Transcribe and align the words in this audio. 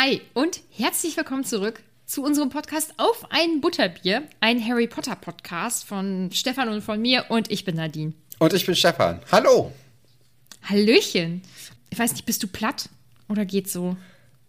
Hi 0.00 0.20
und 0.32 0.60
herzlich 0.70 1.16
willkommen 1.16 1.42
zurück 1.42 1.82
zu 2.06 2.22
unserem 2.22 2.50
Podcast 2.50 2.94
auf 2.98 3.26
ein 3.30 3.60
Butterbier, 3.60 4.22
ein 4.38 4.64
Harry 4.64 4.86
Potter 4.86 5.16
Podcast 5.16 5.84
von 5.84 6.30
Stefan 6.32 6.68
und 6.68 6.82
von 6.82 7.02
mir 7.02 7.24
und 7.30 7.50
ich 7.50 7.64
bin 7.64 7.74
Nadine. 7.74 8.12
Und 8.38 8.52
ich 8.52 8.64
bin 8.64 8.76
Stefan. 8.76 9.18
Hallo. 9.32 9.72
Hallöchen. 10.62 11.42
Ich 11.90 11.98
weiß 11.98 12.12
nicht, 12.12 12.26
bist 12.26 12.44
du 12.44 12.46
platt 12.46 12.90
oder 13.28 13.44
geht's 13.44 13.72
so? 13.72 13.96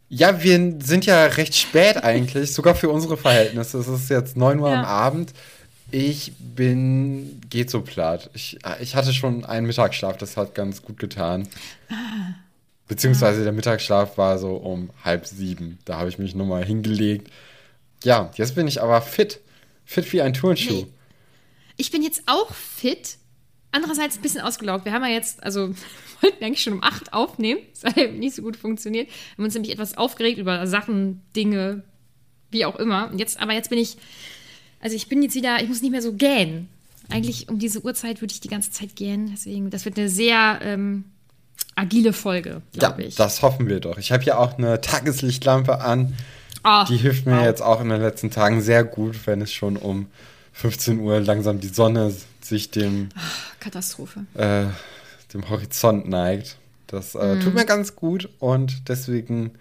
Ja, 0.08 0.44
wir 0.44 0.76
sind 0.84 1.08
ja 1.08 1.26
recht 1.26 1.56
spät 1.56 2.04
eigentlich, 2.04 2.54
sogar 2.54 2.76
für 2.76 2.90
unsere 2.92 3.18
Verhältnisse. 3.18 3.80
Es 3.80 3.88
ist 3.88 4.08
jetzt 4.12 4.38
9 4.38 4.60
Uhr 4.60 4.70
Ja. 4.70 4.82
am 4.82 4.86
Abend. 4.86 5.34
Ich 5.90 6.32
bin, 6.38 7.42
geht 7.50 7.72
so 7.72 7.82
platt. 7.82 8.30
Ich, 8.36 8.60
ich 8.82 8.96
hatte 8.96 9.14
schon 9.14 9.46
einen 9.46 9.66
Mittagsschlaf, 9.66 10.16
das 10.16 10.38
hat 10.38 10.54
ganz 10.54 10.84
gut 10.84 11.00
getan. 11.00 11.48
Beziehungsweise 12.90 13.44
der 13.44 13.54
Mittagsschlaf 13.54 14.18
war 14.18 14.40
so 14.40 14.56
um 14.56 14.90
halb 15.06 15.28
sieben. 15.28 15.78
Da 15.86 16.00
habe 16.00 16.10
ich 16.10 16.18
mich 16.18 16.34
nochmal 16.34 16.66
hingelegt. 16.66 17.30
Ja, 18.04 18.32
jetzt 18.34 18.56
bin 18.56 18.68
ich 18.68 18.82
aber 18.82 19.00
fit. 19.02 19.42
Fit 19.86 20.12
wie 20.12 20.24
ein 20.24 20.34
Turnschuh. 20.34 20.88
Ich 21.78 21.92
bin 21.92 22.02
jetzt 22.02 22.24
auch 22.26 22.52
fit, 22.52 23.18
andererseits 23.72 24.18
ein 24.18 24.22
bisschen 24.24 24.42
ausgelaugt. 24.42 24.86
Wir 24.86 24.92
haben 24.92 25.04
ja 25.04 25.10
jetzt, 25.10 25.44
also 25.44 25.70
wollten 26.22 26.44
eigentlich 26.44 26.64
schon 26.64 26.74
um 26.74 26.84
8 26.84 27.14
aufnehmen, 27.14 27.62
das 27.80 27.96
hat 27.96 28.14
nicht 28.14 28.36
so 28.36 28.42
gut 28.42 28.58
funktioniert. 28.58 29.08
Wir 29.08 29.38
haben 29.38 29.44
uns 29.46 29.54
nämlich 29.54 29.72
etwas 29.72 29.96
aufgeregt 29.96 30.40
über 30.40 30.66
Sachen, 30.66 31.22
Dinge, 31.36 31.84
wie 32.50 32.66
auch 32.66 32.78
immer. 32.78 33.12
Und 33.12 33.20
jetzt, 33.20 33.40
aber 33.40 33.54
jetzt 33.54 33.70
bin 33.70 33.78
ich, 33.78 33.98
also 34.80 34.96
ich 34.96 35.08
bin 35.08 35.22
jetzt 35.22 35.36
wieder, 35.36 35.62
ich 35.62 35.70
muss 35.70 35.84
nicht 35.84 35.92
mehr 35.92 36.02
so 36.02 36.14
gähnen. 36.14 36.70
Eigentlich 37.08 37.50
um 37.50 37.60
diese 37.60 37.84
Uhrzeit 37.86 38.20
würde 38.22 38.34
ich 38.34 38.40
die 38.40 38.50
ganze 38.50 38.72
Zeit 38.72 38.96
gähnen. 38.96 39.30
Deswegen, 39.32 39.70
das 39.70 39.86
wird 39.86 40.00
eine 40.00 40.10
sehr 40.10 40.60
ähm, 40.64 41.06
agile 41.80 42.14
Folge, 42.14 42.62
Ja, 42.74 42.80
glaube 42.90 43.04
ich. 43.04 43.16
das 43.16 43.42
hoffen 43.42 43.68
wir 43.68 43.80
doch. 43.80 43.98
Ich 43.98 44.12
habe 44.12 44.24
ja 44.24 44.38
auch 44.38 44.58
eine 44.58 44.82
Tageslichtlampe 44.82 45.80
an. 45.82 46.16
Ah, 46.64 46.86
Die 46.86 46.98
hilft 46.98 47.26
mir 47.26 47.38
wow. 47.38 47.44
jetzt 47.46 47.62
auch 47.62 47.80
in 47.82 47.90
den 47.90 48.02
letzten 48.02 48.32
Tagen 48.32 48.62
sehr 48.62 48.84
gut, 48.84 49.26
wenn 49.28 49.42
es 49.42 49.54
schon 49.54 49.78
um 49.78 50.08
15 50.54 51.00
Uhr 51.00 51.20
langsam 51.22 51.60
die 51.62 51.70
Sonne 51.70 52.14
sich 52.42 52.70
dem, 52.72 53.10
Katastrophe. 53.60 54.26
äh, 54.34 54.66
dem 55.34 55.50
Horizont 55.50 56.10
neigt. 56.10 56.58
Das 56.88 57.16
äh, 57.16 57.36
Mhm. 57.36 57.42
tut 57.42 57.54
mir 57.54 57.66
ganz 57.66 57.96
gut 57.96 58.28
und 58.40 58.90
deswegen 58.90 59.52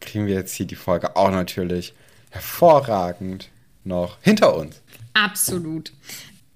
kriegen 0.00 0.26
wir 0.26 0.34
jetzt 0.34 0.54
hier 0.54 0.66
die 0.66 0.74
Folge 0.76 1.16
auch 1.16 1.30
natürlich 1.30 1.94
hervorragend 2.30 3.48
noch 3.84 4.18
hinter 4.20 4.54
uns. 4.56 4.80
Absolut. 5.14 5.92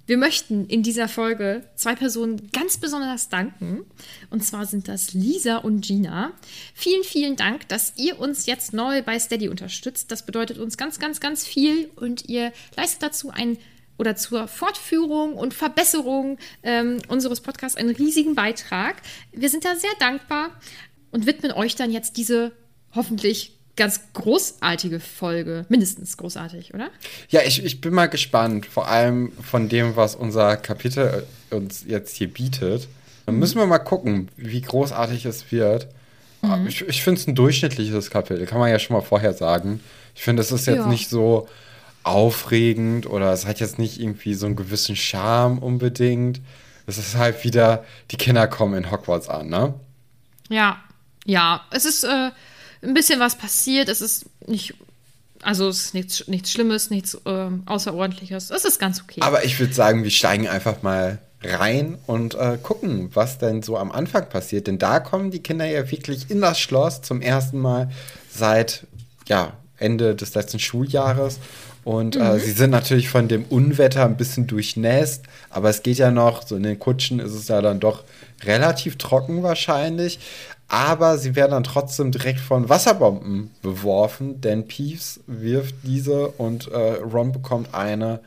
Wir 0.09 0.17
möchten 0.17 0.67
in 0.69 0.83
dieser 0.83 1.07
Folge 1.07 1.65
zwei 1.75 1.95
Personen 1.95 2.51
ganz 2.51 2.79
besonders 2.79 3.29
danken. 3.29 3.85
Und 4.31 4.43
zwar 4.43 4.65
sind 4.65 4.89
das 4.89 5.13
Lisa 5.13 5.59
und 5.59 5.83
Gina. 5.83 6.33
Vielen, 6.73 7.05
vielen 7.05 7.37
Dank, 7.37 7.69
dass 7.69 7.93
ihr 7.97 8.19
uns 8.19 8.47
jetzt 8.47 8.73
neu 8.73 9.03
bei 9.03 9.19
Steady 9.19 9.51
unterstützt. 9.51 10.11
Das 10.11 10.25
bedeutet 10.25 10.57
uns 10.57 10.79
ganz, 10.79 10.99
ganz, 10.99 11.21
ganz 11.21 11.47
viel. 11.47 11.91
Und 11.95 12.27
ihr 12.27 12.55
leistet 12.75 13.03
dazu 13.03 13.29
ein 13.29 13.59
oder 13.99 14.17
zur 14.17 14.49
Fortführung 14.49 15.35
und 15.35 15.53
Verbesserung 15.53 16.39
ähm, 16.63 17.03
unseres 17.09 17.43
Podcasts 17.43 17.77
einen 17.77 17.95
riesigen 17.95 18.35
Beitrag. 18.35 19.03
Wir 19.33 19.51
sind 19.51 19.67
da 19.67 19.77
sehr 19.77 19.95
dankbar 20.01 20.59
und 21.11 21.27
widmen 21.27 21.53
euch 21.53 21.77
dann 21.77 21.91
jetzt 21.91 22.17
diese 22.17 22.53
hoffentlich 22.95 23.58
ganz 23.79 24.01
großartige 24.13 25.01
Folge. 25.01 25.65
Mindestens 25.71 26.17
großartig, 26.19 26.75
oder? 26.75 26.91
Ja, 27.31 27.41
ich, 27.47 27.65
ich 27.65 27.81
bin 27.81 27.95
mal 27.95 28.09
gespannt, 28.11 28.67
vor 28.67 28.89
allem 28.89 29.33
von 29.41 29.69
dem, 29.71 29.97
was 29.97 30.15
unser 30.15 30.57
Kapitel 30.59 31.25
äh, 31.51 31.55
uns 31.55 31.85
jetzt 31.87 32.15
hier 32.17 32.29
bietet. 32.33 32.89
Dann 33.25 33.37
müssen 33.37 33.59
wir 33.59 33.67
mal 33.67 33.79
gucken, 33.79 34.29
wie 34.37 34.61
großartig 34.61 35.25
es 35.25 35.51
wird. 35.51 35.87
Aber 36.43 36.67
Ich, 36.67 36.83
ich 36.83 37.03
finde 37.03 37.21
es 37.21 37.27
ein 37.27 37.35
durchschnittliches 37.35 38.11
Kapitel, 38.11 38.47
kann 38.47 38.59
man 38.59 38.71
ja 38.71 38.79
schon 38.79 38.95
mal 38.97 39.03
vorher 39.03 39.33
sagen. 39.35 39.81
Ich 40.15 40.23
finde, 40.23 40.43
es 40.43 40.53
ist 40.53 40.67
jetzt 40.67 40.77
Ja. 40.79 40.87
nicht 40.87 41.09
so 41.09 41.49
aufregend 42.05 43.07
oder 43.07 43.33
es 43.33 43.47
hat 43.47 43.61
jetzt 43.61 43.79
nicht 43.79 44.01
irgendwie 44.01 44.35
so 44.35 44.47
einen 44.47 44.57
gewissen 44.57 44.97
Charme 44.97 45.59
unbedingt. 45.59 46.41
Es 46.87 46.97
ist 46.97 47.17
halt 47.17 47.45
wieder, 47.45 47.85
die 48.11 48.17
Kinder 48.17 48.49
kommen 48.49 48.75
in 48.83 48.91
Hogwarts 48.91 49.29
an, 49.29 49.49
ne? 49.49 49.75
Ja, 50.49 50.79
ja, 51.27 51.61
es 51.71 51.85
ist 51.85 52.05
äh, 52.05 52.31
ein 52.83 52.95
bisschen 52.95 53.21
was 53.21 53.37
passiert. 53.37 53.89
Es 53.89 54.01
ist 54.01 54.27
nicht, 54.47 54.75
also 55.43 55.69
es 55.69 55.87
ist 55.87 55.95
nichts, 55.95 56.29
nichts 56.29 56.53
Schlimmes, 56.53 56.91
nichts 56.91 57.19
ähm, 57.27 57.63
Außerordentliches. 57.67 58.51
Es 58.51 58.65
ist 58.65 58.79
ganz 58.79 59.01
okay. 59.01 59.21
Aber 59.23 59.45
ich 59.45 59.59
würde 59.59 59.73
sagen, 59.73 60.05
wir 60.05 60.11
steigen 60.11 60.49
einfach 60.49 60.83
mal 60.83 61.19
rein 61.43 61.99
und 62.07 62.35
äh, 62.35 62.59
gucken, 62.61 63.11
was 63.15 63.39
denn 63.39 63.63
so 63.63 63.77
am 63.77 63.93
Anfang 63.93 64.29
passiert. 64.29 64.67
Denn 64.67 64.79
da 64.79 65.01
kommen 65.01 65.31
die 65.31 65.41
Kinder 65.41 65.67
ja 65.67 65.89
wirklich 65.91 66.31
in 66.31 66.41
das 66.41 66.59
Schloss 66.59 67.03
zum 67.03 67.21
ersten 67.21 67.59
Mal 67.59 67.91
seit 68.31 68.87
ja, 69.29 69.53
Ende 69.79 70.15
des 70.15 70.35
letzten 70.35 70.59
Schuljahres. 70.59 71.39
Und 71.85 72.17
äh, 72.17 72.39
sie 72.39 72.51
sind 72.51 72.71
natürlich 72.71 73.09
von 73.09 73.29
dem 73.29 73.45
Unwetter 73.45 74.05
ein 74.05 74.17
bisschen 74.17 74.47
durchnässt, 74.47 75.25
aber 75.49 75.71
es 75.71 75.83
geht 75.83 75.97
ja 75.97 76.11
noch, 76.11 76.47
so 76.47 76.57
in 76.57 76.63
den 76.63 76.79
Kutschen 76.79 77.19
ist 77.19 77.33
es 77.33 77.49
ja 77.49 77.63
dann 77.63 77.81
doch 77.81 78.05
relativ 78.45 78.99
trocken 78.99 79.43
wahrscheinlich. 79.43 80.19
Aber 80.69 81.17
sie 81.17 81.35
werden 81.35 81.53
dann 81.53 81.65
trotzdem 81.65 82.13
direkt 82.13 82.41
von 82.41 82.69
Wasserbomben 82.69 83.51
beworfen, 83.63 84.41
denn 84.43 84.69
Peeves 84.69 85.21
wirft 85.27 85.75
diese 85.83 86.29
und 86.29 86.71
äh, 86.71 86.95
Ron 86.97 87.33
bekommt 87.33 87.75
eine 87.75 88.21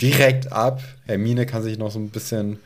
direkt 0.00 0.52
ab. 0.52 0.80
Hermine 1.04 1.44
kann 1.44 1.62
sich 1.62 1.78
noch 1.78 1.90
so 1.90 1.98
ein 1.98 2.08
bisschen 2.08 2.58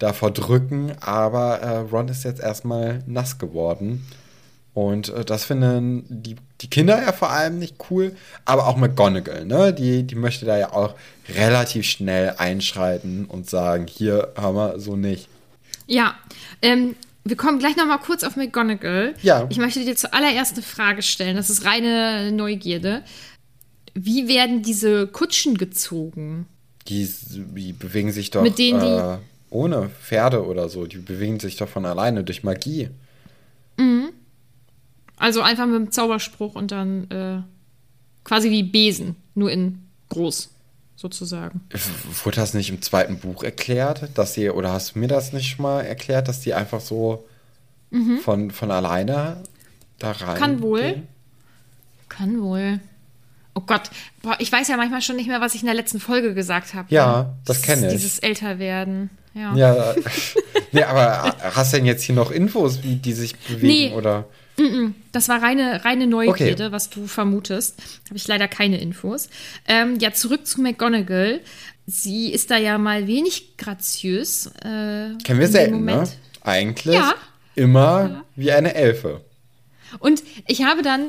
davor 0.00 0.32
drücken, 0.32 0.92
aber 1.00 1.60
äh, 1.60 1.76
Ron 1.78 2.08
ist 2.08 2.24
jetzt 2.24 2.40
erstmal 2.40 3.02
nass 3.06 3.38
geworden. 3.38 4.04
Und 4.74 5.08
äh, 5.10 5.24
das 5.24 5.44
finden 5.44 6.04
die, 6.08 6.36
die 6.60 6.70
Kinder 6.70 7.00
ja 7.00 7.12
vor 7.12 7.30
allem 7.30 7.58
nicht 7.58 7.76
cool, 7.90 8.16
aber 8.44 8.66
auch 8.66 8.76
McGonagall, 8.76 9.44
ne? 9.44 9.72
Die, 9.72 10.04
die 10.04 10.14
möchte 10.14 10.46
da 10.46 10.58
ja 10.58 10.72
auch 10.72 10.94
relativ 11.28 11.86
schnell 11.86 12.34
einschreiten 12.38 13.26
und 13.26 13.48
sagen, 13.48 13.86
hier 13.86 14.32
haben 14.36 14.56
wir 14.56 14.80
so 14.80 14.96
nicht. 14.96 15.28
ja, 15.86 16.14
ähm, 16.62 16.94
wir 17.24 17.36
kommen 17.36 17.58
gleich 17.58 17.76
noch 17.76 17.86
mal 17.86 17.98
kurz 17.98 18.24
auf 18.24 18.36
McGonagall. 18.36 19.14
Ja. 19.22 19.46
Ich 19.50 19.58
möchte 19.58 19.84
dir 19.84 19.94
zuallererst 19.96 20.54
eine 20.54 20.62
Frage 20.62 21.02
stellen. 21.02 21.36
Das 21.36 21.50
ist 21.50 21.64
reine 21.64 22.32
Neugierde. 22.32 23.02
Wie 23.94 24.28
werden 24.28 24.62
diese 24.62 25.06
Kutschen 25.06 25.58
gezogen? 25.58 26.46
Die, 26.88 27.08
die 27.54 27.72
bewegen 27.72 28.10
sich 28.12 28.30
doch 28.30 28.42
Mit 28.42 28.58
denen 28.58 28.80
die- 28.80 28.86
äh, 28.86 29.18
ohne 29.50 29.88
Pferde 29.90 30.46
oder 30.46 30.68
so. 30.68 30.86
Die 30.86 30.98
bewegen 30.98 31.40
sich 31.40 31.56
doch 31.56 31.68
von 31.68 31.84
alleine 31.84 32.24
durch 32.24 32.42
Magie. 32.42 32.88
Also 35.16 35.42
einfach 35.42 35.66
mit 35.66 35.74
dem 35.76 35.90
Zauberspruch 35.90 36.54
und 36.54 36.70
dann 36.72 37.10
äh, 37.10 37.42
quasi 38.24 38.50
wie 38.50 38.62
Besen, 38.62 39.16
nur 39.34 39.50
in 39.50 39.78
groß, 40.08 40.50
sozusagen. 41.00 41.62
Wurde 42.24 42.36
das 42.36 42.52
nicht 42.54 42.68
im 42.68 42.82
zweiten 42.82 43.18
Buch 43.18 43.42
erklärt, 43.42 44.10
dass 44.14 44.34
sie, 44.34 44.50
oder 44.50 44.72
hast 44.72 44.94
du 44.94 44.98
mir 44.98 45.08
das 45.08 45.32
nicht 45.32 45.58
mal 45.58 45.80
erklärt, 45.80 46.28
dass 46.28 46.40
die 46.40 46.52
einfach 46.54 46.80
so 46.80 47.24
von, 48.22 48.50
von 48.50 48.70
alleine 48.70 49.38
da 49.98 50.12
rein? 50.12 50.36
Mhm. 50.36 50.38
Kann 50.40 50.62
wohl. 50.62 50.80
gehen? 50.82 51.08
Kann 52.08 52.42
wohl. 52.42 52.80
Oh 53.54 53.62
Gott, 53.66 53.90
boah, 54.22 54.36
ich 54.38 54.52
weiß 54.52 54.68
ja 54.68 54.76
manchmal 54.76 55.02
schon 55.02 55.16
nicht 55.16 55.26
mehr, 55.28 55.40
was 55.40 55.54
ich 55.54 55.62
in 55.62 55.66
der 55.66 55.74
letzten 55.74 56.00
Folge 56.00 56.34
gesagt 56.34 56.74
habe. 56.74 56.86
Ja, 56.90 57.34
das 57.44 57.62
Dieses- 57.62 57.66
kenn 57.80 57.84
ich. 57.84 57.92
Dieses 57.92 58.18
Älterwerden. 58.20 59.10
Ja. 59.34 59.54
Ja, 59.54 59.94
nee, 60.72 60.82
aber 60.82 61.34
hast 61.54 61.72
du 61.72 61.76
denn 61.78 61.86
jetzt 61.86 62.02
hier 62.02 62.14
noch 62.14 62.30
Infos, 62.30 62.82
wie 62.82 62.96
die 62.96 63.12
sich 63.12 63.36
bewegen 63.38 63.66
Nee. 63.66 63.92
oder? 63.94 64.24
Das 65.12 65.28
war 65.28 65.42
reine, 65.42 65.84
reine 65.84 66.06
Neugierde, 66.06 66.64
Okay. 66.66 66.72
was 66.72 66.90
du 66.90 67.06
vermutest. 67.06 67.76
Habe 68.08 68.16
ich 68.16 68.26
leider 68.28 68.48
keine 68.48 68.80
Infos. 68.80 69.28
Ähm, 69.68 69.98
ja, 70.00 70.12
zurück 70.12 70.46
zu 70.46 70.60
McGonagall. 70.60 71.40
Sie 71.86 72.32
ist 72.32 72.50
da 72.50 72.56
ja 72.56 72.78
mal 72.78 73.06
wenig 73.06 73.56
graziös. 73.56 74.46
Äh, 74.62 75.16
Kennen 75.24 75.40
wir 75.40 75.48
selten, 75.48 75.84
ne? 75.84 76.04
Eigentlich 76.42 76.94
Ja. 76.94 77.14
immer 77.54 78.24
wie 78.36 78.52
eine 78.52 78.74
Elfe. 78.74 79.22
Und 79.98 80.22
ich 80.46 80.62
habe 80.64 80.82
dann 80.82 81.08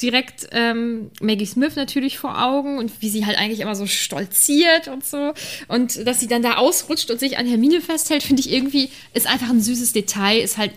direkt 0.00 0.48
ähm, 0.52 1.10
Maggie 1.20 1.46
Smith 1.46 1.76
natürlich 1.76 2.18
vor 2.18 2.42
Augen 2.42 2.78
und 2.78 2.90
wie 3.02 3.10
sie 3.10 3.24
halt 3.26 3.38
eigentlich 3.38 3.60
immer 3.60 3.76
so 3.76 3.86
stolziert 3.86 4.88
und 4.88 5.04
so. 5.04 5.34
Und 5.68 6.06
dass 6.06 6.18
sie 6.18 6.26
dann 6.28 6.42
da 6.42 6.56
ausrutscht 6.56 7.10
und 7.10 7.20
sich 7.20 7.36
an 7.38 7.46
Hermine 7.46 7.80
festhält, 7.80 8.22
finde 8.22 8.40
ich 8.40 8.50
irgendwie, 8.50 8.88
ist 9.14 9.26
einfach 9.28 9.50
ein 9.50 9.60
süßes 9.60 9.92
Detail, 9.92 10.40
ist 10.40 10.56
halt 10.58 10.72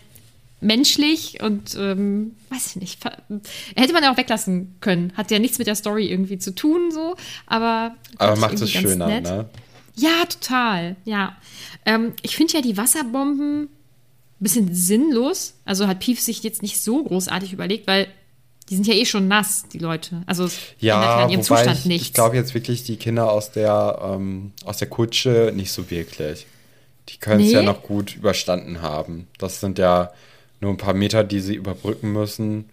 menschlich 0.65 1.41
und 1.41 1.75
ähm, 1.79 2.35
weiß 2.49 2.67
ich 2.67 2.75
nicht. 2.77 2.99
Hätte 3.75 3.93
man 3.93 4.03
ja 4.03 4.11
auch 4.11 4.17
weglassen 4.17 4.75
können. 4.81 5.13
Hat 5.15 5.31
ja 5.31 5.39
nichts 5.39 5.57
mit 5.59 5.67
der 5.67 5.75
Story 5.75 6.07
irgendwie 6.09 6.37
zu 6.37 6.53
tun, 6.53 6.91
so. 6.91 7.15
Aber, 7.47 7.95
Aber 8.17 8.35
macht 8.37 8.59
es 8.59 8.71
schöner, 8.71 9.07
nett. 9.07 9.23
ne? 9.23 9.49
Ja, 9.95 10.25
total. 10.27 10.95
Ja. 11.05 11.37
Ähm, 11.85 12.13
ich 12.21 12.35
finde 12.35 12.53
ja 12.53 12.61
die 12.61 12.75
Wasserbomben 12.77 13.63
ein 13.63 13.69
bisschen 14.39 14.73
sinnlos. 14.75 15.53
Also 15.63 15.87
hat 15.87 15.99
Pief 15.99 16.19
sich 16.19 16.43
jetzt 16.43 16.61
nicht 16.61 16.81
so 16.81 17.03
großartig 17.03 17.53
überlegt, 17.53 17.87
weil 17.87 18.07
die 18.69 18.75
sind 18.75 18.87
ja 18.87 18.95
eh 18.95 19.05
schon 19.05 19.27
nass, 19.27 19.65
die 19.71 19.77
Leute. 19.77 20.23
Also 20.25 20.45
es 20.45 20.57
Ja, 20.79 21.23
an 21.23 21.29
ihrem 21.29 21.41
wobei 21.47 21.57
Zustand 21.59 21.79
ich, 21.79 21.85
nichts. 21.85 22.07
ich 22.07 22.13
glaube 22.13 22.35
jetzt 22.35 22.53
wirklich 22.55 22.83
die 22.83 22.97
Kinder 22.97 23.31
aus 23.31 23.51
der, 23.51 23.99
ähm, 24.03 24.51
aus 24.65 24.77
der 24.77 24.89
Kutsche 24.89 25.53
nicht 25.55 25.71
so 25.71 25.89
wirklich. 25.91 26.47
Die 27.09 27.17
können 27.17 27.39
es 27.41 27.47
Nee? 27.47 27.53
ja 27.53 27.61
noch 27.61 27.83
gut 27.83 28.15
überstanden 28.15 28.81
haben. 28.81 29.27
Das 29.37 29.59
sind 29.61 29.77
ja 29.77 30.11
nur 30.61 30.71
ein 30.71 30.77
paar 30.77 30.93
Meter, 30.93 31.23
die 31.23 31.39
sie 31.39 31.55
überbrücken 31.55 32.11
müssen. 32.13 32.69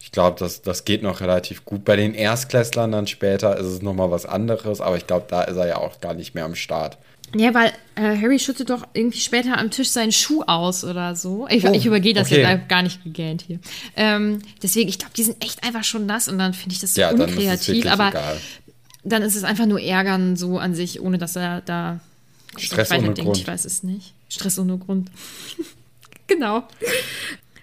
Ich 0.00 0.12
glaube, 0.12 0.38
das, 0.38 0.62
das 0.62 0.84
geht 0.84 1.02
noch 1.02 1.20
relativ 1.20 1.64
gut. 1.64 1.84
Bei 1.84 1.96
den 1.96 2.14
Erstklässlern 2.14 2.92
dann 2.92 3.06
später 3.06 3.56
ist 3.56 3.66
es 3.66 3.82
nochmal 3.82 4.10
was 4.10 4.26
anderes, 4.26 4.80
aber 4.80 4.96
ich 4.96 5.06
glaube, 5.06 5.26
da 5.28 5.42
ist 5.42 5.56
er 5.56 5.66
ja 5.66 5.76
auch 5.78 6.00
gar 6.00 6.14
nicht 6.14 6.34
mehr 6.34 6.44
am 6.44 6.54
Start. 6.54 6.96
ja, 7.34 7.52
weil 7.54 7.72
äh, 7.96 8.16
Harry 8.20 8.38
schüttet 8.38 8.70
doch 8.70 8.86
irgendwie 8.92 9.18
später 9.18 9.58
am 9.58 9.70
Tisch 9.70 9.88
seinen 9.88 10.12
Schuh 10.12 10.42
aus 10.46 10.84
oder 10.84 11.16
so. 11.16 11.48
Ich, 11.48 11.66
Oh, 11.66 11.72
ich 11.72 11.86
übergehe 11.86 12.14
das 12.14 12.30
okay. 12.30 12.42
jetzt 12.42 12.68
gar 12.68 12.82
nicht 12.82 13.02
gegähnt 13.02 13.42
hier. 13.46 13.58
Ähm, 13.96 14.40
deswegen, 14.62 14.88
ich 14.88 14.98
glaube, 14.98 15.14
die 15.16 15.24
sind 15.24 15.42
echt 15.42 15.64
einfach 15.64 15.82
schon 15.82 16.06
nass 16.06 16.28
und 16.28 16.38
dann 16.38 16.54
finde 16.54 16.74
ich 16.74 16.80
das 16.80 16.94
so 16.94 17.00
Ja, 17.00 17.12
dann 17.12 17.28
unkreativ. 17.28 17.74
wirklich 17.74 17.90
aber 17.90 18.08
egal. 18.10 18.36
dann 19.02 19.22
ist 19.22 19.34
es 19.34 19.42
einfach 19.42 19.66
nur 19.66 19.80
Ärgern 19.80 20.36
so 20.36 20.58
an 20.58 20.74
sich, 20.74 21.00
ohne 21.00 21.18
dass 21.18 21.34
er 21.34 21.62
da 21.62 21.98
Stress 22.58 22.90
ohne 22.92 23.00
denkt. 23.02 23.20
Grund. 23.22 23.38
Ich 23.38 23.46
weiß 23.46 23.64
es 23.64 23.82
nicht. 23.82 24.12
Stress 24.28 24.58
ohne 24.58 24.78
Grund. 24.78 25.10
genau. 26.28 26.64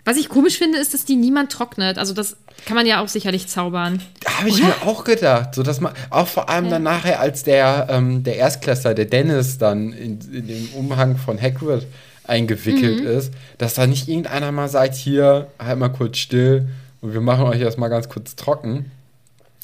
Was 0.05 0.17
ich 0.17 0.27
komisch 0.27 0.57
finde, 0.57 0.79
ist, 0.79 0.93
dass 0.93 1.05
die 1.05 1.15
niemand 1.15 1.51
trocknet. 1.51 1.97
Also 1.97 2.13
das 2.13 2.35
kann 2.65 2.75
man 2.75 2.85
ja 2.85 3.01
auch 3.01 3.07
sicherlich 3.07 3.47
zaubern. 3.47 4.01
Habe 4.27 4.49
ich 4.49 4.61
mir 4.61 4.73
auch 4.85 5.05
gedacht. 5.05 5.55
So, 5.55 5.63
dass 5.63 5.79
man, 5.79 5.93
auch 6.09 6.27
vor 6.27 6.49
allem 6.49 6.69
dann 6.69 6.83
nachher, 6.83 7.21
als 7.21 7.43
der, 7.43 7.87
ähm, 7.89 8.23
der 8.23 8.35
Erstklässler, 8.35 8.93
der 8.95 9.05
Dennis, 9.05 9.57
dann 9.57 9.93
in, 9.93 10.19
in 10.33 10.47
den 10.47 10.69
Umhang 10.75 11.15
von 11.17 11.41
Hagrid 11.41 11.87
eingewickelt 12.25 13.01
Mhm. 13.01 13.07
ist, 13.07 13.31
dass 13.57 13.73
da 13.75 13.87
nicht 13.87 14.07
irgendeiner 14.09 14.51
mal 14.51 14.67
sagt, 14.69 14.95
hier, 14.95 15.47
halt 15.59 15.79
mal 15.79 15.89
kurz 15.89 16.17
still 16.17 16.67
und 17.01 17.13
wir 17.13 17.21
machen 17.21 17.45
euch 17.45 17.59
erstmal 17.61 17.89
ganz 17.89 18.07
kurz 18.09 18.35
trocken. 18.35 18.91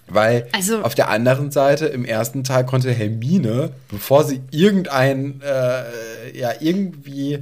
Weil 0.07 0.47
Also- 0.53 0.81
auf 0.81 0.95
der 0.95 1.09
anderen 1.09 1.51
Seite, 1.51 1.85
im 1.87 2.03
ersten 2.05 2.43
Teil 2.43 2.65
konnte 2.65 2.91
Hermine, 2.91 3.71
bevor 3.89 4.23
sie 4.23 4.41
irgendein, 4.51 5.41
äh, 5.41 6.37
ja, 6.37 6.51
irgendwie 6.59 7.39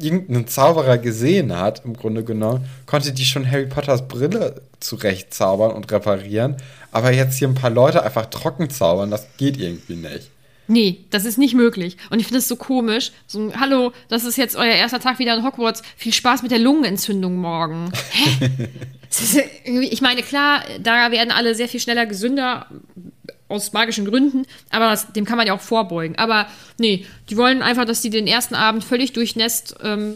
irgendeinen 0.00 0.46
Zauberer 0.46 0.98
gesehen 0.98 1.56
hat, 1.56 1.84
im 1.84 1.94
Grunde 1.94 2.24
genommen, 2.24 2.66
konnte 2.86 3.12
die 3.12 3.24
schon 3.24 3.50
Harry 3.50 3.66
Potters 3.66 4.08
Brille 4.08 4.62
zurechtzaubern 4.80 5.72
und 5.72 5.90
reparieren. 5.90 6.56
Aber 6.90 7.12
jetzt 7.12 7.38
hier 7.38 7.48
ein 7.48 7.54
paar 7.54 7.70
Leute 7.70 8.02
einfach 8.02 8.26
trocken 8.26 8.70
zaubern, 8.70 9.10
das 9.10 9.26
geht 9.36 9.56
irgendwie 9.56 9.96
nicht. 9.96 10.30
Nee, 10.68 11.04
das 11.10 11.24
ist 11.24 11.38
nicht 11.38 11.54
möglich. 11.54 11.96
Und 12.10 12.20
ich 12.20 12.26
finde 12.26 12.38
es 12.38 12.48
so 12.48 12.56
komisch. 12.56 13.12
So, 13.26 13.40
ein, 13.40 13.60
hallo, 13.60 13.92
das 14.08 14.24
ist 14.24 14.36
jetzt 14.36 14.56
euer 14.56 14.74
erster 14.74 15.00
Tag 15.00 15.18
wieder 15.18 15.36
in 15.36 15.44
Hogwarts. 15.44 15.82
Viel 15.96 16.12
Spaß 16.12 16.42
mit 16.42 16.50
der 16.50 16.60
Lungenentzündung 16.60 17.36
morgen. 17.36 17.92
Hä? 18.10 19.44
Ich 19.90 20.00
meine, 20.00 20.22
klar, 20.22 20.62
da 20.80 21.10
werden 21.10 21.30
alle 21.30 21.54
sehr 21.54 21.68
viel 21.68 21.80
schneller 21.80 22.06
gesünder 22.06 22.66
aus 23.52 23.72
magischen 23.72 24.04
Gründen, 24.04 24.46
aber 24.70 24.90
das, 24.90 25.12
dem 25.12 25.24
kann 25.24 25.36
man 25.36 25.46
ja 25.46 25.54
auch 25.54 25.60
vorbeugen. 25.60 26.16
Aber 26.16 26.46
nee, 26.78 27.06
die 27.30 27.36
wollen 27.36 27.62
einfach, 27.62 27.84
dass 27.84 28.00
die 28.00 28.10
den 28.10 28.26
ersten 28.26 28.54
Abend 28.54 28.82
völlig 28.84 29.12
durchnässt 29.12 29.76
ähm, 29.82 30.14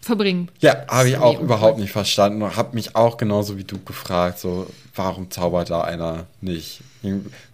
verbringen. 0.00 0.48
Ja, 0.60 0.84
habe 0.88 1.08
ich 1.10 1.16
auch 1.16 1.40
überhaupt 1.40 1.78
nicht 1.78 1.92
verstanden 1.92 2.42
und 2.42 2.56
habe 2.56 2.74
mich 2.74 2.96
auch 2.96 3.16
genauso 3.16 3.56
wie 3.56 3.64
du 3.64 3.78
gefragt, 3.84 4.38
so, 4.38 4.66
warum 4.94 5.30
zaubert 5.30 5.70
da 5.70 5.82
einer 5.82 6.26
nicht? 6.40 6.80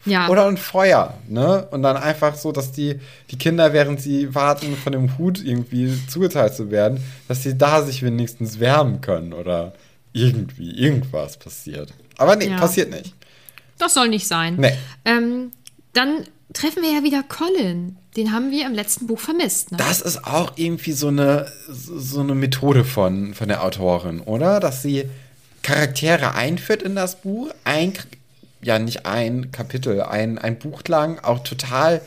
Ja. 0.04 0.28
Oder 0.28 0.46
ein 0.46 0.56
Feuer, 0.58 1.14
ne? 1.26 1.66
Und 1.70 1.82
dann 1.82 1.96
einfach 1.96 2.34
so, 2.34 2.52
dass 2.52 2.72
die, 2.72 3.00
die 3.30 3.38
Kinder, 3.38 3.72
während 3.72 4.00
sie 4.00 4.34
warten, 4.34 4.76
von 4.76 4.92
dem 4.92 5.16
Hut 5.16 5.42
irgendwie 5.42 5.98
zugeteilt 6.06 6.54
zu 6.54 6.70
werden, 6.70 7.02
dass 7.28 7.42
sie 7.42 7.56
da 7.56 7.82
sich 7.82 8.02
wenigstens 8.02 8.60
wärmen 8.60 9.00
können 9.00 9.32
oder 9.32 9.72
irgendwie 10.12 10.70
irgendwas 10.72 11.36
passiert. 11.38 11.92
Aber 12.18 12.36
nee, 12.36 12.48
Ja. 12.48 12.58
passiert 12.58 12.90
nicht. 12.90 13.14
Das 13.78 13.94
soll 13.94 14.08
nicht 14.08 14.26
sein. 14.26 14.56
Nee. 14.56 14.72
Ähm, 15.04 15.52
dann 15.92 16.24
treffen 16.52 16.82
wir 16.82 16.92
ja 16.92 17.02
wieder 17.02 17.22
Colin. 17.22 17.96
Den 18.16 18.32
haben 18.32 18.50
wir 18.50 18.66
im 18.66 18.74
letzten 18.74 19.06
Buch 19.06 19.20
vermisst. 19.20 19.70
Ne? 19.70 19.78
Das 19.78 20.00
ist 20.00 20.24
auch 20.24 20.52
irgendwie 20.56 20.92
so 20.92 21.08
eine, 21.08 21.46
so 21.68 22.20
eine 22.20 22.34
Methode 22.34 22.84
von, 22.84 23.34
von 23.34 23.48
der 23.48 23.62
Autorin, 23.64 24.20
oder? 24.20 24.60
Dass 24.60 24.82
sie 24.82 25.04
Charaktere 25.62 26.34
einführt 26.34 26.82
in 26.82 26.94
das 26.94 27.16
Buch, 27.20 27.50
ein, 27.64 27.92
ja 28.62 28.78
nicht 28.78 29.06
ein 29.06 29.52
Kapitel, 29.52 30.02
ein, 30.02 30.38
ein 30.38 30.58
Buch 30.58 30.82
lang, 30.88 31.18
auch 31.20 31.40
total 31.40 32.00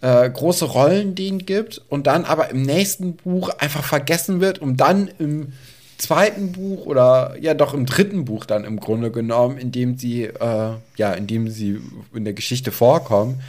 äh, 0.00 0.30
große 0.30 0.64
Rollen 0.64 1.14
denen 1.14 1.44
gibt 1.44 1.82
und 1.88 2.06
dann 2.06 2.24
aber 2.24 2.50
im 2.50 2.62
nächsten 2.62 3.16
Buch 3.16 3.50
einfach 3.58 3.84
vergessen 3.84 4.40
wird, 4.40 4.60
um 4.60 4.76
dann 4.76 5.10
im 5.18 5.52
zweiten 6.00 6.52
Buch 6.52 6.86
oder 6.86 7.36
ja 7.40 7.54
doch 7.54 7.74
im 7.74 7.86
dritten 7.86 8.24
Buch 8.24 8.44
dann 8.44 8.64
im 8.64 8.80
Grunde 8.80 9.10
genommen, 9.10 9.58
in 9.58 9.72
dem 9.72 9.96
sie 9.96 10.24
äh, 10.24 10.72
ja 10.96 11.12
in 11.12 11.26
dem 11.26 11.48
sie 11.48 11.80
in 12.12 12.24
der 12.24 12.34
Geschichte 12.34 12.72
vorkommen, 12.72 13.40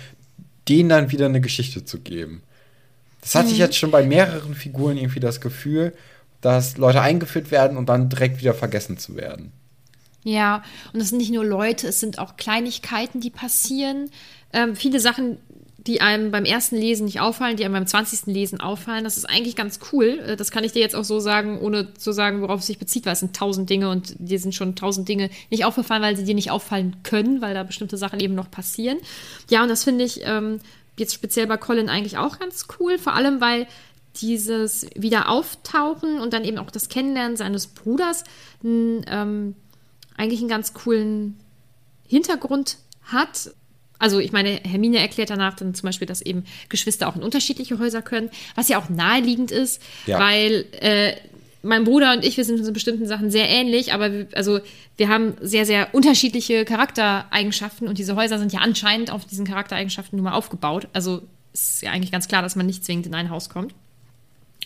denen 0.70 0.90
dann 0.90 1.12
wieder 1.12 1.26
eine 1.26 1.42
Geschichte 1.42 1.86
zu 1.86 2.00
geben. 2.00 2.44
Das 3.22 3.36
hatte 3.36 3.50
ich 3.50 3.58
jetzt 3.58 3.78
schon 3.78 3.92
bei 3.92 4.04
mehreren 4.04 4.56
Figuren 4.56 4.98
irgendwie 4.98 5.20
das 5.20 5.42
Gefühl, 5.42 5.94
dass 6.42 6.78
Leute 6.78 7.02
eingeführt 7.02 7.52
werden 7.52 7.78
und 7.78 7.88
dann 7.88 8.10
direkt 8.10 8.40
wieder 8.40 8.54
vergessen 8.54 8.98
zu 8.98 9.16
werden. 9.16 9.52
Ja, 10.24 10.64
und 10.94 11.00
es 11.00 11.10
sind 11.10 11.18
nicht 11.18 11.32
nur 11.32 11.46
Leute, 11.46 11.88
es 11.88 12.00
sind 12.00 12.20
auch 12.20 12.38
Kleinigkeiten, 12.38 13.22
die 13.22 13.30
passieren. 13.30 14.10
Ähm, 14.54 14.76
viele 14.76 15.00
Sachen, 15.00 15.38
die 15.88 16.00
einem 16.00 16.30
beim 16.30 16.46
ersten 16.46 16.76
Lesen 16.76 17.06
nicht 17.06 17.22
auffallen, 17.22 17.58
die 17.58 17.66
einem 17.66 17.74
beim 17.74 17.88
20. 17.88 18.28
Lesen 18.28 18.60
auffallen. 18.60 19.04
Das 19.04 19.18
ist 19.18 19.26
eigentlich 19.26 19.56
ganz 19.56 19.80
cool. 19.92 20.20
Äh, 20.26 20.36
Das 20.36 20.52
kann 20.52 20.64
ich 20.64 20.74
dir 20.74 20.80
jetzt 20.80 20.96
auch 20.96 21.04
so 21.04 21.20
sagen, 21.20 21.60
ohne 21.60 21.94
zu 21.96 22.12
sagen, 22.12 22.42
worauf 22.42 22.60
es 22.60 22.68
sich 22.68 22.78
bezieht, 22.78 23.06
weil 23.06 23.14
es 23.14 23.20
sind 23.20 23.36
tausend 23.36 23.70
Dinge 23.70 23.90
und 23.90 24.14
dir 24.20 24.40
sind 24.40 24.54
schon 24.54 24.76
tausend 24.76 25.10
Dinge 25.10 25.30
nicht 25.50 25.66
aufgefallen, 25.66 26.04
weil 26.04 26.16
sie 26.16 26.24
dir 26.24 26.36
nicht 26.36 26.52
auffallen 26.52 26.98
können, 27.04 27.42
weil 27.42 27.54
da 27.56 27.64
bestimmte 27.64 27.98
Sachen 27.98 28.20
eben 28.20 28.36
noch 28.36 28.52
passieren. 28.52 29.00
Ja, 29.50 29.64
und 29.64 29.70
das 29.70 29.84
finde 29.84 30.06
ich 30.06 30.22
ähm, 30.24 30.60
jetzt 30.98 31.16
speziell 31.16 31.48
bei 31.48 31.58
Colin 31.58 31.90
eigentlich 31.90 32.18
auch 32.18 32.38
ganz 32.38 32.68
cool, 32.80 33.00
vor 33.00 33.14
allem 33.14 33.42
weil 33.42 33.66
dieses 34.18 34.88
Wiederauftauchen 34.96 36.20
und 36.20 36.34
dann 36.34 36.44
eben 36.44 36.58
auch 36.58 36.70
das 36.70 36.90
Kennenlernen 36.90 37.38
seines 37.38 37.68
Bruders 37.68 38.24
ähm, 38.64 39.56
eigentlich 40.18 40.42
einen 40.42 40.50
ganz 40.50 40.74
coolen 40.74 41.40
Hintergrund 42.08 42.78
hat. 43.04 43.52
Also 44.02 44.20
ich 44.20 44.32
meine, 44.32 44.60
Hermine 44.64 45.00
erklärt 45.00 45.30
danach 45.30 45.56
dann 45.56 45.74
zum 45.74 45.88
Beispiel, 45.88 46.08
dass 46.08 46.22
eben 46.22 46.44
Geschwister 46.70 47.08
auch 47.08 47.16
in 47.16 47.24
unterschiedliche 47.24 47.80
Häuser 47.80 48.02
können, 48.02 48.30
was 48.56 48.68
ja 48.68 48.78
auch 48.80 48.90
naheliegend 48.90 49.52
ist, 49.52 49.82
Ja. 50.06 50.20
weil 50.20 50.66
äh, 50.82 51.14
mein 51.64 51.84
Bruder 51.84 52.14
und 52.14 52.26
ich, 52.26 52.38
wir 52.38 52.44
sind 52.46 52.66
in 52.66 52.74
bestimmten 52.74 53.06
Sachen 53.06 53.30
sehr 53.30 53.48
ähnlich, 53.48 53.94
aber 53.94 54.12
wir, 54.12 54.28
also 54.34 54.60
wir 54.98 55.08
haben 55.10 55.36
sehr, 55.42 55.66
sehr 55.66 55.94
unterschiedliche 55.94 56.66
Charaktereigenschaften 56.66 57.88
und 57.88 57.98
diese 58.00 58.16
Häuser 58.16 58.40
sind 58.40 58.52
ja 58.52 58.60
anscheinend 58.62 59.12
auf 59.12 59.26
diesen 59.26 59.46
Charaktereigenschaften 59.46 60.18
nun 60.18 60.24
mal 60.26 60.34
aufgebaut. 60.34 60.88
Also 60.94 61.22
ist 61.54 61.84
ja 61.84 61.92
eigentlich 61.92 62.12
ganz 62.12 62.28
klar, 62.28 62.42
dass 62.42 62.56
man 62.56 62.66
nicht 62.66 62.84
zwingend 62.84 63.06
in 63.06 63.14
ein 63.14 63.30
Haus 63.30 63.50
kommt. 63.50 63.74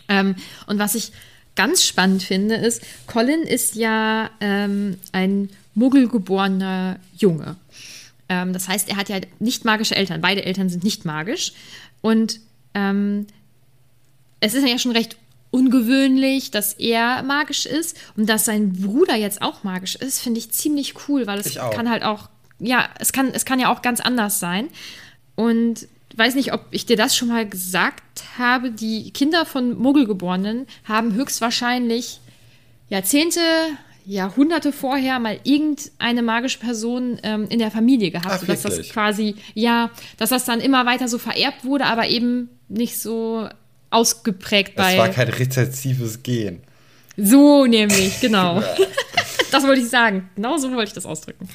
Ähm, 0.08 0.36
und 0.68 0.80
was 0.80 0.96
ich 0.96 1.12
ganz 1.56 1.84
spannend 1.84 2.24
finde, 2.24 2.56
ist, 2.56 2.82
Colin 3.08 3.42
ist 3.42 3.75
ja 3.75 4.30
ähm, 4.39 4.98
ein 5.12 5.50
muggelgeborener 5.74 6.98
Junge. 7.18 7.56
Ähm, 8.29 8.53
das 8.53 8.67
heißt, 8.67 8.89
er 8.89 8.98
hat 8.98 9.10
ja 9.10 9.20
nicht 9.39 9.65
magische 9.65 9.96
Eltern. 9.96 10.22
Beide 10.22 10.46
Eltern 10.46 10.70
sind 10.70 10.84
nicht 10.84 11.05
magisch. 11.05 11.53
Und 12.01 12.39
ähm, 12.74 13.27
es 14.39 14.53
ist 14.53 14.67
ja 14.67 14.77
schon 14.77 14.91
recht 14.91 15.17
ungewöhnlich, 15.51 16.51
dass 16.51 16.74
er 16.74 17.24
magisch 17.24 17.65
ist 17.65 17.98
und 18.17 18.27
dass 18.27 18.46
sein 18.46 18.74
Bruder 18.74 19.15
jetzt 19.15 19.41
auch 19.41 19.63
magisch 19.63 19.96
ist, 19.96 20.20
finde 20.20 20.39
ich 20.39 20.51
ziemlich 20.51 21.08
cool, 21.08 21.27
weil 21.27 21.39
es 21.39 21.55
kann 21.55 21.89
halt 21.89 22.03
auch, 22.03 22.29
ja, 22.60 22.89
es 23.00 23.13
kann, 23.13 23.29
es 23.29 23.46
kann 23.46 23.60
ja 23.60 23.72
auch 23.72 23.82
ganz 23.82 24.01
anders 24.01 24.39
sein. 24.39 24.67
Und 25.36 25.88
weiß 26.15 26.36
nicht, 26.36 26.53
ob 26.53 26.65
ich 26.72 26.86
dir 26.86 26.98
das 26.98 27.15
schon 27.15 27.29
mal 27.29 27.48
gesagt 27.48 28.24
habe, 28.38 28.72
die 28.72 29.12
Kinder 29.12 29.46
von 29.46 29.77
Muggelgeborenen 29.77 30.67
haben 30.84 31.13
höchstwahrscheinlich 31.13 32.20
Jahrzehnte, 32.89 33.39
Jahrhunderte 34.06 34.72
vorher 34.72 35.20
mal 35.20 35.40
irgendeine 35.44 36.22
magische 36.22 36.60
Person 36.60 37.20
ähm, 37.24 37.48
in 37.50 37.60
der 37.60 37.72
Familie 37.72 38.12
gehabt, 38.12 38.28
Ach, 38.30 38.40
sodass 38.40 38.62
das 38.62 38.90
quasi, 38.90 39.36
ja, 39.54 39.92
dass 40.18 40.30
das 40.30 40.46
dann 40.46 40.60
immer 40.60 40.86
weiter 40.86 41.08
so 41.08 41.18
vererbt 41.18 41.66
wurde, 41.66 41.86
aber 41.86 42.08
eben 42.08 42.50
nicht 42.68 43.00
so 43.00 43.48
ausgeprägt 43.90 44.76
bei. 44.76 44.94
Es 44.94 44.98
war 45.00 45.10
kein 45.10 45.30
rezessives 45.30 46.22
Gen. 46.24 46.62
so 47.18 47.66
nämlich, 47.66 48.20
genau. 48.20 48.62
das 49.52 49.64
wollte 49.66 49.82
ich 49.82 49.90
sagen. 49.90 50.30
Genau 50.36 50.58
so 50.58 50.72
wollte 50.72 50.90
ich 50.90 50.94
das 50.94 51.06
ausdrücken. 51.06 51.48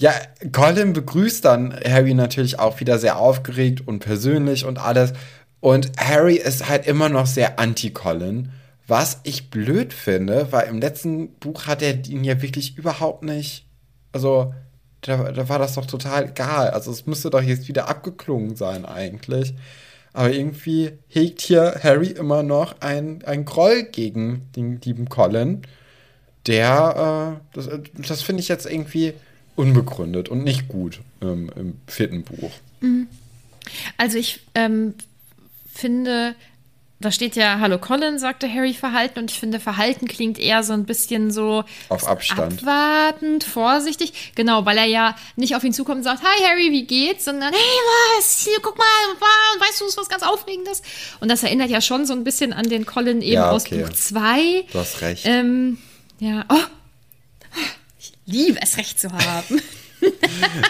Ja, 0.00 0.12
Colin 0.50 0.92
begrüßt 0.92 1.44
dann 1.44 1.78
Harry 1.84 2.14
natürlich 2.14 2.58
auch 2.58 2.80
wieder 2.80 2.98
sehr 2.98 3.18
aufgeregt 3.18 3.86
und 3.86 4.00
persönlich 4.00 4.64
und 4.64 4.78
alles. 4.78 5.12
Und 5.60 5.92
Harry 5.96 6.34
ist 6.34 6.68
halt 6.68 6.86
immer 6.88 7.08
noch 7.08 7.26
sehr 7.26 7.60
anti-Colin, 7.60 8.50
was 8.86 9.20
ich 9.22 9.50
blöd 9.50 9.92
finde, 9.92 10.48
weil 10.50 10.68
im 10.68 10.80
letzten 10.80 11.32
Buch 11.34 11.66
hat 11.66 11.82
er 11.82 12.04
ihn 12.06 12.24
ja 12.24 12.42
wirklich 12.42 12.76
überhaupt 12.76 13.22
nicht. 13.22 13.66
Also, 14.12 14.54
da, 15.00 15.32
da 15.32 15.48
war 15.48 15.58
das 15.58 15.74
doch 15.74 15.86
total 15.86 16.30
egal. 16.30 16.70
Also, 16.70 16.90
es 16.90 17.06
müsste 17.06 17.30
doch 17.30 17.42
jetzt 17.42 17.68
wieder 17.68 17.88
abgeklungen 17.88 18.56
sein, 18.56 18.84
eigentlich. 18.84 19.54
Aber 20.12 20.30
irgendwie 20.30 20.92
hegt 21.08 21.40
hier 21.40 21.80
Harry 21.82 22.08
immer 22.08 22.42
noch 22.42 22.80
ein, 22.80 23.24
ein 23.24 23.44
Groll 23.44 23.84
gegen 23.84 24.50
den 24.54 24.80
lieben 24.80 25.08
Colin 25.08 25.62
der, 26.46 27.40
äh, 27.40 27.54
das, 27.54 27.68
das 27.94 28.22
finde 28.22 28.40
ich 28.40 28.48
jetzt 28.48 28.66
irgendwie 28.66 29.14
unbegründet 29.54 30.28
und 30.28 30.44
nicht 30.44 30.68
gut 30.68 31.00
ähm, 31.20 31.50
im 31.56 31.74
vierten 31.86 32.22
Buch. 32.22 32.50
Also 33.96 34.18
ich 34.18 34.40
ähm, 34.54 34.94
finde, 35.72 36.34
da 37.04 37.10
steht 37.12 37.36
ja, 37.36 37.58
hallo 37.60 37.78
Colin, 37.78 38.18
sagte 38.18 38.52
Harry 38.52 38.74
Verhalten 38.74 39.18
und 39.20 39.30
ich 39.30 39.38
finde, 39.38 39.60
Verhalten 39.60 40.08
klingt 40.08 40.38
eher 40.38 40.62
so 40.62 40.72
ein 40.72 40.84
bisschen 40.84 41.30
so 41.30 41.64
Auf 41.88 42.06
Abstand. 42.08 42.62
abwartend, 42.62 43.44
vorsichtig. 43.44 44.32
Genau, 44.34 44.64
weil 44.64 44.78
er 44.78 44.86
ja 44.86 45.14
nicht 45.36 45.54
auf 45.56 45.64
ihn 45.64 45.72
zukommt 45.72 45.98
und 45.98 46.04
sagt, 46.04 46.22
hi 46.22 46.44
Harry, 46.44 46.70
wie 46.72 46.86
geht's? 46.86 47.24
Sondern, 47.24 47.52
hey, 47.52 47.60
was? 48.18 48.40
Hier, 48.44 48.58
guck 48.62 48.78
mal, 48.78 48.84
weißt 49.60 49.80
du, 49.80 49.84
es 49.84 49.90
ist 49.92 49.98
was 49.98 50.08
ganz 50.08 50.22
Aufregendes. 50.22 50.82
Und 51.20 51.30
das 51.30 51.42
erinnert 51.42 51.70
ja 51.70 51.80
schon 51.80 52.06
so 52.06 52.12
ein 52.14 52.24
bisschen 52.24 52.52
an 52.52 52.68
den 52.68 52.86
Colin 52.86 53.20
eben 53.22 53.32
Ja, 53.34 53.50
aus 53.50 53.66
okay. 53.66 53.82
Buch 53.82 53.90
2. 53.92 54.64
Du 54.72 54.78
hast 54.78 55.00
recht. 55.02 55.24
Ähm, 55.26 55.78
ja, 56.18 56.44
oh, 56.48 56.56
ich 57.98 58.12
liebe 58.26 58.58
es, 58.62 58.76
Recht 58.76 58.98
zu 59.00 59.12
haben. 59.12 59.60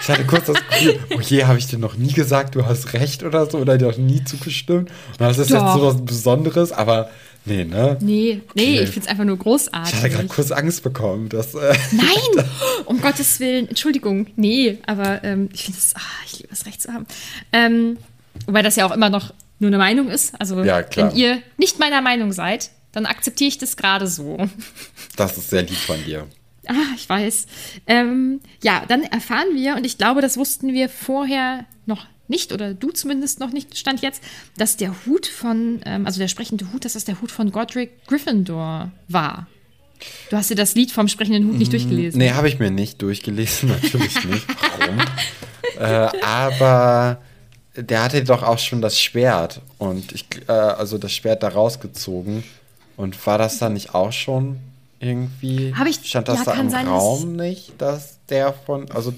Ich 0.00 0.08
hatte 0.08 0.24
kurz 0.24 0.46
das 0.46 0.56
Gefühl, 0.68 0.98
oh 1.16 1.20
je, 1.20 1.44
habe 1.44 1.58
ich 1.58 1.66
dir 1.66 1.78
noch 1.78 1.96
nie 1.96 2.12
gesagt, 2.12 2.54
du 2.54 2.66
hast 2.66 2.92
recht 2.92 3.22
oder 3.22 3.48
so, 3.50 3.58
oder 3.58 3.78
dir 3.78 3.88
noch 3.88 3.96
nie 3.98 4.22
zugestimmt. 4.24 4.90
Und 5.12 5.20
das 5.20 5.38
ist 5.38 5.50
jetzt 5.50 5.60
Doch. 5.60 5.74
so 5.76 5.86
was 5.86 6.04
Besonderes, 6.04 6.72
aber 6.72 7.10
nee, 7.44 7.64
ne? 7.64 7.96
Nee, 8.00 8.40
nee, 8.54 8.62
Okay. 8.62 8.82
ich 8.82 8.90
finde 8.90 9.00
es 9.00 9.06
einfach 9.08 9.24
nur 9.24 9.38
großartig. 9.38 9.92
Ich 9.94 9.98
hatte 10.00 10.10
gerade 10.10 10.28
kurz 10.28 10.50
Angst 10.50 10.82
bekommen, 10.82 11.28
dass. 11.28 11.54
Äh, 11.54 11.74
Nein, 11.92 12.44
um 12.86 13.00
Gottes 13.00 13.40
Willen, 13.40 13.68
Entschuldigung, 13.68 14.26
nee, 14.36 14.78
aber 14.86 15.24
ähm, 15.24 15.48
ich 15.52 15.64
finde 15.64 15.78
es, 15.78 15.94
ah, 15.96 16.00
ich 16.26 16.40
liebe 16.40 16.52
es, 16.52 16.66
Recht 16.66 16.82
zu 16.82 16.92
haben. 16.92 17.06
Ähm, 17.52 17.96
wobei 18.46 18.62
das 18.62 18.76
ja 18.76 18.86
auch 18.86 18.92
immer 18.92 19.10
noch 19.10 19.32
nur 19.58 19.68
eine 19.68 19.78
Meinung 19.78 20.08
ist. 20.08 20.34
Also, 20.38 20.62
Ja, 20.62 20.82
wenn 20.96 21.14
ihr 21.14 21.38
nicht 21.56 21.78
meiner 21.78 22.00
Meinung 22.02 22.32
seid, 22.32 22.70
dann 22.92 23.06
akzeptiere 23.06 23.48
ich 23.48 23.58
das 23.58 23.76
gerade 23.76 24.06
so. 24.06 24.36
das 25.16 25.38
ist 25.38 25.50
sehr 25.50 25.62
lieb 25.62 25.76
von 25.78 26.02
dir. 26.04 26.26
Ah, 26.66 26.94
ich 26.96 27.08
weiß. 27.08 27.46
Ähm, 27.86 28.40
ja, 28.62 28.84
dann 28.86 29.02
erfahren 29.02 29.48
wir, 29.54 29.76
und 29.76 29.84
ich 29.84 29.98
glaube, 29.98 30.20
das 30.20 30.36
wussten 30.36 30.72
wir 30.72 30.88
vorher 30.88 31.66
noch 31.86 32.06
nicht, 32.28 32.52
oder 32.52 32.72
du 32.72 32.90
zumindest 32.90 33.40
noch 33.40 33.52
nicht, 33.52 33.76
stand 33.76 34.00
jetzt, 34.00 34.22
dass 34.56 34.76
der 34.76 34.94
Hut 35.06 35.26
von, 35.26 35.80
ähm, 35.84 36.06
also 36.06 36.20
der 36.20 36.28
sprechende 36.28 36.72
Hut, 36.72 36.84
dass 36.84 36.92
das 36.92 37.04
der 37.04 37.20
Hut 37.20 37.32
von 37.32 37.50
Godric 37.50 38.06
Gryffindor 38.06 38.92
war. 39.08 39.48
Du 40.30 40.36
hast 40.36 40.50
dir 40.50 40.56
das 40.56 40.74
Lied 40.74 40.90
vom 40.90 41.08
sprechenden 41.08 41.46
Hut 41.46 41.58
nicht 41.58 41.72
durchgelesen. 41.72 42.18
Nee, 42.18 42.32
habe 42.32 42.48
ich 42.48 42.58
mir 42.58 42.70
nicht 42.70 43.02
durchgelesen, 43.02 43.68
natürlich 43.82 44.24
nicht. 44.24 44.46
Warum? 44.78 45.00
äh, 45.78 46.08
aber 46.24 47.20
der 47.76 48.02
hatte 48.02 48.22
doch 48.24 48.42
auch 48.42 48.58
schon 48.58 48.82
das 48.82 49.00
Schwert 49.00 49.60
und 49.78 50.12
ich, 50.12 50.26
äh, 50.48 50.52
also 50.52 50.98
das 50.98 51.12
Schwert 51.12 51.42
da 51.42 51.48
rausgezogen. 51.48 52.44
Und 52.96 53.26
war 53.26 53.38
das 53.38 53.58
dann 53.58 53.72
nicht 53.72 53.94
auch 53.94 54.12
schon 54.12 54.58
irgendwie? 55.02 55.74
Hab 55.74 55.86
ich- 55.86 55.96
stand 56.08 56.28
das 56.28 56.38
ja, 56.38 56.44
da 56.44 56.52
kann 56.52 56.66
im 56.66 56.70
sein, 56.70 56.86
dass- 56.86 56.94
Raum 56.94 57.36
nicht, 57.36 57.72
dass 57.78 58.18
der 58.28 58.52
von, 58.52 58.90
also 58.92 59.12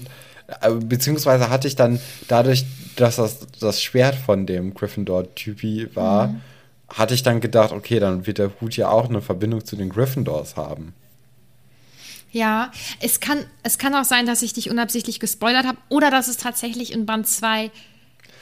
äh, 0.61 0.71
beziehungsweise 0.71 1.49
hatte 1.49 1.67
ich 1.67 1.75
dann 1.75 1.99
dadurch, 2.27 2.65
dass 2.95 3.15
das 3.17 3.39
das 3.59 3.81
Schwert 3.81 4.15
von 4.15 4.45
dem 4.45 4.73
Gryffindor-Typi 4.73 5.89
war, 5.95 6.27
Mhm. 6.27 6.41
hatte 6.89 7.13
ich 7.13 7.23
dann 7.23 7.39
gedacht, 7.41 7.71
okay, 7.71 7.99
dann 7.99 8.27
wird 8.27 8.37
der 8.39 8.51
Hut 8.61 8.75
ja 8.77 8.89
auch 8.89 9.09
eine 9.09 9.21
Verbindung 9.21 9.63
zu 9.65 9.75
den 9.75 9.89
Gryffindors 9.89 10.55
haben. 10.55 10.93
Ja, 12.31 12.71
es 12.99 13.19
kann, 13.21 13.45
es 13.63 13.77
kann 13.77 13.95
auch 13.95 14.03
sein, 14.03 14.25
dass 14.25 14.41
ich 14.41 14.51
dich 14.53 14.69
unabsichtlich 14.69 15.19
gespoilert 15.21 15.65
habe 15.65 15.77
oder 15.89 16.11
dass 16.11 16.27
es 16.27 16.35
tatsächlich 16.37 16.91
in 16.91 17.05
Band 17.05 17.27
2 17.27 17.71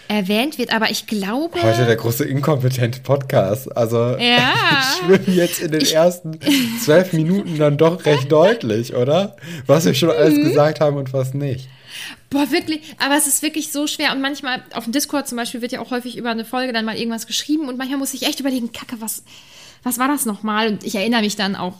erwähnt 0.08 0.58
wird, 0.58 0.74
aber 0.74 0.90
ich 0.92 1.08
glaube. 1.08 1.62
Heute 1.62 1.86
der 1.86 1.96
große 1.96 2.26
inkompetente 2.26 3.00
Podcast. 3.02 3.76
Also 3.76 3.98
Ja. 4.18 4.54
ich 4.80 4.98
schwimme 5.06 5.36
jetzt 5.36 5.60
in 5.62 5.72
den 5.72 5.86
ersten 5.86 6.40
zwölf 6.84 7.14
Minuten 7.14 7.58
dann 7.58 7.78
doch 7.78 8.06
recht 8.06 8.32
deutlich, 8.32 8.94
oder? 8.96 9.36
Was 9.66 9.86
wir 9.86 9.94
schon 9.94 10.10
alles 10.12 10.36
Mhm. 10.38 10.44
gesagt 10.44 10.80
haben 10.80 10.98
und 10.98 11.14
was 11.14 11.34
nicht. 11.34 11.68
Boah, 12.30 12.50
wirklich, 12.52 12.82
aber 12.98 13.16
es 13.16 13.28
ist 13.28 13.44
wirklich 13.44 13.72
so 13.72 13.86
schwer. 13.88 14.12
Und 14.12 14.22
manchmal 14.22 14.64
auf 14.74 14.84
dem 14.86 14.94
Discord 14.94 15.28
zum 15.28 15.38
Beispiel 15.38 15.62
wird 15.62 15.72
ja 15.72 15.80
auch 15.82 15.92
häufig 15.92 16.18
über 16.18 16.32
eine 16.32 16.46
Folge 16.46 16.74
dann 16.74 16.86
mal 16.86 16.98
irgendwas 16.98 17.28
geschrieben 17.28 17.68
und 17.70 17.78
manchmal 17.78 18.00
muss 18.00 18.14
ich 18.14 18.24
echt 18.24 18.40
überlegen, 18.40 18.72
Kacke, 18.72 19.00
was, 19.00 19.24
was 19.84 20.00
war 20.00 20.08
das 20.08 20.26
nochmal? 20.26 20.68
Und 20.68 20.84
ich 20.84 20.96
erinnere 20.96 21.22
mich 21.22 21.36
dann 21.36 21.56
auch 21.56 21.76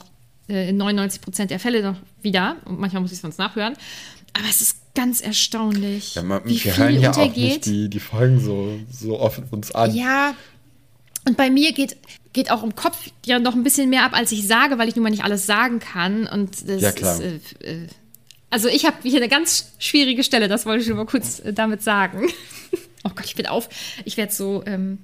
äh, 0.48 0.68
in 0.70 0.76
99 0.76 1.20
Prozent 1.20 1.50
der 1.50 1.58
Fälle 1.58 1.82
noch 1.82 1.96
wieder. 2.22 2.56
Und 2.66 2.78
manchmal 2.78 3.02
muss 3.02 3.10
ich 3.10 3.16
es 3.16 3.22
sonst 3.22 3.38
nachhören. 3.38 3.74
Aber 4.34 4.44
es 4.50 4.60
ist 4.60 4.78
ganz 4.94 5.20
erstaunlich, 5.20 6.14
Ja, 6.16 6.22
man, 6.22 6.44
wie 6.44 6.50
wir 6.50 6.58
viel 6.72 6.76
hören 6.76 7.00
ja 7.00 7.10
auch 7.12 7.16
untergeht. 7.16 7.44
nicht 7.44 7.66
die, 7.66 7.88
die 7.88 8.00
Folgen 8.00 8.40
so, 8.40 8.78
so 8.90 9.18
oft 9.18 9.40
uns 9.52 9.72
an. 9.72 9.94
Ja, 9.94 10.34
und 11.26 11.36
bei 11.36 11.50
mir 11.50 11.72
geht, 11.72 11.96
geht 12.32 12.50
auch 12.50 12.62
im 12.62 12.74
Kopf 12.76 12.98
ja 13.24 13.38
noch 13.38 13.54
ein 13.54 13.62
bisschen 13.62 13.88
mehr 13.90 14.04
ab, 14.04 14.12
als 14.14 14.30
ich 14.32 14.46
sage, 14.46 14.76
weil 14.78 14.88
ich 14.88 14.96
nun 14.96 15.04
mal 15.04 15.10
nicht 15.10 15.24
alles 15.24 15.46
sagen 15.46 15.78
kann. 15.78 16.26
Und 16.26 16.68
das 16.68 16.82
Ja, 16.82 16.92
klar. 16.92 17.20
ist. 17.20 17.62
Äh, 17.62 17.84
äh, 17.84 17.86
also 18.50 18.68
ich 18.68 18.84
habe 18.84 18.96
hier 19.02 19.16
eine 19.16 19.28
ganz 19.28 19.72
schwierige 19.78 20.22
Stelle, 20.22 20.46
das 20.48 20.66
wollte 20.66 20.82
ich 20.82 20.88
schon 20.88 20.96
mal 20.96 21.06
kurz 21.06 21.40
äh, 21.40 21.52
damit 21.52 21.82
sagen. 21.82 22.28
oh 23.04 23.10
Gott, 23.14 23.24
ich 23.24 23.34
bin 23.36 23.46
auf. 23.46 23.68
Ich 24.04 24.16
werde 24.16 24.32
so 24.32 24.62
ähm, 24.66 24.98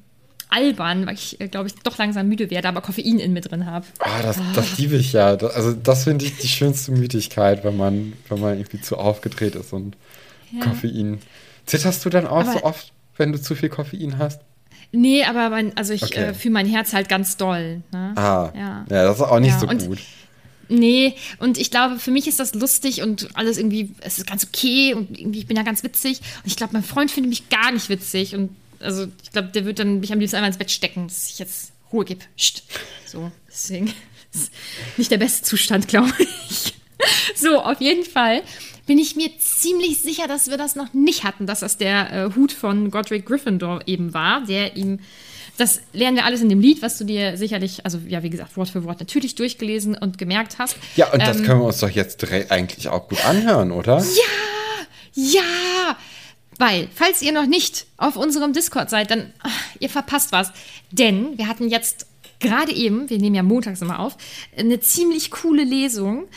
albern, 0.50 1.06
weil 1.06 1.14
ich, 1.14 1.40
äh, 1.40 1.48
glaube 1.48 1.68
ich, 1.68 1.74
doch 1.82 1.98
langsam 1.98 2.28
müde 2.28 2.50
werde, 2.50 2.68
aber 2.68 2.80
Koffein 2.80 3.18
in 3.18 3.32
mir 3.32 3.40
drin 3.40 3.66
habe. 3.66 3.86
Ah, 3.98 4.22
das, 4.22 4.38
das 4.54 4.78
liebe 4.78 4.96
ich 4.96 5.12
ja. 5.12 5.36
Das, 5.36 5.54
also 5.54 5.72
das 5.72 6.04
finde 6.04 6.24
ich 6.24 6.36
die 6.38 6.48
schönste 6.48 6.92
Müdigkeit, 6.92 7.64
wenn 7.64 7.76
man, 7.76 8.12
wenn 8.28 8.40
man 8.40 8.58
irgendwie 8.58 8.80
zu 8.80 8.96
aufgedreht 8.98 9.54
ist 9.54 9.72
und 9.72 9.96
Koffein. 10.60 11.20
Zitterst 11.66 12.04
du 12.04 12.10
dann 12.10 12.26
auch 12.26 12.40
Aber- 12.40 12.52
so 12.52 12.62
oft, 12.64 12.92
wenn 13.16 13.32
du 13.32 13.40
zu 13.40 13.54
viel 13.54 13.68
Koffein 13.68 14.18
hast? 14.18 14.40
Nee, 14.92 15.22
aber 15.24 15.50
mein, 15.50 15.76
also 15.76 15.92
ich 15.92 16.02
Okay. 16.02 16.20
äh, 16.30 16.34
fühle 16.34 16.54
mein 16.54 16.66
Herz 16.66 16.92
halt 16.92 17.08
ganz 17.08 17.36
doll. 17.36 17.82
Ne? 17.92 18.12
Ah, 18.16 18.50
Ja. 18.56 18.84
ja. 18.90 19.04
das 19.04 19.16
ist 19.18 19.22
auch 19.22 19.38
nicht 19.38 19.52
Ja, 19.52 19.60
so 19.60 19.66
gut. 19.68 19.98
Nee, 20.68 21.14
und 21.38 21.58
ich 21.58 21.70
glaube, 21.70 21.98
für 21.98 22.10
mich 22.12 22.28
ist 22.28 22.38
das 22.40 22.54
lustig 22.54 23.02
und 23.02 23.28
alles 23.34 23.58
irgendwie, 23.58 23.92
es 24.00 24.18
ist 24.18 24.26
ganz 24.28 24.44
okay 24.44 24.94
und 24.94 25.18
irgendwie, 25.18 25.40
ich 25.40 25.46
bin 25.46 25.56
ja 25.56 25.64
ganz 25.64 25.82
witzig. 25.82 26.20
Und 26.42 26.46
ich 26.46 26.56
glaube, 26.56 26.72
mein 26.74 26.84
Freund 26.84 27.10
findet 27.10 27.30
mich 27.30 27.48
gar 27.48 27.72
nicht 27.72 27.88
witzig. 27.88 28.34
Und 28.36 28.50
also, 28.80 29.06
ich 29.22 29.32
glaube, 29.32 29.48
der 29.48 29.64
wird 29.64 29.78
dann 29.78 30.00
mich 30.00 30.12
am 30.12 30.20
liebsten 30.20 30.36
einmal 30.36 30.50
ins 30.50 30.58
Bett 30.58 30.70
stecken, 30.70 31.08
dass 31.08 31.30
ich 31.30 31.38
jetzt 31.38 31.72
Ruhe 31.92 32.04
gebe. 32.04 32.24
Psst. 32.36 32.62
So, 33.06 33.30
deswegen 33.48 33.92
ist 34.32 34.52
nicht 34.96 35.10
der 35.10 35.18
beste 35.18 35.42
Zustand, 35.42 35.88
glaube 35.88 36.12
ich. 36.18 36.74
So, 37.34 37.62
auf 37.62 37.80
jeden 37.80 38.04
Fall 38.04 38.42
bin 38.86 38.98
ich 38.98 39.16
mir 39.16 39.30
ziemlich 39.38 40.00
sicher, 40.00 40.28
dass 40.28 40.50
wir 40.50 40.58
das 40.58 40.76
noch 40.76 40.92
nicht 40.92 41.24
hatten, 41.24 41.46
dass 41.46 41.60
das 41.60 41.78
der 41.78 42.12
äh, 42.12 42.34
Hut 42.36 42.52
von 42.52 42.90
Godric 42.90 43.24
Gryffindor 43.24 43.80
eben 43.86 44.12
war, 44.12 44.44
der 44.44 44.76
ihm 44.76 44.98
das 45.56 45.80
lernen 45.92 46.16
wir 46.16 46.24
alles 46.24 46.40
in 46.40 46.48
dem 46.48 46.60
Lied, 46.60 46.80
was 46.80 46.96
du 46.98 47.04
dir 47.04 47.36
sicherlich, 47.36 47.84
also 47.84 47.98
ja, 48.08 48.22
wie 48.22 48.30
gesagt, 48.30 48.56
Wort 48.56 48.70
für 48.70 48.84
Wort 48.84 48.98
natürlich 49.00 49.34
durchgelesen 49.34 49.94
und 49.94 50.16
gemerkt 50.16 50.58
hast. 50.58 50.76
Ja, 50.96 51.12
und 51.12 51.20
das 51.20 51.38
Ähm, 51.38 51.44
können 51.44 51.60
wir 51.60 51.66
uns 51.66 51.80
doch 51.80 51.90
jetzt 51.90 52.24
eigentlich 52.50 52.88
auch 52.88 53.08
gut 53.08 53.24
anhören, 53.24 53.70
oder? 53.70 53.98
Ja, 53.98 55.40
ja. 55.40 55.96
Weil, 56.60 56.90
falls 56.94 57.22
ihr 57.22 57.32
noch 57.32 57.46
nicht 57.46 57.86
auf 57.96 58.16
unserem 58.16 58.52
Discord 58.52 58.90
seid, 58.90 59.10
dann 59.10 59.32
ach, 59.42 59.62
ihr 59.78 59.88
verpasst 59.88 60.30
was. 60.30 60.52
Denn 60.90 61.38
wir 61.38 61.48
hatten 61.48 61.70
jetzt 61.70 62.04
gerade 62.38 62.70
eben, 62.70 63.08
wir 63.08 63.16
nehmen 63.16 63.34
ja 63.34 63.42
montags 63.42 63.80
immer 63.80 63.98
auf, 63.98 64.18
eine 64.54 64.78
ziemlich 64.78 65.30
coole 65.30 65.64
Lesung. 65.64 66.28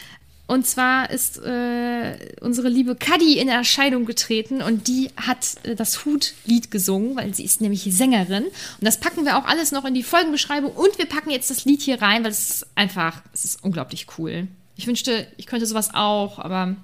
Und 0.48 0.65
zwar 0.65 1.10
ist 1.10 1.39
äh, 1.39 2.18
unsere 2.39 2.70
liebe 2.70 2.96
Kadi 2.96 3.38
in 3.38 3.50
Erscheinung 3.50 4.06
getreten 4.06 4.62
und 4.62 4.88
die 4.88 5.10
hat 5.18 5.58
äh, 5.63 5.75
das 5.75 6.06
Hut-Lied 6.06 6.72
gesungen, 6.72 7.18
weil 7.18 7.34
sie 7.34 7.44
ist 7.44 7.60
nämlich 7.60 7.84
Sängerin. 7.84 8.46
Und 8.46 8.53
das 8.80 9.01
packen 9.01 9.25
wir 9.25 9.38
auch 9.38 9.46
alles 9.46 9.74
noch 9.74 9.84
in 9.84 9.94
die 9.94 10.03
Folgenbeschreibung 10.03 10.72
und 10.72 10.98
wir 10.98 11.06
packen 11.06 11.32
jetzt 11.32 11.50
das 11.50 11.65
Lied 11.65 11.82
hier 11.82 12.01
rein, 12.01 12.24
weil 12.24 12.32
es 12.32 12.50
ist 12.50 12.68
einfach, 12.75 13.24
es 13.34 13.44
ist 13.44 13.62
unglaublich 13.62 14.08
cool. 14.18 14.48
Ich 14.77 14.88
wünschte, 14.88 15.27
ich 15.36 15.48
könnte 15.48 15.65
sowas 15.65 15.94
auch, 15.94 16.39
aber 16.39 16.77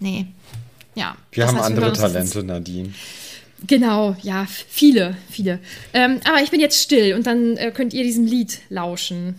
nee. 0.00 0.26
Ja. 0.94 1.16
Wir 1.32 1.46
haben 1.46 1.58
andere 1.58 1.92
Talente, 1.92 2.42
Nadine. 2.42 2.92
Genau, 3.66 4.14
ja, 4.22 4.46
viele, 4.68 5.16
viele. 5.30 5.58
Ähm, 5.92 6.20
aber 6.24 6.42
ich 6.42 6.50
bin 6.50 6.60
jetzt 6.60 6.82
still 6.82 7.14
und 7.14 7.26
dann 7.26 7.56
äh, 7.56 7.70
könnt 7.70 7.94
ihr 7.94 8.02
diesem 8.02 8.26
Lied 8.26 8.60
lauschen. 8.68 9.36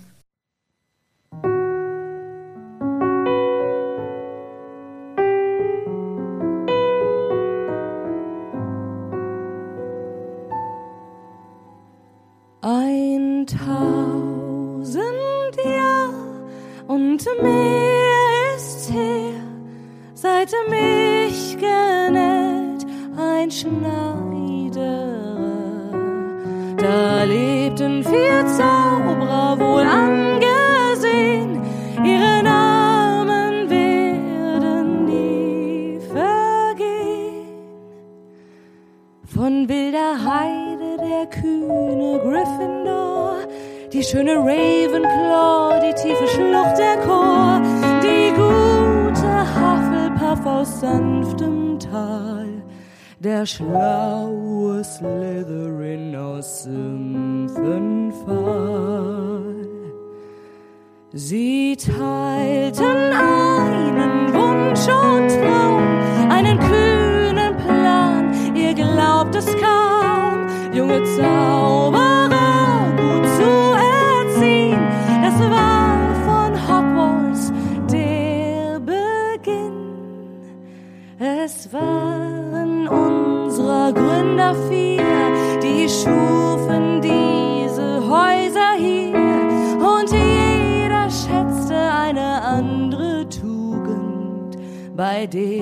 Bei 94.95 95.27
der 95.27 95.61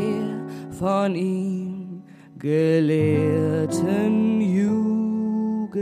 von 0.78 1.15
ihm 1.15 2.04
gelehrten 2.38 4.41
Jugend. 4.41 5.74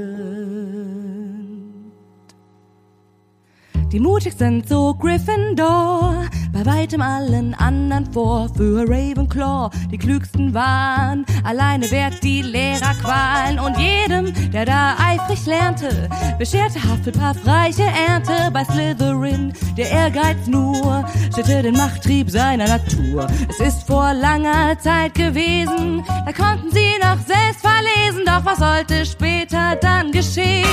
Die 3.91 3.99
mutig 3.99 4.33
sind 4.33 4.69
so 4.69 4.93
Gryffindor, 4.93 6.25
bei 6.51 6.65
weitem 6.65 7.01
allen 7.01 7.53
anderen 7.53 8.11
vor. 8.11 8.49
Für 8.55 8.83
Ravenclaw 8.87 9.69
die 9.91 9.97
klügsten 9.97 10.53
waren, 10.53 11.25
alleine 11.43 11.89
wert 11.91 12.23
die 12.23 12.41
Lehrerqualen. 12.41 13.59
Und 13.59 13.77
jedem, 13.77 14.33
der 14.51 14.65
da 14.65 14.95
eifrig 14.99 15.45
lernte, 15.45 16.09
bescherte 16.37 16.79
Hufflepuff 16.83 17.45
reiche 17.45 17.83
Ernte. 17.83 18.51
Bei 18.51 18.63
Slytherin 18.65 19.53
der 19.77 19.89
Ehrgeiz 19.89 20.47
nur, 20.47 21.05
schütte 21.33 21.61
den 21.61 21.77
Machttrieb 21.77 22.29
seiner 22.29 22.67
Natur. 22.67 23.27
Es 23.49 23.59
ist 23.59 23.87
vor 23.87 24.13
langer 24.13 24.77
Zeit 24.79 25.13
gewesen, 25.13 26.03
da 26.25 26.31
konnten 26.33 26.71
sie 26.71 26.97
noch 27.01 27.17
selbst 27.25 27.61
verlesen. 27.61 28.25
Doch 28.25 28.45
was 28.45 28.59
sollte 28.59 29.05
später 29.05 29.75
dann 29.81 30.11
geschehen? 30.11 30.67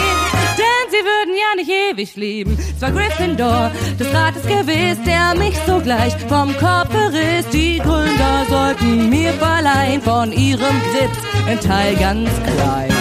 Denn 0.58 0.90
sie 0.90 1.04
würden 1.04 1.34
ja 1.34 1.56
nicht 1.56 1.70
ewig 1.70 2.16
leben. 2.16 2.58
Es 2.58 2.80
war 2.80 2.90
Gryffindor, 2.90 3.70
des 3.98 4.12
Rates 4.12 4.42
gewiss, 4.42 4.98
der 5.04 5.34
mich 5.36 5.56
sogleich 5.68 6.14
vom 6.28 6.48
Kopf 6.56 6.94
riss. 7.12 7.46
Die 7.52 7.78
Gründer 7.78 8.36
sollten 8.48 9.10
mir 9.10 9.32
verleihen 9.34 10.00
von 10.02 10.32
ihrem 10.32 10.76
Grit 10.90 11.14
ein 11.48 11.60
Teil 11.60 11.94
ganz 11.96 12.30
klein. 12.48 12.92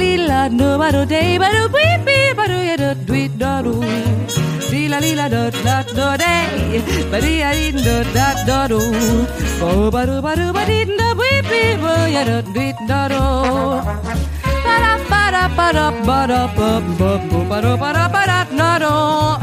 Lila 0.00 0.48
do 0.48 0.78
ba 0.80 0.88
do 0.92 1.04
day 1.04 1.38
ba 1.42 1.48
do 1.54 1.62
bee 1.74 2.32
ba 2.38 2.44
do 2.52 2.58
do. 3.66 3.74
Lila 4.70 5.26
do 5.34 5.42
da 5.64 5.76
do 5.98 6.08
day 6.22 6.82
ba 7.10 7.18
dee 7.24 7.38
ya 7.42 7.50
dee 7.58 7.72
do 7.86 7.96
da 8.16 8.28
do 8.48 8.60
do. 8.72 8.80
Bo 9.60 9.90
ba 9.94 10.02
do 10.08 10.16
ba 10.26 10.32
do 10.40 10.46
ba 10.56 10.62
do 11.00 11.08
bee 11.20 11.40
bee 11.50 11.72
ba 11.82 11.94
ya 12.14 12.22
do 12.28 12.38
da 12.90 13.00
ba 15.30 15.38
da 15.38 15.48
ba 15.56 15.72
da 15.72 15.90
ba 16.06 16.26
da 16.26 16.40
ba 16.58 16.70
ba 16.98 17.10
ba 17.50 17.60
do 17.62 17.76
ba 17.80 17.92
da 17.94 18.08
ba 18.08 18.22
da. 18.26 18.40
Da 18.60 19.39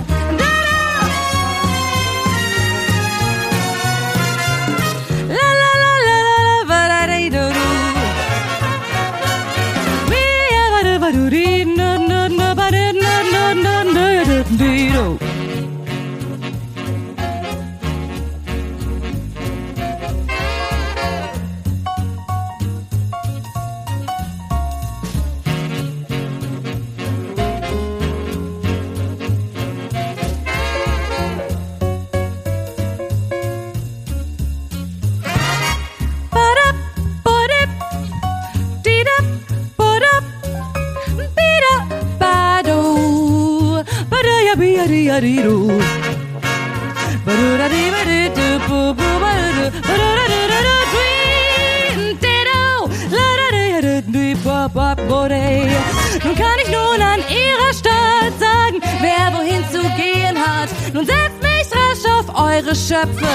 Nun 56.24 56.36
kann 56.36 56.58
ich 56.62 56.70
nun 56.70 57.02
an 57.02 57.20
ihrer 57.30 57.74
Stadt 57.74 58.34
sagen, 58.40 58.82
wer 59.02 59.32
wohin 59.38 59.64
zu 59.72 59.82
gehen 59.96 60.38
hat. 60.38 60.70
Nun 60.94 61.06
setzt 61.06 61.42
mich 61.42 61.68
rasch 61.72 62.06
auf 62.18 62.28
eure 62.30 62.76
Schöpfe, 62.76 63.34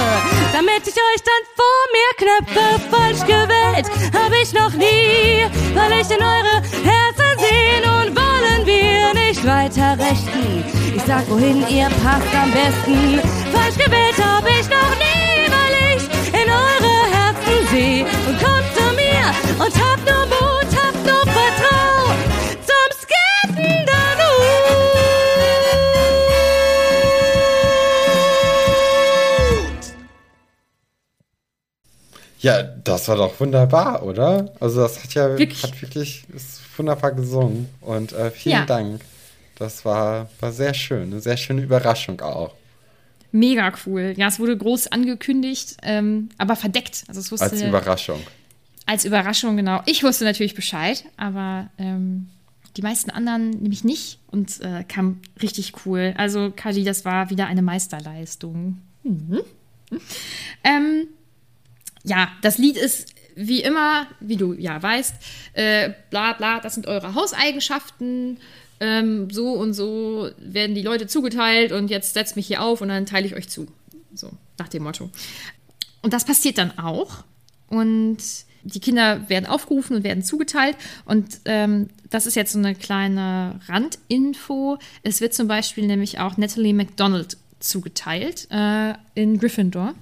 damit 0.53 0.83
ich 0.87 0.95
euch 0.95 1.23
dann 1.31 1.43
vor 1.57 1.83
mir 1.97 2.11
knöpfe. 2.19 2.81
Falsch 2.91 3.21
gewählt 3.27 3.87
hab 4.13 4.33
ich 4.43 4.53
noch 4.53 4.73
nie, 4.73 5.47
weil 5.75 5.93
ich 6.01 6.11
in 6.11 6.23
eure 6.23 6.63
Herzen 6.85 7.12
nicht 9.43 9.47
weiter 9.47 9.99
rechten. 9.99 10.65
Ich 10.95 11.03
sag, 11.03 11.29
wohin 11.29 11.67
ihr 11.69 11.89
passt 12.03 12.35
am 12.35 12.51
besten. 12.53 13.19
Falsch 13.53 13.77
gewählt 13.77 14.17
hab 14.23 14.45
ich 14.47 14.69
noch 14.69 14.95
nie, 14.99 15.51
weil 15.51 15.97
ich 15.97 16.05
in 16.29 16.49
eure 16.49 16.95
Herzen 17.13 17.69
seh. 17.71 18.03
Und 18.29 18.39
kommt 18.39 18.69
zu 18.75 18.85
mir 18.95 19.65
und 19.65 19.75
habt 19.75 20.05
nur 20.05 20.27
Mut, 20.27 20.71
habt 20.77 21.07
nur 21.07 21.25
Vertrauen 21.33 22.19
zum 22.67 22.89
Skaten 23.01 23.87
Ja, 32.41 32.61
das 32.63 33.07
war 33.07 33.17
doch 33.17 33.39
wunderbar, 33.39 34.03
oder? 34.03 34.53
Also 34.59 34.81
das 34.83 35.03
hat 35.03 35.15
ja 35.15 35.39
Wirklich? 35.39 35.63
hat 35.63 35.81
wirklich 35.81 36.25
ist 36.35 36.61
wunderbar 36.77 37.13
gesungen 37.13 37.69
und 37.81 38.13
äh, 38.13 38.33
vielen 38.33 38.53
Ja. 38.57 38.67
Dank. 38.67 39.01
Das 39.57 39.85
war, 39.85 40.29
war 40.41 40.53
sehr 40.53 40.75
schön, 40.75 41.13
eine 41.13 41.21
sehr 41.21 41.37
schöne 41.37 41.63
Überraschung 41.63 42.21
auch. 42.21 42.55
Mega 43.33 43.73
cool. 43.87 44.15
Ja, 44.17 44.29
es 44.29 44.39
wurde 44.39 44.57
groß 44.57 44.89
angekündigt, 44.89 45.77
ähm, 45.83 46.29
aber 46.39 46.55
verdeckt. 46.57 47.05
Also 47.09 47.21
es 47.21 47.33
wusste 47.33 47.47
Als 47.51 47.63
Überraschung. 47.63 48.21
als 48.87 49.05
Überraschung, 49.05 49.57
genau. 49.57 49.81
Ich 49.87 50.03
wusste 50.03 50.25
natürlich 50.25 50.55
Bescheid, 50.55 51.05
aber 51.17 51.71
ähm, 51.79 52.29
die 52.77 52.83
meisten 52.83 53.11
anderen 53.11 53.51
nämlich 53.51 53.85
nicht 53.85 54.19
und 54.31 54.61
äh, 54.61 54.85
kam 54.85 55.21
richtig 55.41 55.73
cool. 55.85 56.15
Also, 56.17 56.53
Kaji, 56.55 56.85
das 56.85 57.05
war 57.05 57.31
wieder 57.31 57.47
eine 57.47 57.63
Meisterleistung. 57.63 58.81
Mhm. 59.03 59.41
Ähm, 60.65 61.09
ja, 62.03 62.29
das 62.43 62.59
Lied 62.59 62.77
ist 62.77 63.15
wie 63.35 63.63
immer, 63.63 64.07
wie 64.21 64.37
du 64.37 64.53
ja 64.53 64.83
weißt, 64.83 65.15
äh, 65.55 65.91
bla 66.11 66.33
bla, 66.35 66.61
das 66.61 66.75
sind 66.75 66.87
eure 66.87 67.15
Hauseigenschaften. 67.15 68.39
Ähm, 68.85 69.31
so 69.31 69.53
und 69.53 69.75
so 69.75 70.29
werden 70.39 70.75
die 70.75 70.83
Leute 70.83 71.07
zugeteilt 71.07 71.71
und 71.71 71.89
jetzt 71.89 72.15
setzt 72.15 72.35
mich 72.35 72.49
hier 72.49 72.63
auf 72.63 72.81
und 72.81 72.89
dann 72.89 73.07
teile 73.07 73.27
ich 73.27 73.37
euch 73.37 73.49
zu. 73.49 73.69
So, 74.13 74.31
nach 74.59 74.67
dem 74.67 74.83
Motto. 74.83 75.09
Und 76.03 76.13
das 76.13 76.25
passiert 76.25 76.59
dann 76.59 76.77
auch. 76.77 77.23
Und 77.69 78.19
die 78.65 78.81
Kinder 78.81 79.29
werden 79.29 79.47
aufgerufen 79.47 79.95
und 79.95 80.03
werden 80.03 80.25
zugeteilt. 80.25 80.77
Und 81.05 81.41
ähm, 81.45 81.91
das 82.11 82.27
ist 82.27 82.35
jetzt 82.35 82.53
so 82.53 82.59
eine 82.59 82.75
kleine 82.75 83.61
Randinfo. 83.69 84.79
Es 85.05 85.21
wird 85.21 85.33
zum 85.33 85.47
Beispiel 85.47 85.87
nämlich 85.87 86.19
auch 86.19 86.37
Natalie 86.37 86.75
MacDonald 86.75 87.37
zugeteilt 87.61 88.49
äh, 88.51 88.95
in 89.15 89.39
Gryffindor. 89.39 89.95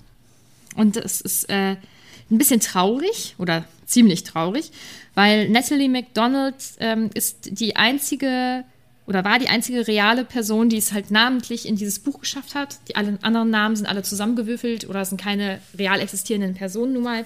Und 0.74 0.96
das 0.96 1.20
ist 1.20 1.50
äh, 1.50 1.76
ein 2.30 2.38
bisschen 2.38 2.60
traurig 2.60 3.34
oder 3.36 3.66
ziemlich 3.84 4.24
traurig, 4.24 4.72
weil 5.20 5.48
Natalie 5.50 5.88
MacDonald 5.90 6.54
ähm, 6.78 7.10
ist 7.14 7.60
die 7.60 7.76
einzige 7.76 8.64
oder 9.06 9.22
war 9.24 9.38
die 9.38 9.48
einzige 9.48 9.86
reale 9.86 10.24
Person, 10.24 10.68
die 10.70 10.78
es 10.78 10.92
halt 10.92 11.10
namentlich 11.10 11.66
in 11.68 11.76
dieses 11.76 11.98
Buch 11.98 12.20
geschafft 12.20 12.54
hat. 12.54 12.78
Die 12.88 12.96
anderen 12.96 13.50
Namen 13.50 13.76
sind 13.76 13.86
alle 13.86 14.02
zusammengewürfelt 14.02 14.88
oder 14.88 15.04
sind 15.04 15.20
keine 15.20 15.60
real 15.76 16.00
existierenden 16.00 16.54
Personen 16.54 16.92
nun 16.94 17.02
mal. 17.02 17.24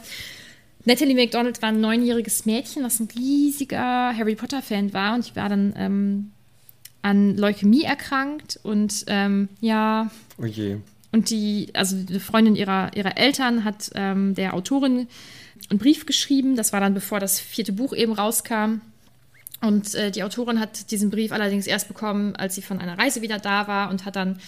Natalie 0.87 1.14
MacDonald 1.14 1.62
war 1.62 1.68
ein 1.68 1.80
neunjähriges 1.80 2.46
Mädchen, 2.46 2.83
was 2.83 3.00
ein 3.00 3.09
riesiger 3.16 4.16
Harry 4.16 4.35
Potter-Fan 4.35 4.92
war 4.92 5.14
und 5.14 5.26
ich 5.26 5.37
war 5.37 5.48
dann 5.48 5.72
ähm, 5.76 6.33
an 7.02 7.37
Leukämie 7.37 7.85
erkrankt 7.85 8.59
und 8.62 9.04
ähm, 9.09 9.48
ja, 9.61 10.11
Oh 10.42 10.46
je. 10.46 10.78
und 11.12 11.30
die, 11.30 11.68
also 11.74 11.96
eine 12.09 12.18
Freundin 12.20 12.57
ihrer, 12.57 12.96
ihrer 12.96 13.16
Eltern 13.18 13.62
hat 13.64 13.90
ähm, 13.94 14.35
der 14.35 14.54
Autorin 14.54 15.07
einen 15.70 15.79
Brief 15.79 16.07
geschrieben. 16.07 16.57
Das 16.57 16.72
war 16.72 16.81
dann 16.81 16.94
bevor 16.94 17.20
das 17.20 17.40
vierte 17.40 17.72
Buch 17.72 17.92
eben 17.92 18.12
rauskam. 18.12 18.81
Und 19.61 19.94
äh, 19.94 20.11
die 20.11 20.22
Autorin 20.22 20.61
hat 20.61 20.90
diesen 20.90 21.11
Brief 21.11 21.33
allerdings 21.33 21.66
erst 21.66 21.88
bekommen, 21.88 22.37
als 22.37 22.55
sie 22.55 22.62
von 22.62 22.81
einer 22.81 22.98
Reise 22.98 23.22
wieder 23.22 23.38
da 23.38 23.66
war 23.66 23.90
und 23.90 24.05
hat 24.05 24.16
dann 24.16 24.38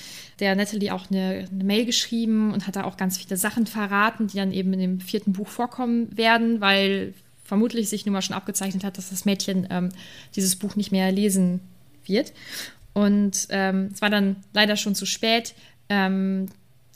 der 0.40 0.54
Natalie 0.54 0.92
auch 0.92 1.10
eine, 1.10 1.48
eine 1.50 1.64
Mail 1.64 1.86
geschrieben 1.86 2.52
und 2.52 2.66
hat 2.66 2.76
da 2.76 2.84
auch 2.84 2.98
ganz 2.98 3.16
viele 3.16 3.38
Sachen 3.38 3.66
verraten, 3.66 4.26
die 4.26 4.36
dann 4.36 4.52
eben 4.52 4.72
in 4.74 4.80
dem 4.80 5.00
vierten 5.00 5.32
Buch 5.32 5.48
vorkommen 5.48 6.14
werden, 6.16 6.60
weil 6.60 7.14
vermutlich 7.44 7.88
sich 7.88 8.04
nun 8.04 8.12
mal 8.12 8.22
schon 8.22 8.36
abgezeichnet 8.36 8.84
hat, 8.84 8.98
dass 8.98 9.08
das 9.10 9.24
Mädchen 9.24 9.66
ähm, 9.70 9.88
dieses 10.34 10.56
Buch 10.56 10.76
nicht 10.76 10.92
mehr 10.92 11.10
lesen 11.12 11.60
wird. 12.04 12.32
Und 12.92 13.46
ähm, 13.50 13.90
es 13.92 14.02
war 14.02 14.10
dann 14.10 14.36
leider 14.52 14.76
schon 14.76 14.94
zu 14.94 15.06
spät. 15.06 15.54
Ähm, 15.88 16.48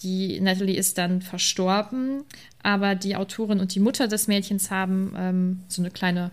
die 0.03 0.41
Natalie 0.41 0.77
ist 0.77 0.99
dann 0.99 1.23
verstorben, 1.23 2.25
aber 2.63 2.95
die 2.95 3.17
Autorin 3.17 3.61
und 3.61 3.75
die 3.75 3.81
Mutter 3.81 4.09
des 4.09 4.29
Mädchens 4.29 4.71
haben 4.71 5.15
ähm, 5.17 5.61
so 5.69 5.83
eine 5.83 5.91
kleine, 5.91 6.31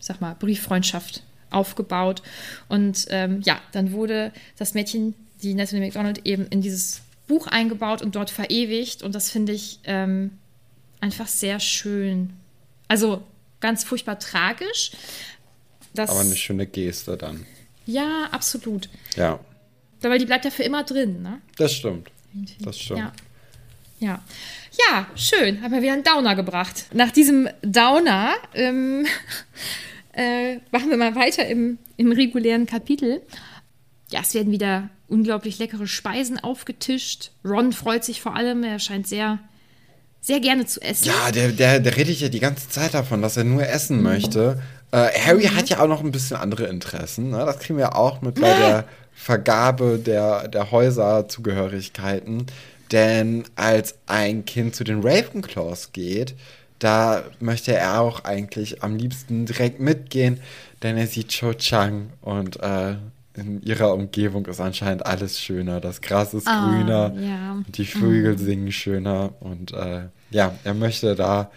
sag 0.00 0.20
mal, 0.20 0.34
Brieffreundschaft 0.34 1.22
aufgebaut. 1.50 2.22
Und 2.68 3.06
ähm, 3.10 3.40
ja, 3.44 3.60
dann 3.72 3.92
wurde 3.92 4.32
das 4.58 4.74
Mädchen, 4.74 5.14
die 5.42 5.54
Natalie 5.54 5.84
McDonald, 5.84 6.26
eben 6.26 6.46
in 6.48 6.60
dieses 6.60 7.02
Buch 7.26 7.46
eingebaut 7.46 8.02
und 8.02 8.16
dort 8.16 8.30
verewigt. 8.30 9.02
Und 9.02 9.14
das 9.14 9.30
finde 9.30 9.52
ich 9.52 9.78
ähm, 9.84 10.32
einfach 11.00 11.28
sehr 11.28 11.60
schön. 11.60 12.30
Also 12.88 13.22
ganz 13.60 13.84
furchtbar 13.84 14.18
tragisch. 14.18 14.92
Das, 15.94 16.10
Aber 16.10 16.20
eine 16.20 16.36
schöne 16.36 16.66
Geste 16.66 17.16
dann. 17.16 17.46
ja, 17.86 18.28
absolut. 18.30 18.88
Ja, 19.16 19.40
Weil 20.00 20.18
die 20.18 20.26
bleibt 20.26 20.44
ja 20.44 20.50
für 20.50 20.62
immer 20.62 20.84
drin, 20.84 21.22
ne? 21.22 21.40
das 21.56 21.72
stimmt. 21.72 22.10
Das 22.60 22.78
stimmt. 22.78 23.00
Ja. 23.00 23.12
Ja. 23.98 24.22
Ja, 24.90 25.06
schön. 25.14 25.62
Haben 25.62 25.72
wir 25.72 25.82
wieder 25.82 25.94
einen 25.94 26.04
Downer 26.04 26.36
gebracht. 26.36 26.86
Nach 26.92 27.10
diesem 27.10 27.48
Downer 27.62 28.34
ähm, 28.54 29.06
äh, 30.12 30.56
machen 30.70 30.90
wir 30.90 30.96
mal 30.96 31.14
weiter 31.14 31.46
im, 31.46 31.78
im 31.96 32.12
regulären 32.12 32.66
Kapitel. 32.66 33.22
Ja, 34.10 34.20
es 34.20 34.34
werden 34.34 34.52
wieder 34.52 34.90
unglaublich 35.08 35.58
leckere 35.58 35.86
Speisen 35.86 36.38
aufgetischt. 36.38 37.30
Ron 37.44 37.72
freut 37.72 38.04
sich 38.04 38.20
vor 38.20 38.36
allem. 38.36 38.64
Er 38.64 38.78
scheint 38.78 39.06
sehr, 39.06 39.38
sehr 40.20 40.40
gerne 40.40 40.66
zu 40.66 40.80
essen. 40.82 41.06
Ja, 41.06 41.32
der, 41.32 41.52
der, 41.52 41.80
der 41.80 41.96
redet 41.96 42.20
ja 42.20 42.28
die 42.28 42.40
ganze 42.40 42.68
Zeit 42.68 42.94
davon, 42.94 43.22
dass 43.22 43.36
er 43.36 43.44
nur 43.44 43.66
essen 43.66 44.02
möchte. 44.02 44.62
Äh, 44.92 45.08
Harry 45.18 45.44
hat 45.44 45.68
ja 45.68 45.80
auch 45.80 45.88
noch 45.88 46.04
ein 46.04 46.12
bisschen 46.12 46.36
andere 46.36 46.66
Interessen. 46.66 47.30
Ne? 47.30 47.38
Das 47.38 47.58
kriegen 47.58 47.78
wir 47.78 47.96
auch 47.96 48.20
mit 48.20 48.40
bei 48.40 48.54
der 48.54 48.84
Vergabe 49.16 49.98
der, 49.98 50.46
der 50.48 50.70
Häuserzugehörigkeiten. 50.70 52.46
Denn 52.92 53.44
als 53.56 53.96
ein 54.06 54.44
Kind 54.44 54.76
zu 54.76 54.84
den 54.84 55.00
Ravenclaws 55.02 55.90
geht, 55.92 56.34
da 56.78 57.24
möchte 57.40 57.74
er 57.74 58.00
auch 58.00 58.24
eigentlich 58.24 58.82
am 58.84 58.96
liebsten 58.96 59.46
direkt 59.46 59.80
mitgehen, 59.80 60.38
denn 60.82 60.96
er 60.96 61.06
sieht 61.06 61.28
Cho 61.32 61.54
Chang 61.54 62.10
und 62.20 62.60
äh, 62.62 62.94
in 63.34 63.62
ihrer 63.62 63.92
Umgebung 63.92 64.46
ist 64.46 64.60
anscheinend 64.60 65.04
alles 65.04 65.40
schöner. 65.40 65.80
Das 65.80 66.00
Gras 66.00 66.32
ist 66.32 66.46
Ah, 66.46 66.68
grüner, 66.70 67.12
ja. 67.18 67.56
die 67.68 67.84
Vögel 67.86 68.38
singen 68.38 68.70
schöner 68.72 69.32
und 69.40 69.72
äh, 69.72 70.02
ja, 70.30 70.52
er 70.64 70.74
möchte 70.74 71.14
da 71.16 71.50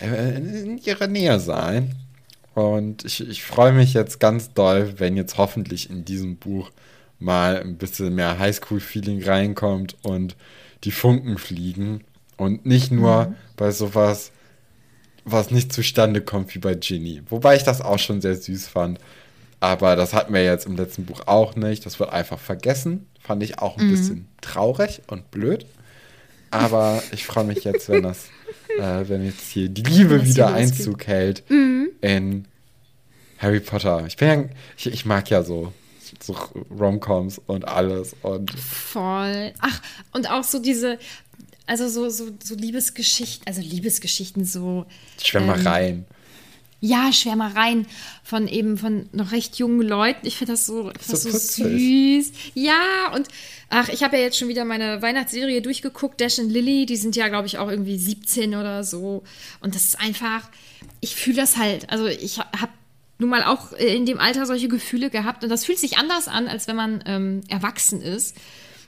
äh, 0.00 0.36
in, 0.36 0.54
in 0.54 0.78
ihrer 0.78 1.06
Nähe 1.06 1.38
sein. 1.40 1.94
Und 2.54 3.04
ich, 3.04 3.26
ich 3.26 3.44
freue 3.44 3.72
mich 3.72 3.94
jetzt 3.94 4.18
ganz 4.18 4.52
doll, 4.52 4.94
wenn 4.98 5.16
jetzt 5.16 5.38
hoffentlich 5.38 5.90
in 5.90 6.04
diesem 6.04 6.36
Buch 6.36 6.70
mal 7.18 7.60
ein 7.60 7.76
bisschen 7.76 8.14
mehr 8.14 8.38
Highschool-Feeling 8.38 9.22
reinkommt 9.24 9.96
und 10.02 10.36
die 10.84 10.90
Funken 10.90 11.38
fliegen. 11.38 12.04
Und 12.36 12.66
nicht 12.66 12.92
nur 12.92 13.34
bei 13.56 13.70
sowas, 13.72 14.30
was 15.24 15.50
nicht 15.50 15.72
zustande 15.72 16.20
kommt 16.20 16.54
wie 16.54 16.60
bei 16.60 16.74
Ginny. 16.74 17.22
Wobei 17.28 17.56
ich 17.56 17.64
das 17.64 17.80
auch 17.80 17.98
schon 17.98 18.20
sehr 18.20 18.36
süß 18.36 18.68
fand. 18.68 18.98
Aber 19.60 19.96
das 19.96 20.14
hatten 20.14 20.32
wir 20.32 20.44
jetzt 20.44 20.66
im 20.66 20.76
letzten 20.76 21.04
Buch 21.04 21.22
auch 21.26 21.56
nicht. 21.56 21.84
Das 21.84 21.98
wird 21.98 22.10
einfach 22.10 22.38
vergessen. 22.38 23.08
Fand 23.20 23.42
ich 23.42 23.58
auch 23.58 23.76
ein 23.76 23.90
bisschen 23.90 24.28
traurig 24.40 25.02
und 25.08 25.30
blöd. 25.32 25.66
Aber 26.50 27.02
ich 27.12 27.24
freue 27.24 27.44
mich 27.44 27.64
jetzt, 27.64 27.88
wenn 27.88 28.02
das, 28.02 28.26
äh, 28.78 29.08
wenn 29.08 29.24
jetzt 29.24 29.50
hier 29.50 29.68
die 29.68 29.82
Liebe 29.82 30.24
wieder. 30.24 30.52
Einzug 30.52 31.06
hält 31.06 31.42
in 31.48 32.46
Harry 33.38 33.60
Potter. 33.60 34.04
Ich 34.06 34.16
bin 34.16 34.28
ja, 34.28 34.44
ich, 34.76 34.86
ich 34.86 35.04
mag 35.04 35.30
ja 35.30 35.42
so, 35.42 35.72
so 36.20 36.36
Romcoms 36.70 37.40
und 37.46 37.66
alles. 37.66 38.16
Und 38.22 38.50
Voll. 38.58 39.52
Ach, 39.60 39.80
und 40.12 40.30
auch 40.30 40.44
so 40.44 40.58
diese, 40.58 40.98
also 41.66 41.88
so, 41.88 42.08
so, 42.08 42.30
so 42.42 42.54
Liebesgeschichten, 42.54 43.46
also 43.46 43.60
Liebesgeschichten, 43.60 44.44
so, 44.44 44.86
Schwärmereien. 45.22 46.06
Ja, 46.80 47.12
Schwärmereien 47.12 47.86
von 48.22 48.46
eben 48.46 48.78
von 48.78 49.08
noch 49.12 49.32
recht 49.32 49.56
jungen 49.56 49.82
Leuten. 49.82 50.26
Ich 50.26 50.36
finde 50.36 50.52
das 50.52 50.66
so, 50.66 50.92
So 51.00 51.16
so 51.16 51.30
süß. 51.30 52.32
Ja, 52.54 53.12
und 53.14 53.26
ach, 53.68 53.88
ich 53.88 54.02
habe 54.04 54.16
ja 54.16 54.22
jetzt 54.22 54.38
schon 54.38 54.48
wieder 54.48 54.64
meine 54.64 55.02
Weihnachtsserie 55.02 55.60
durchgeguckt, 55.60 56.20
Dash 56.20 56.38
und 56.38 56.50
Lily, 56.50 56.86
die 56.86 56.96
sind 56.96 57.16
ja, 57.16 57.28
glaube 57.28 57.46
ich, 57.46 57.58
auch 57.58 57.68
irgendwie 57.68 57.98
17 57.98 58.54
oder 58.54 58.84
so. 58.84 59.24
Und 59.60 59.74
das 59.74 59.84
ist 59.84 60.00
einfach, 60.00 60.48
ich 61.00 61.16
fühle 61.16 61.36
das 61.36 61.56
halt. 61.56 61.90
Also 61.90 62.06
ich 62.06 62.38
habe 62.38 62.72
nun 63.18 63.30
mal 63.30 63.42
auch 63.42 63.72
in 63.72 64.06
dem 64.06 64.18
Alter 64.20 64.46
solche 64.46 64.68
Gefühle 64.68 65.10
gehabt 65.10 65.42
und 65.42 65.50
das 65.50 65.64
fühlt 65.64 65.78
sich 65.78 65.98
anders 65.98 66.28
an, 66.28 66.46
als 66.46 66.68
wenn 66.68 66.76
man 66.76 67.02
ähm, 67.06 67.40
erwachsen 67.48 68.00
ist. 68.00 68.36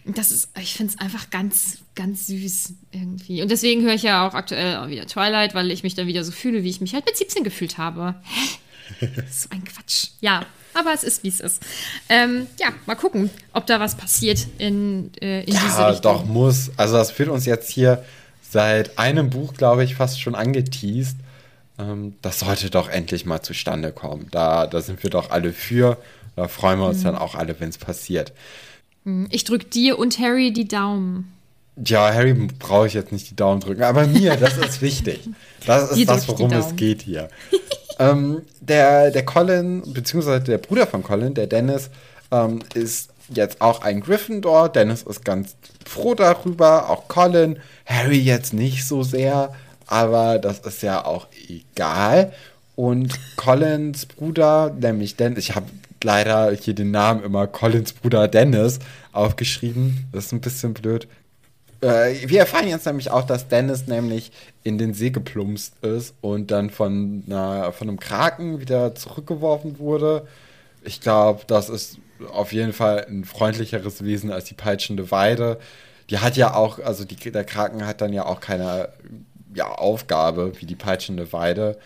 Das 0.05 0.31
ist, 0.31 0.49
ich 0.59 0.75
finde 0.75 0.95
es 0.95 1.01
einfach 1.01 1.31
ganz, 1.31 1.79
ganz 1.95 2.27
süß 2.27 2.73
irgendwie. 2.93 3.43
Und 3.43 3.51
deswegen 3.51 3.83
höre 3.83 3.95
ich 3.95 4.03
ja 4.03 4.27
auch 4.27 4.35
aktuell 4.35 4.77
auch 4.79 4.89
wieder 4.89 5.07
Twilight, 5.07 5.55
weil 5.55 5.71
ich 5.71 5.83
mich 5.83 5.95
dann 5.95 6.07
wieder 6.07 6.25
so 6.25 6.33
fühle, 6.33 6.65
wie 6.65 6.71
ich 6.71 6.81
mich 6.81 6.95
halt 6.95 7.05
mit 7.07 7.17
17 7.17 7.45
gefühlt 7.45 7.79
habe. 7.79 8.15
Hä? 8.23 9.07
So 9.31 9.49
ein 9.51 9.63
Quatsch. 9.65 10.09
Ja, 10.21 10.45
Aber 10.75 10.93
es 10.93 11.05
ist, 11.05 11.23
wie 11.23 11.29
es 11.29 11.39
ist. 11.39 11.63
Ähm, 12.09 12.49
ja, 12.59 12.69
mal 12.87 12.97
gucken, 12.97 13.31
ob 13.53 13.65
da 13.67 13.79
was 13.79 13.97
passiert 13.97 14.47
in, 14.59 15.13
äh, 15.21 15.41
in 15.43 15.47
diese 15.47 15.59
Ja, 15.59 15.89
Richtung. 15.91 16.03
doch, 16.03 16.25
muss. 16.25 16.73
Also 16.77 16.97
das 16.97 17.17
wird 17.17 17.29
uns 17.29 17.47
jetzt 17.47 17.71
hier 17.71 18.05
seit 18.51 18.99
einem 18.99 19.31
Buch, 19.31 19.55
glaube 19.55 19.85
ich, 19.85 19.95
fast 19.95 20.21
schon 20.21 20.35
angeteased. 20.35 21.17
Ähm, 21.79 22.15
das 22.21 22.41
sollte 22.41 22.69
doch 22.69 22.89
endlich 22.89 23.27
mal 23.27 23.43
zustande 23.43 23.93
kommen. 23.93 24.27
Da, 24.33 24.67
da 24.67 24.81
sind 24.81 25.03
wir 25.05 25.11
doch 25.11 25.31
alle 25.31 25.53
für. 25.53 25.97
Da 26.35 26.49
freuen 26.49 26.81
wir 26.81 26.87
uns 26.89 27.03
dann 27.05 27.15
auch 27.17 27.37
alle, 27.37 27.61
wenn 27.61 27.69
es 27.69 27.79
passiert. 27.79 28.33
Ich 29.31 29.45
drücke 29.45 29.67
dir 29.67 29.99
und 29.99 30.19
Harry 30.19 30.53
die 30.53 30.69
Daumen. 30.69 31.33
Ja, 31.85 32.13
Harry 32.13 32.35
brauche 32.35 32.87
ich 32.87 32.95
jetzt 32.95 33.13
nicht 33.13 33.31
die 33.31 33.37
Daumen 33.37 33.61
drücken, 33.61 33.83
aber 33.83 34.07
mir, 34.07 34.37
das 34.37 34.59
ist 34.59 34.83
wichtig. 34.83 35.29
Das 35.65 35.91
ist 35.91 36.09
das, 36.09 36.29
worum 36.29 36.53
es 36.53 36.77
geht 36.77 37.03
hier. 37.03 37.29
ähm, 37.99 38.43
der, 38.61 39.11
der 39.11 39.25
Colin, 39.25 39.83
beziehungsweise 39.93 40.45
der 40.45 40.59
Bruder 40.59 40.87
von 40.87 41.03
Colin, 41.03 41.35
der 41.35 41.47
Dennis, 41.47 41.91
ähm, 42.31 42.61
ist 42.75 43.11
jetzt 43.29 43.61
auch 43.61 43.83
ein 43.83 44.01
Gryffindor. 44.01 44.69
Dennis 44.69 45.03
ist 45.03 45.25
ganz 45.25 45.57
froh 45.87 46.15
darüber, 46.15 46.91
auch 46.91 47.09
Colin. 47.09 47.59
Harry 47.87 48.19
jetzt 48.19 48.53
nicht 48.53 48.87
so 48.87 49.03
sehr, 49.03 49.55
aber 49.87 50.39
das 50.39 50.61
ist 50.61 50.83
ja 50.83 51.05
auch 51.05 51.29
egal. 51.49 52.33
Und 52.77 53.19
Collins 53.37 54.07
Bruder, 54.07 54.75
nämlich 54.79 55.17
Dennis, 55.17 55.39
ich 55.39 55.55
habe 55.55 55.67
leider 56.05 56.53
hier 56.53 56.75
den 56.75 56.91
Namen 56.91 57.23
immer 57.23 57.47
Collins 57.47 57.93
Bruder 57.93 58.29
Dennis 58.29 58.79
aufgeschrieben. 59.13 60.09
Das 60.13 60.27
ist 60.27 60.33
ein 60.33 60.41
bisschen 60.41 60.75
blöd. 60.75 61.09
Äh, 61.81 62.29
wir 62.29 62.41
erfahren 62.41 62.69
jetzt 62.69 62.87
nämlich 62.87 63.11
auch, 63.11 63.25
dass 63.25 63.49
Dennis 63.49 63.87
nämlich 63.87 64.33
in 64.63 64.79
den 64.79 64.95
See 64.95 65.11
geplumpst 65.11 65.83
ist 65.83 66.15
und 66.21 66.51
dann 66.51 66.71
von, 66.71 67.25
einer, 67.27 67.73
von 67.73 67.89
einem 67.89 68.01
Kraken 68.01 68.61
wieder 68.61 68.95
zurückgeworfen 68.95 69.79
wurde. 69.79 70.27
Ich 70.83 71.01
glaube, 71.01 71.43
das 71.47 71.69
ist 71.69 71.99
auf 72.33 72.53
jeden 72.53 72.73
Fall 72.73 73.07
ein 73.09 73.25
freundlicheres 73.25 74.05
Wesen 74.05 74.31
als 74.31 74.45
die 74.45 74.55
peitschende 74.55 75.11
Weide. 75.11 75.59
Die 76.11 76.19
hat 76.19 76.37
ja 76.37 76.55
auch, 76.55 76.79
also 76.81 77.05
die, 77.05 77.17
der 77.17 77.45
Kraken 77.45 77.87
hat 77.87 78.01
dann 78.01 78.13
ja 78.13 78.27
auch 78.27 78.41
keine 78.41 78.91
ja, 79.55 79.67
Aufgabe 79.67 80.53
wie 80.61 80.67
die 80.67 80.77
peitschende 80.77 81.33
Weide. 81.33 81.79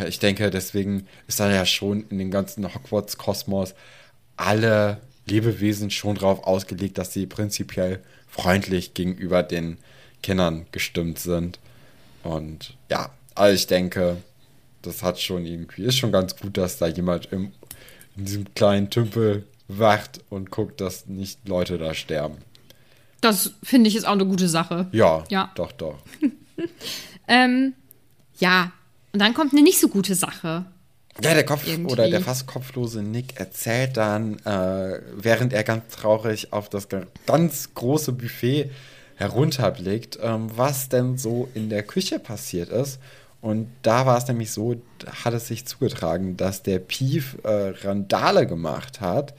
Äh, 0.00 0.08
Ich 0.08 0.18
denke, 0.18 0.50
deswegen 0.50 1.06
ist 1.26 1.40
da 1.40 1.50
ja 1.50 1.66
schon 1.66 2.04
in 2.10 2.18
dem 2.18 2.30
ganzen 2.30 2.72
Hogwarts-Kosmos 2.74 3.74
alle 4.36 5.00
Lebewesen 5.26 5.90
schon 5.90 6.16
darauf 6.16 6.44
ausgelegt, 6.44 6.98
dass 6.98 7.12
sie 7.12 7.26
prinzipiell 7.26 8.02
freundlich 8.28 8.94
gegenüber 8.94 9.42
den 9.42 9.78
Kindern 10.22 10.66
gestimmt 10.72 11.18
sind. 11.18 11.58
Und 12.22 12.76
ja, 12.90 13.10
also 13.34 13.54
ich 13.54 13.66
denke, 13.66 14.16
das 14.82 15.02
hat 15.02 15.20
schon 15.20 15.46
irgendwie, 15.46 15.82
ist 15.84 15.98
schon 15.98 16.12
ganz 16.12 16.36
gut, 16.36 16.56
dass 16.56 16.78
da 16.78 16.86
jemand 16.86 17.26
im, 17.32 17.52
in 18.16 18.24
diesem 18.24 18.52
kleinen 18.54 18.90
Tümpel 18.90 19.46
wacht 19.68 20.20
und 20.30 20.50
guckt, 20.50 20.80
dass 20.80 21.06
nicht 21.06 21.48
Leute 21.48 21.78
da 21.78 21.94
sterben. 21.94 22.36
Das 23.20 23.52
finde 23.62 23.88
ich 23.88 23.96
ist 23.96 24.04
auch 24.06 24.12
eine 24.12 24.26
gute 24.26 24.48
Sache. 24.48 24.88
Ja, 24.92 25.24
Ja. 25.30 25.50
doch, 25.54 25.72
doch. 25.72 25.98
Ähm, 27.26 27.72
ja, 28.38 28.72
und 29.14 29.20
dann 29.20 29.32
kommt 29.32 29.52
eine 29.52 29.62
nicht 29.62 29.80
so 29.80 29.88
gute 29.88 30.14
Sache. 30.14 30.66
Ja, 31.22 31.32
der 31.32 31.44
Kopf 31.46 31.66
Irgendwie. 31.66 31.92
oder 31.92 32.10
der 32.10 32.20
fast 32.20 32.46
kopflose 32.48 33.00
Nick 33.00 33.38
erzählt 33.38 33.96
dann, 33.96 34.38
äh, 34.40 35.00
während 35.16 35.52
er 35.52 35.62
ganz 35.62 35.94
traurig 35.94 36.52
auf 36.52 36.68
das 36.68 36.88
ga- 36.88 37.06
ganz 37.24 37.72
große 37.74 38.12
Buffet 38.12 38.70
herunterblickt, 39.14 40.18
ähm, 40.20 40.50
was 40.56 40.88
denn 40.88 41.16
so 41.16 41.48
in 41.54 41.70
der 41.70 41.84
Küche 41.84 42.18
passiert 42.18 42.68
ist. 42.68 42.98
Und 43.40 43.68
da 43.82 44.06
war 44.06 44.18
es 44.18 44.26
nämlich 44.26 44.50
so, 44.50 44.74
hat 45.24 45.34
es 45.34 45.46
sich 45.48 45.66
zugetragen, 45.66 46.36
dass 46.36 46.62
der 46.62 46.78
Pief 46.80 47.36
äh, 47.44 47.74
Randale 47.82 48.46
gemacht 48.46 49.00
hat. 49.00 49.34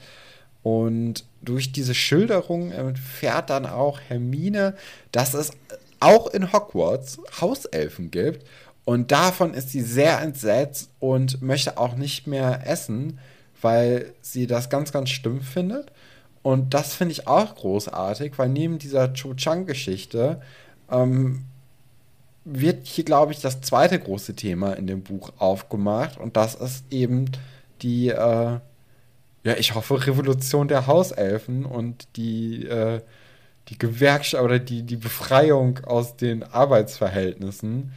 Und 0.62 1.24
durch 1.42 1.72
diese 1.72 1.94
Schilderung 1.94 2.72
erfährt 2.72 3.50
dann 3.50 3.66
auch 3.66 4.00
Hermine, 4.00 4.74
dass 5.12 5.34
es 5.34 5.50
auch 6.00 6.28
in 6.28 6.52
Hogwarts 6.52 7.18
Hauselfen 7.40 8.10
gibt. 8.10 8.46
Und 8.86 9.10
davon 9.10 9.52
ist 9.52 9.70
sie 9.70 9.82
sehr 9.82 10.20
entsetzt 10.20 10.90
und 11.00 11.42
möchte 11.42 11.76
auch 11.76 11.96
nicht 11.96 12.28
mehr 12.28 12.66
essen, 12.66 13.18
weil 13.60 14.12
sie 14.22 14.46
das 14.46 14.70
ganz, 14.70 14.92
ganz 14.92 15.10
schlimm 15.10 15.40
findet. 15.40 15.90
Und 16.42 16.72
das 16.72 16.94
finde 16.94 17.10
ich 17.10 17.26
auch 17.26 17.56
großartig, 17.56 18.38
weil 18.38 18.48
neben 18.48 18.78
dieser 18.78 19.12
Cho 19.12 19.34
Chang-Geschichte 19.34 20.40
ähm, 20.88 21.46
wird 22.44 22.86
hier, 22.86 23.02
glaube 23.02 23.32
ich, 23.32 23.40
das 23.40 23.60
zweite 23.60 23.98
große 23.98 24.36
Thema 24.36 24.74
in 24.74 24.86
dem 24.86 25.02
Buch 25.02 25.32
aufgemacht. 25.38 26.16
Und 26.16 26.36
das 26.36 26.54
ist 26.54 26.84
eben 26.92 27.28
die, 27.82 28.10
äh, 28.10 28.14
ja, 28.14 29.56
ich 29.58 29.74
hoffe, 29.74 30.06
Revolution 30.06 30.68
der 30.68 30.86
Hauselfen 30.86 31.64
und 31.64 32.06
die, 32.14 32.64
äh, 32.64 33.00
die 33.66 33.78
Gewerkschaft 33.78 34.44
oder 34.44 34.60
die, 34.60 34.84
die 34.84 34.96
Befreiung 34.96 35.80
aus 35.84 36.16
den 36.16 36.44
Arbeitsverhältnissen. 36.44 37.92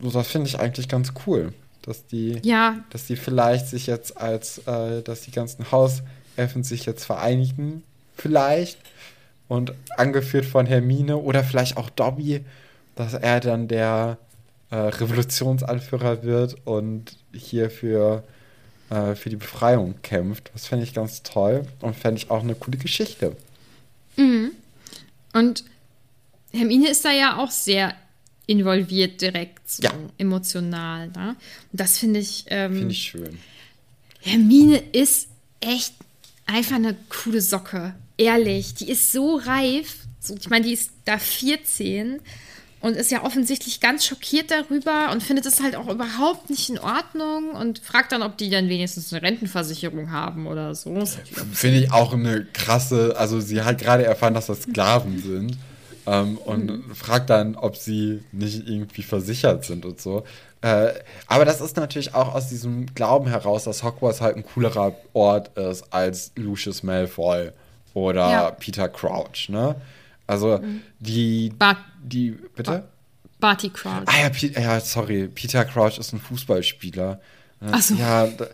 Das 0.00 0.28
finde 0.28 0.48
ich 0.48 0.58
eigentlich 0.60 0.88
ganz 0.88 1.12
cool. 1.26 1.52
Dass 1.82 2.06
die, 2.06 2.38
Ja. 2.42 2.76
dass 2.90 3.06
die 3.06 3.16
vielleicht 3.16 3.66
sich 3.66 3.86
jetzt 3.86 4.16
als, 4.16 4.58
äh, 4.66 5.02
dass 5.02 5.22
die 5.22 5.30
ganzen 5.30 5.70
Hauselfen 5.72 6.62
sich 6.62 6.86
jetzt 6.86 7.04
vereinigen, 7.04 7.82
vielleicht. 8.16 8.78
Und 9.48 9.72
angeführt 9.96 10.44
von 10.44 10.66
Hermine 10.66 11.16
oder 11.16 11.42
vielleicht 11.42 11.76
auch 11.76 11.90
Dobby, 11.90 12.44
dass 12.94 13.14
er 13.14 13.40
dann 13.40 13.66
der 13.66 14.18
äh, 14.70 14.76
Revolutionsanführer 14.76 16.22
wird 16.22 16.56
und 16.64 17.16
hier 17.32 17.68
für, 17.70 18.22
äh, 18.90 19.16
für 19.16 19.28
die 19.28 19.34
Befreiung 19.36 19.96
kämpft. 20.02 20.50
Das 20.54 20.66
fände 20.66 20.84
ich 20.84 20.94
ganz 20.94 21.24
toll 21.24 21.66
und 21.80 21.96
fände 21.96 22.18
ich 22.20 22.30
auch 22.30 22.44
eine 22.44 22.54
coole 22.54 22.78
Geschichte. 22.78 23.36
Und 25.32 25.64
Hermine 26.52 26.88
ist 26.88 27.04
da 27.04 27.10
ja 27.10 27.38
auch 27.38 27.50
sehr 27.50 27.94
involviert 28.50 29.20
direkt, 29.20 29.70
so 29.70 29.82
Ja. 29.84 29.92
emotional. 30.18 31.08
Ne? 31.08 31.36
Und 31.72 31.80
das 31.80 31.98
finde 31.98 32.20
ich, 32.20 32.44
ähm, 32.48 32.74
Finde 32.74 32.92
ich 32.92 33.02
schön. 33.02 33.38
Hermine 34.20 34.82
ist 34.92 35.28
echt 35.60 35.94
einfach 36.46 36.74
eine 36.76 36.96
coole 37.08 37.40
Socke. 37.40 37.94
Ehrlich, 38.16 38.74
die 38.74 38.90
ist 38.90 39.12
so 39.12 39.36
reif. 39.36 39.96
So, 40.20 40.34
ich 40.38 40.50
meine, 40.50 40.66
die 40.66 40.72
ist 40.72 40.90
da 41.06 41.16
14 41.18 42.20
und 42.80 42.96
ist 42.96 43.10
ja 43.10 43.22
offensichtlich 43.24 43.80
ganz 43.80 44.04
schockiert 44.04 44.50
darüber 44.50 45.10
und 45.12 45.22
findet 45.22 45.46
es 45.46 45.62
halt 45.62 45.76
auch 45.76 45.88
überhaupt 45.88 46.50
nicht 46.50 46.68
in 46.68 46.78
Ordnung 46.78 47.50
und 47.52 47.78
fragt 47.78 48.12
dann, 48.12 48.22
ob 48.22 48.36
die 48.36 48.50
dann 48.50 48.68
wenigstens 48.68 49.12
eine 49.12 49.22
Rentenversicherung 49.22 50.10
haben 50.10 50.46
oder 50.46 50.74
so. 50.74 51.06
Finde 51.52 51.78
ich 51.78 51.92
auch 51.92 52.12
eine 52.12 52.44
krasse, 52.52 53.14
also 53.16 53.40
sie 53.40 53.62
hat 53.62 53.78
gerade 53.78 54.04
erfahren, 54.04 54.34
dass 54.34 54.46
das 54.46 54.62
Sklaven 54.62 55.22
sind 55.22 55.56
ähm, 56.06 56.38
und 56.38 56.82
fragt 56.94 57.30
dann, 57.30 57.56
ob 57.56 57.76
sie 57.76 58.22
nicht 58.32 58.66
irgendwie 58.68 59.02
versichert 59.02 59.64
sind 59.64 59.84
und 59.84 60.00
so. 60.00 60.24
Äh, 60.62 60.92
aber 61.26 61.44
das 61.44 61.60
ist 61.60 61.76
natürlich 61.76 62.14
auch 62.14 62.34
aus 62.34 62.48
diesem 62.48 62.86
Glauben 62.94 63.26
heraus, 63.28 63.64
dass 63.64 63.82
Hogwarts 63.82 64.20
halt 64.20 64.36
ein 64.36 64.44
coolerer 64.44 64.94
Ort 65.14 65.56
ist 65.56 65.84
als 65.92 66.32
Lucius 66.36 66.82
Malfoy 66.82 67.50
oder 67.94 68.30
Ja. 68.30 68.50
Peter 68.50 68.88
Crouch, 68.88 69.48
ne? 69.48 69.74
Also 70.26 70.60
die, 71.00 71.52
Bart- 71.58 71.78
die, 72.02 72.32
bitte? 72.54 72.84
Barty 73.40 73.70
Crouch. 73.70 74.02
Ah 74.06 74.20
ja, 74.22 74.28
Pi- 74.28 74.52
ja, 74.54 74.78
sorry, 74.80 75.28
Peter 75.28 75.64
Crouch 75.64 75.98
ist 75.98 76.12
ein 76.12 76.20
Fußballspieler. 76.20 77.20
Ach 77.72 77.80
so. 77.82 77.94
Ja, 77.94 78.26
da- 78.26 78.46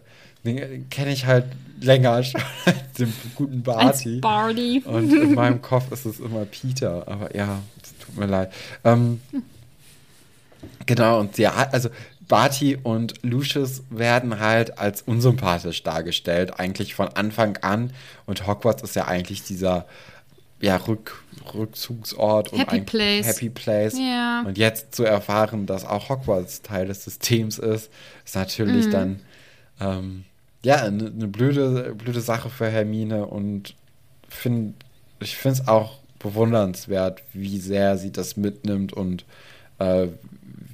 den 0.46 0.88
kenne 0.90 1.12
ich 1.12 1.26
halt 1.26 1.44
länger 1.80 2.22
schon 2.22 2.40
als 2.64 2.92
den 2.98 3.12
guten 3.34 3.62
Barty. 3.62 4.20
Barty. 4.20 4.82
Und 4.84 5.12
in 5.12 5.34
meinem 5.34 5.60
Kopf 5.60 5.92
ist 5.92 6.06
es 6.06 6.20
immer 6.20 6.44
Peter, 6.44 7.06
aber 7.06 7.34
ja, 7.36 7.60
tut 8.04 8.16
mir 8.16 8.26
leid. 8.26 8.52
Ähm, 8.84 9.20
genau, 10.86 11.20
und 11.20 11.36
ja, 11.38 11.52
also 11.72 11.90
Barty 12.28 12.76
und 12.82 13.14
Lucius 13.22 13.82
werden 13.90 14.40
halt 14.40 14.78
als 14.78 15.02
unsympathisch 15.02 15.82
dargestellt, 15.82 16.58
eigentlich 16.58 16.94
von 16.94 17.08
Anfang 17.08 17.56
an. 17.58 17.92
Und 18.26 18.46
Hogwarts 18.46 18.82
ist 18.82 18.96
ja 18.96 19.06
eigentlich 19.06 19.42
dieser 19.42 19.86
ja, 20.60 20.76
Rück, 20.76 21.22
Rückzugsort 21.54 22.52
und 22.52 22.58
Happy 22.58 22.80
Place. 22.80 23.26
Happy 23.26 23.50
Place. 23.50 23.98
Ja. 23.98 24.42
Und 24.46 24.58
jetzt 24.58 24.94
zu 24.94 25.04
erfahren, 25.04 25.66
dass 25.66 25.84
auch 25.84 26.08
Hogwarts 26.08 26.62
Teil 26.62 26.86
des 26.86 27.04
Systems 27.04 27.58
ist, 27.58 27.90
ist 28.24 28.34
natürlich 28.34 28.88
dann 28.90 29.20
ähm, 29.80 30.24
ja 30.66 30.82
eine 30.82 31.10
ne 31.10 31.28
blöde, 31.28 31.94
blöde 31.94 32.20
Sache 32.20 32.50
für 32.50 32.68
Hermine 32.68 33.26
und 33.26 33.74
find, 34.28 34.74
ich 35.20 35.36
finde 35.36 35.62
es 35.62 35.68
auch 35.68 36.00
bewundernswert, 36.18 37.22
wie 37.32 37.58
sehr 37.58 37.96
sie 37.98 38.10
das 38.10 38.36
mitnimmt 38.36 38.92
und 38.92 39.24
äh, 39.78 40.08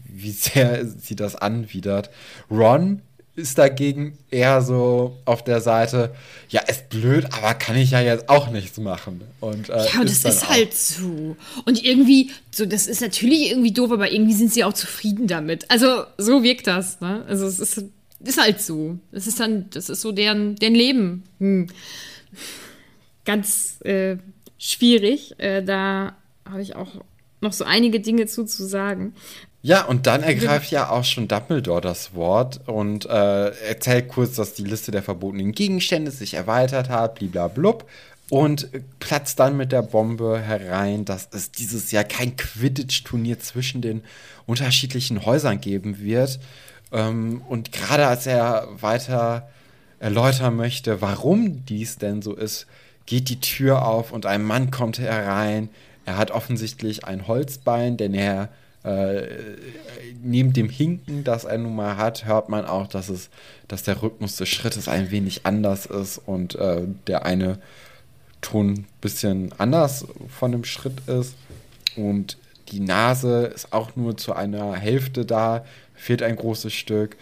wie 0.08 0.30
sehr 0.30 0.86
sie 0.86 1.14
das 1.14 1.36
anwidert. 1.36 2.08
Ron 2.50 3.02
ist 3.36 3.58
dagegen 3.58 4.16
eher 4.30 4.62
so 4.62 5.18
auf 5.26 5.44
der 5.44 5.60
Seite, 5.60 6.14
ja, 6.48 6.62
ist 6.62 6.88
blöd, 6.88 7.26
aber 7.32 7.52
kann 7.52 7.76
ich 7.76 7.90
ja 7.90 8.00
jetzt 8.00 8.30
auch 8.30 8.50
nichts 8.50 8.78
machen. 8.78 9.20
Und, 9.40 9.68
äh, 9.68 9.86
Ja, 9.92 10.00
und 10.00 10.08
das 10.08 10.22
dann 10.22 10.32
ist 10.32 10.48
halt 10.48 10.74
so. 10.74 11.36
Und 11.66 11.84
irgendwie, 11.84 12.30
so, 12.50 12.64
das 12.64 12.86
ist 12.86 13.02
natürlich 13.02 13.50
irgendwie 13.50 13.72
doof, 13.72 13.90
aber 13.92 14.10
irgendwie 14.10 14.34
sind 14.34 14.52
sie 14.52 14.64
auch 14.64 14.74
zufrieden 14.74 15.26
damit. 15.26 15.70
Also, 15.70 16.04
so 16.16 16.42
wirkt 16.42 16.66
das, 16.66 17.00
ne? 17.00 17.24
Also, 17.26 17.46
es 17.46 17.58
ist, 17.58 17.84
ist 18.24 18.40
halt 18.40 18.60
so. 18.60 18.98
Das 19.10 19.26
ist 19.26 19.40
dann, 19.40 19.68
das 19.70 19.88
ist 19.88 20.00
so 20.00 20.12
deren, 20.12 20.56
deren 20.56 20.74
Leben. 20.74 21.24
Hm. 21.38 21.68
Ganz 23.24 23.80
äh, 23.82 24.16
schwierig. 24.58 25.38
Äh, 25.38 25.62
da 25.62 26.16
habe 26.48 26.62
ich 26.62 26.76
auch 26.76 26.88
noch 27.40 27.52
so 27.52 27.64
einige 27.64 28.00
Dinge 28.00 28.26
zu, 28.26 28.44
zu 28.44 28.64
sagen. 28.64 29.14
Ja, 29.64 29.84
und 29.84 30.08
dann 30.08 30.24
ergreift 30.24 30.72
ja 30.72 30.90
auch 30.90 31.04
schon 31.04 31.28
Dumbledore 31.28 31.80
das 31.80 32.14
Wort 32.14 32.60
und 32.66 33.06
äh, 33.06 33.50
erzählt 33.68 34.08
kurz, 34.08 34.34
dass 34.34 34.54
die 34.54 34.64
Liste 34.64 34.90
der 34.90 35.04
verbotenen 35.04 35.52
Gegenstände 35.52 36.10
sich 36.10 36.34
erweitert 36.34 36.88
hat, 36.88 37.16
bliblablub. 37.16 37.88
Und 38.28 38.70
platzt 38.98 39.40
dann 39.40 39.58
mit 39.58 39.72
der 39.72 39.82
Bombe 39.82 40.40
herein, 40.40 41.04
dass 41.04 41.28
es 41.32 41.52
dieses 41.52 41.90
Jahr 41.90 42.04
kein 42.04 42.34
Quidditch-Turnier 42.34 43.38
zwischen 43.40 43.82
den 43.82 44.02
unterschiedlichen 44.46 45.26
Häusern 45.26 45.60
geben 45.60 46.00
wird. 46.00 46.40
Ähm, 46.92 47.42
und 47.48 47.72
gerade 47.72 48.06
als 48.06 48.26
er 48.26 48.68
weiter 48.80 49.48
erläutern 49.98 50.56
möchte, 50.56 51.00
warum 51.00 51.64
dies 51.64 51.98
denn 51.98 52.22
so 52.22 52.34
ist, 52.34 52.66
geht 53.06 53.28
die 53.28 53.40
Tür 53.40 53.86
auf 53.86 54.12
und 54.12 54.26
ein 54.26 54.42
Mann 54.42 54.70
kommt 54.70 54.98
herein. 54.98 55.68
Er 56.04 56.16
hat 56.16 56.30
offensichtlich 56.30 57.04
ein 57.04 57.26
Holzbein, 57.28 57.96
denn 57.96 58.14
er 58.14 58.48
äh, 58.84 59.28
neben 60.22 60.52
dem 60.52 60.68
Hinken, 60.68 61.22
das 61.22 61.44
er 61.44 61.58
nun 61.58 61.76
mal 61.76 61.96
hat, 61.96 62.24
hört 62.24 62.48
man 62.48 62.64
auch, 62.64 62.88
dass 62.88 63.08
es, 63.08 63.30
dass 63.68 63.84
der 63.84 64.02
Rhythmus 64.02 64.36
des 64.36 64.48
Schrittes 64.48 64.88
ein 64.88 65.10
wenig 65.10 65.46
anders 65.46 65.86
ist 65.86 66.18
und 66.18 66.56
äh, 66.56 66.82
der 67.06 67.24
eine 67.24 67.58
Ton 68.40 68.70
ein 68.70 68.86
bisschen 69.00 69.52
anders 69.58 70.04
von 70.28 70.50
dem 70.50 70.64
Schritt 70.64 71.06
ist. 71.08 71.34
Und 71.96 72.38
die 72.70 72.80
Nase 72.80 73.52
ist 73.54 73.72
auch 73.72 73.94
nur 73.94 74.16
zu 74.16 74.34
einer 74.34 74.74
Hälfte 74.74 75.24
da, 75.24 75.64
fehlt 76.02 76.22
ein 76.22 76.36
großes 76.36 76.72
Stück. 76.72 77.16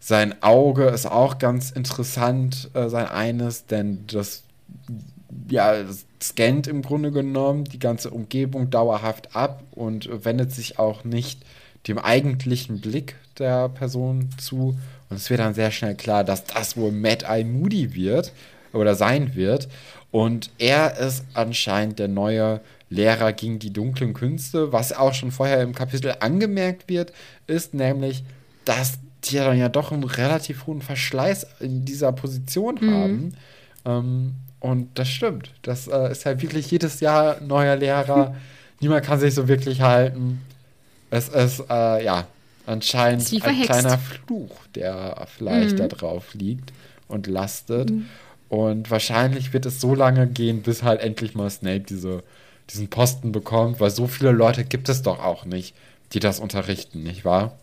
Sein 0.00 0.42
Auge 0.42 0.84
ist 0.84 1.06
auch 1.06 1.38
ganz 1.38 1.70
interessant, 1.70 2.70
äh, 2.74 2.88
sein 2.88 3.06
eines, 3.06 3.66
denn 3.66 4.04
das 4.06 4.42
ja, 5.48 5.74
scannt 6.22 6.66
im 6.66 6.82
Grunde 6.82 7.10
genommen 7.10 7.64
die 7.64 7.78
ganze 7.78 8.10
Umgebung 8.10 8.70
dauerhaft 8.70 9.34
ab 9.34 9.62
und 9.72 10.08
wendet 10.24 10.52
sich 10.52 10.78
auch 10.78 11.04
nicht 11.04 11.42
dem 11.86 11.98
eigentlichen 11.98 12.80
Blick 12.80 13.16
der 13.38 13.68
Person 13.68 14.30
zu. 14.38 14.76
Und 15.08 15.16
es 15.16 15.30
wird 15.30 15.40
dann 15.40 15.54
sehr 15.54 15.70
schnell 15.70 15.94
klar, 15.94 16.22
dass 16.22 16.44
das 16.44 16.76
wohl 16.76 16.92
Mad 16.92 17.24
Eye 17.26 17.44
Moody 17.44 17.94
wird 17.94 18.32
oder 18.72 18.94
sein 18.94 19.34
wird. 19.34 19.68
Und 20.10 20.50
er 20.58 20.98
ist 20.98 21.24
anscheinend 21.34 21.98
der 21.98 22.08
neue 22.08 22.60
Lehrer 22.90 23.32
gegen 23.32 23.58
die 23.58 23.72
dunklen 23.72 24.14
Künste, 24.14 24.72
was 24.72 24.92
auch 24.92 25.12
schon 25.14 25.30
vorher 25.30 25.62
im 25.62 25.74
Kapitel 25.74 26.14
angemerkt 26.20 26.88
wird, 26.88 27.12
ist 27.46 27.74
nämlich, 27.74 28.24
dass 28.64 28.98
die 29.24 29.36
dann 29.36 29.58
ja 29.58 29.68
doch 29.68 29.92
einen 29.92 30.04
relativ 30.04 30.66
hohen 30.66 30.80
Verschleiß 30.80 31.46
in 31.60 31.84
dieser 31.84 32.12
Position 32.12 32.78
Mhm. 32.80 32.90
haben. 32.90 33.32
Ähm, 33.84 34.34
und 34.60 34.98
das 34.98 35.08
stimmt. 35.08 35.50
Das 35.62 35.86
äh, 35.86 36.10
ist 36.12 36.24
halt 36.26 36.40
wirklich 36.42 36.70
jedes 36.70 37.00
Jahr 37.00 37.40
neuer 37.40 37.76
Lehrer. 37.76 38.34
Niemand 38.80 39.04
kann 39.04 39.18
sich 39.20 39.34
so 39.34 39.48
wirklich 39.48 39.80
halten. 39.82 40.40
Es 41.10 41.28
ist, 41.28 41.60
äh, 41.70 42.04
ja, 42.04 42.26
anscheinend 42.66 43.22
ein 43.32 43.62
kleiner 43.62 43.98
Fluch, 43.98 44.66
der 44.74 45.26
vielleicht 45.36 45.72
Mhm. 45.72 45.76
da 45.76 45.88
drauf 45.88 46.34
liegt 46.34 46.72
und 47.08 47.26
lastet. 47.26 47.90
Und 48.48 48.90
wahrscheinlich 48.90 49.52
wird 49.52 49.66
es 49.66 49.80
so 49.80 49.94
lange 49.94 50.26
gehen, 50.26 50.62
bis 50.62 50.82
halt 50.82 51.00
endlich 51.00 51.34
mal 51.34 51.50
Snape 51.50 51.80
diese, 51.80 52.22
diesen 52.70 52.88
Posten 52.88 53.32
bekommt, 53.32 53.80
weil 53.80 53.90
so 53.90 54.06
viele 54.06 54.30
Leute 54.32 54.64
gibt 54.64 54.88
es 54.88 55.02
doch 55.02 55.18
auch 55.20 55.44
nicht, 55.44 55.74
die 56.12 56.20
das 56.20 56.38
unterrichten, 56.40 57.02
nicht 57.02 57.24
wahr? 57.24 57.56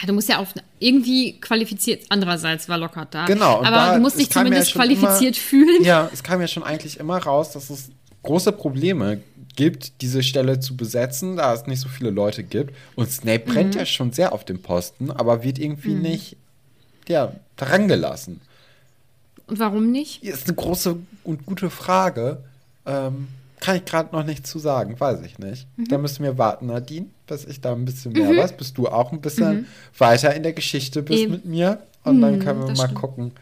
Ja, 0.00 0.06
Du 0.06 0.12
musst 0.14 0.28
ja 0.28 0.38
auch 0.38 0.46
irgendwie 0.78 1.38
qualifiziert, 1.40 2.04
andererseits 2.08 2.68
war 2.68 2.78
Lockhart 2.78 3.14
da. 3.14 3.26
Genau, 3.26 3.62
Aber 3.62 3.94
du 3.96 4.00
musst 4.00 4.18
dich 4.18 4.26
ja 4.28 4.32
zumindest 4.32 4.70
schon 4.70 4.80
qualifiziert 4.82 5.36
immer- 5.36 5.44
fühlen. 5.44 5.84
Ja, 5.84 6.10
es 6.12 6.22
kam 6.22 6.40
ja 6.40 6.48
schon 6.48 6.62
eigentlich 6.62 6.98
immer 6.98 7.18
raus, 7.18 7.52
dass 7.52 7.70
es 7.70 7.90
große 8.22 8.52
Probleme 8.52 9.20
gibt, 9.56 10.00
diese 10.00 10.22
Stelle 10.22 10.60
zu 10.60 10.76
besetzen, 10.76 11.36
da 11.36 11.52
es 11.52 11.66
nicht 11.66 11.80
so 11.80 11.88
viele 11.88 12.10
Leute 12.10 12.42
gibt. 12.42 12.74
Und 12.96 13.10
Snape 13.10 13.44
Mhm. 13.46 13.52
brennt 13.52 13.74
ja 13.74 13.84
schon 13.84 14.12
sehr 14.12 14.32
auf 14.32 14.44
dem 14.44 14.62
Posten, 14.62 15.10
aber 15.10 15.42
wird 15.42 15.58
irgendwie 15.58 15.94
nicht 15.94 16.36
ja, 17.08 17.32
daran 17.56 17.88
gelassen. 17.88 18.40
Und 19.48 19.58
warum 19.58 19.90
nicht? 19.90 20.22
Ist 20.22 20.46
eine 20.46 20.54
große 20.56 20.96
und 21.24 21.44
gute 21.44 21.68
Frage. 21.68 22.42
Ähm, 22.86 23.28
kann 23.62 23.76
ich 23.76 23.84
gerade 23.84 24.14
noch 24.14 24.24
nicht 24.24 24.46
zu 24.46 24.58
sagen, 24.58 24.98
weiß 24.98 25.20
ich 25.22 25.38
nicht. 25.38 25.66
Mhm. 25.76 25.88
Da 25.88 25.96
müssen 25.98 26.24
wir 26.24 26.36
warten, 26.36 26.66
Nadine, 26.66 27.06
bis 27.26 27.44
ich 27.44 27.60
da 27.60 27.72
ein 27.72 27.84
bisschen 27.84 28.12
mehr 28.12 28.36
weiß, 28.36 28.56
bis 28.56 28.72
du 28.74 28.88
auch 28.88 29.12
ein 29.12 29.20
bisschen 29.20 29.66
weiter 29.96 30.34
in 30.34 30.42
der 30.42 30.52
Geschichte 30.52 31.02
bist 31.02 31.18
Mhm. 31.20 31.24
Eben. 31.24 31.32
mit 31.32 31.44
mir. 31.44 31.82
Und 32.04 32.20
dann 32.20 32.36
Mhm, 32.36 32.40
können 32.40 32.60
wir 32.60 32.66
mal 32.68 32.76
stimmt. 32.76 32.94
gucken, 32.94 33.32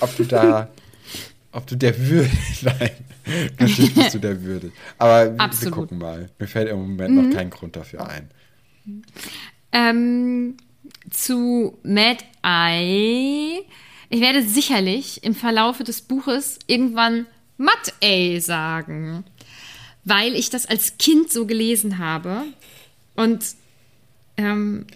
ob 0.00 0.16
du 0.16 0.24
da, 0.24 0.68
ob 1.52 1.66
du 1.66 1.76
der 1.76 1.96
würdig, 2.08 2.32
nein, 2.62 2.90
natürlich 3.58 3.94
bist 3.94 4.14
du 4.14 4.18
der 4.18 4.42
würdig. 4.42 4.72
Aber 4.98 5.26
wir- 5.26 5.32
wir 5.34 5.40
Absolut. 5.40 5.74
Mhm. 5.76 5.80
gucken 5.80 5.98
mal. 5.98 6.28
Mir 6.38 6.46
fällt 6.48 6.68
im 6.68 6.78
Moment 6.80 7.14
noch 7.14 7.34
kein 7.36 7.48
Grund 7.50 7.76
dafür 7.76 8.08
ein. 8.08 8.28
Ähm, 9.72 10.56
zu 11.10 11.78
Mad 11.82 12.24
Eye. 12.42 13.60
Ich 14.10 14.20
werde 14.20 14.42
sicherlich 14.42 15.22
im 15.22 15.34
Verlaufe 15.34 15.84
des 15.84 16.00
Buches 16.00 16.58
irgendwann 16.66 17.26
Mad 17.58 17.92
Eye 18.00 18.40
sagen, 18.40 19.24
weil 20.08 20.34
ich 20.34 20.50
das 20.50 20.66
als 20.66 20.98
Kind 20.98 21.32
so 21.32 21.46
gelesen 21.46 21.98
habe 21.98 22.42
und 23.14 23.44
ähm, 24.36 24.86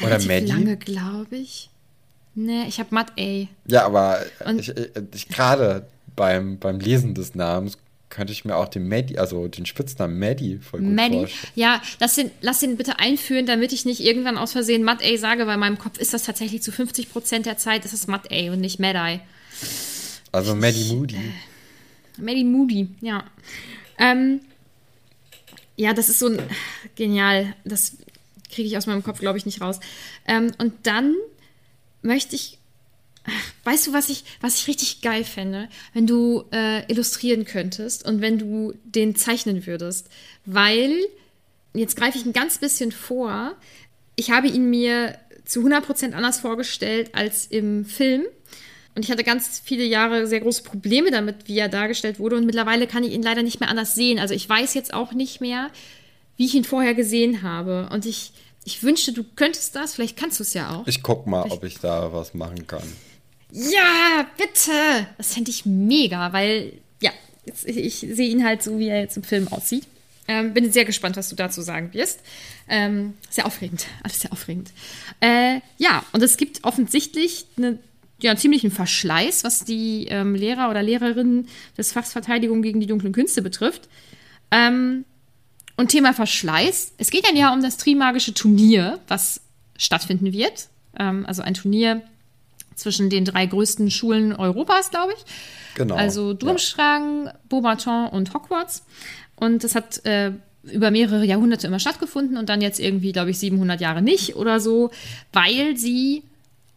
Oder 0.00 0.06
relativ 0.08 0.28
Maddie? 0.28 0.46
lange, 0.46 0.76
glaube 0.76 1.36
ich. 1.36 1.68
Nee, 2.34 2.64
ich 2.68 2.78
habe 2.78 2.94
Mad 2.94 3.12
Eye. 3.16 3.48
Ja, 3.66 3.84
aber 3.86 4.24
Und- 4.44 4.60
ich, 4.60 4.72
ich, 5.14 5.28
gerade 5.28 5.86
beim, 6.16 6.58
beim 6.58 6.78
Lesen 6.78 7.14
des 7.14 7.34
Namens 7.34 7.76
könnte 8.08 8.32
ich 8.32 8.44
mir 8.44 8.56
auch 8.56 8.68
den 8.68 8.88
Maddie, 8.88 9.18
also 9.18 9.46
den 9.48 9.66
Spitznamen 9.66 10.18
Maddie 10.18 10.58
voll 10.58 10.80
gut 10.80 10.90
Maddie. 10.94 11.18
vorstellen. 11.20 11.52
Ja, 11.54 11.80
lass 12.00 12.16
den, 12.16 12.30
lass 12.40 12.58
den 12.60 12.76
bitte 12.76 12.98
einführen, 12.98 13.46
damit 13.46 13.72
ich 13.72 13.84
nicht 13.84 14.00
irgendwann 14.00 14.36
aus 14.36 14.52
Versehen 14.52 14.82
Mad 14.82 15.02
Eye 15.04 15.16
sage, 15.16 15.46
weil 15.46 15.54
in 15.54 15.60
meinem 15.60 15.78
Kopf 15.78 15.98
ist 15.98 16.12
das 16.12 16.24
tatsächlich 16.24 16.62
zu 16.62 16.72
50 16.72 17.10
Prozent 17.10 17.46
der 17.46 17.56
Zeit 17.56 17.84
ist 17.84 17.92
es 17.92 18.06
Mad 18.08 18.28
Eye 18.30 18.50
und 18.50 18.60
nicht 18.60 18.80
Mad 18.80 18.98
Eye. 18.98 19.20
Also 20.32 20.54
Maddie 20.56 20.92
Moody. 20.92 21.16
Maddie 22.18 22.44
Moody, 22.44 22.88
ja. 23.00 23.24
Ähm, 24.00 24.40
ja, 25.76 25.94
das 25.94 26.08
ist 26.08 26.18
so 26.18 26.26
ein, 26.26 26.38
genial. 26.96 27.54
Das 27.64 27.96
kriege 28.50 28.66
ich 28.66 28.76
aus 28.76 28.86
meinem 28.86 29.04
Kopf, 29.04 29.20
glaube 29.20 29.38
ich, 29.38 29.46
nicht 29.46 29.60
raus. 29.60 29.78
Ähm, 30.26 30.52
und 30.58 30.74
dann 30.82 31.14
möchte 32.02 32.34
ich, 32.34 32.58
weißt 33.64 33.86
du, 33.86 33.92
was 33.92 34.08
ich, 34.08 34.24
was 34.40 34.58
ich 34.58 34.66
richtig 34.66 35.02
geil 35.02 35.24
fände, 35.24 35.68
wenn 35.94 36.06
du 36.06 36.44
äh, 36.52 36.90
illustrieren 36.90 37.44
könntest 37.44 38.04
und 38.04 38.20
wenn 38.20 38.38
du 38.38 38.74
den 38.84 39.14
zeichnen 39.14 39.66
würdest, 39.66 40.08
weil 40.44 40.96
jetzt 41.74 41.96
greife 41.96 42.18
ich 42.18 42.24
ein 42.24 42.32
ganz 42.32 42.58
bisschen 42.58 42.92
vor. 42.92 43.54
Ich 44.16 44.30
habe 44.30 44.48
ihn 44.48 44.68
mir 44.70 45.16
zu 45.44 45.60
100% 45.60 46.12
anders 46.12 46.40
vorgestellt 46.40 47.14
als 47.14 47.46
im 47.46 47.84
Film. 47.84 48.24
Und 48.94 49.04
ich 49.04 49.10
hatte 49.10 49.24
ganz 49.24 49.62
viele 49.64 49.84
Jahre 49.84 50.26
sehr 50.26 50.40
große 50.40 50.62
Probleme 50.62 51.10
damit, 51.10 51.46
wie 51.46 51.58
er 51.58 51.68
dargestellt 51.68 52.18
wurde. 52.18 52.36
Und 52.36 52.46
mittlerweile 52.46 52.86
kann 52.86 53.04
ich 53.04 53.12
ihn 53.12 53.22
leider 53.22 53.42
nicht 53.42 53.60
mehr 53.60 53.68
anders 53.68 53.94
sehen. 53.94 54.18
Also 54.18 54.34
ich 54.34 54.48
weiß 54.48 54.74
jetzt 54.74 54.92
auch 54.92 55.12
nicht 55.12 55.40
mehr, 55.40 55.70
wie 56.36 56.46
ich 56.46 56.54
ihn 56.54 56.64
vorher 56.64 56.94
gesehen 56.94 57.42
habe. 57.42 57.88
Und 57.92 58.04
ich, 58.04 58.32
ich 58.64 58.82
wünschte, 58.82 59.12
du 59.12 59.24
könntest 59.36 59.76
das. 59.76 59.94
Vielleicht 59.94 60.16
kannst 60.16 60.40
du 60.40 60.42
es 60.42 60.54
ja 60.54 60.74
auch. 60.74 60.86
Ich 60.86 61.02
guck 61.02 61.26
mal, 61.26 61.42
ob 61.50 61.64
ich 61.64 61.78
da 61.78 62.12
was 62.12 62.34
machen 62.34 62.66
kann. 62.66 62.82
Ja, 63.52 64.26
bitte! 64.36 65.06
Das 65.18 65.34
fände 65.34 65.50
ich 65.50 65.66
mega, 65.66 66.32
weil, 66.32 66.72
ja, 67.00 67.10
jetzt, 67.44 67.66
ich 67.66 67.98
sehe 67.98 68.28
ihn 68.28 68.44
halt 68.44 68.62
so, 68.62 68.78
wie 68.78 68.88
er 68.88 69.00
jetzt 69.00 69.16
im 69.16 69.22
Film 69.22 69.48
aussieht. 69.48 69.86
Ähm, 70.28 70.54
bin 70.54 70.70
sehr 70.70 70.84
gespannt, 70.84 71.16
was 71.16 71.28
du 71.28 71.34
dazu 71.34 71.60
sagen 71.60 71.92
wirst. 71.92 72.20
Ähm, 72.68 73.14
sehr 73.28 73.46
aufregend, 73.46 73.86
alles 74.04 74.20
sehr 74.20 74.32
aufregend. 74.32 74.70
Äh, 75.20 75.60
ja, 75.78 76.04
und 76.12 76.22
es 76.22 76.36
gibt 76.36 76.62
offensichtlich 76.62 77.46
eine, 77.56 77.78
ja, 78.22 78.36
ziemlichen 78.36 78.70
Verschleiß, 78.70 79.44
was 79.44 79.64
die 79.64 80.06
ähm, 80.08 80.34
Lehrer 80.34 80.70
oder 80.70 80.82
Lehrerinnen 80.82 81.48
des 81.76 81.92
Fachs 81.92 82.12
Verteidigung 82.12 82.62
gegen 82.62 82.80
die 82.80 82.86
dunklen 82.86 83.12
Künste 83.12 83.42
betrifft. 83.42 83.88
Ähm, 84.50 85.04
und 85.76 85.88
Thema 85.88 86.12
Verschleiß. 86.12 86.94
Es 86.98 87.10
geht 87.10 87.26
ja 87.34 87.52
um 87.52 87.62
das 87.62 87.76
Trimagische 87.78 88.34
Turnier, 88.34 88.98
was 89.08 89.40
stattfinden 89.78 90.32
wird. 90.32 90.68
Ähm, 90.98 91.24
also 91.26 91.42
ein 91.42 91.54
Turnier 91.54 92.02
zwischen 92.74 93.10
den 93.10 93.24
drei 93.24 93.46
größten 93.46 93.90
Schulen 93.90 94.34
Europas, 94.34 94.90
glaube 94.90 95.12
ich. 95.16 95.24
Genau. 95.74 95.94
Also 95.94 96.34
Durmstrang, 96.34 97.30
Beauxbaton 97.48 98.08
und 98.08 98.34
Hogwarts. 98.34 98.84
Und 99.36 99.64
das 99.64 99.74
hat 99.74 100.04
äh, 100.04 100.32
über 100.64 100.90
mehrere 100.90 101.24
Jahrhunderte 101.24 101.66
immer 101.66 101.78
stattgefunden 101.78 102.36
und 102.36 102.48
dann 102.48 102.60
jetzt 102.60 102.80
irgendwie, 102.80 103.12
glaube 103.12 103.30
ich, 103.30 103.38
700 103.38 103.80
Jahre 103.80 104.02
nicht 104.02 104.36
oder 104.36 104.60
so, 104.60 104.90
weil 105.32 105.76
sie 105.76 106.24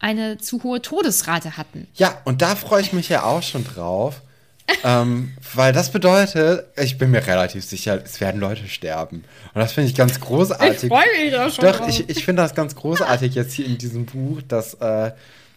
eine 0.03 0.37
zu 0.37 0.61
hohe 0.63 0.81
Todesrate 0.81 1.55
hatten. 1.55 1.87
Ja, 1.95 2.21
und 2.25 2.41
da 2.41 2.55
freue 2.55 2.81
ich 2.81 2.91
mich 2.91 3.07
ja 3.07 3.23
auch 3.23 3.41
schon 3.41 3.63
drauf, 3.63 4.21
ähm, 4.83 5.31
weil 5.53 5.71
das 5.71 5.91
bedeutet, 5.91 6.65
ich 6.77 6.97
bin 6.97 7.11
mir 7.11 7.25
relativ 7.25 7.63
sicher, 7.63 8.01
es 8.03 8.19
werden 8.19 8.41
Leute 8.41 8.67
sterben. 8.67 9.23
Und 9.53 9.61
das 9.61 9.71
finde 9.71 9.89
ich 9.89 9.95
ganz 9.95 10.19
großartig. 10.19 10.83
Ich 10.83 10.89
freue 10.89 11.23
mich 11.23 11.31
da 11.31 11.49
schon 11.49 11.65
Doch, 11.65 11.77
drauf. 11.77 11.87
ich, 11.87 12.09
ich 12.09 12.25
finde 12.25 12.41
das 12.41 12.53
ganz 12.53 12.75
großartig 12.75 13.33
jetzt 13.33 13.53
hier 13.53 13.65
in 13.65 13.77
diesem 13.77 14.05
Buch, 14.05 14.41
dass, 14.45 14.73
äh, 14.75 15.11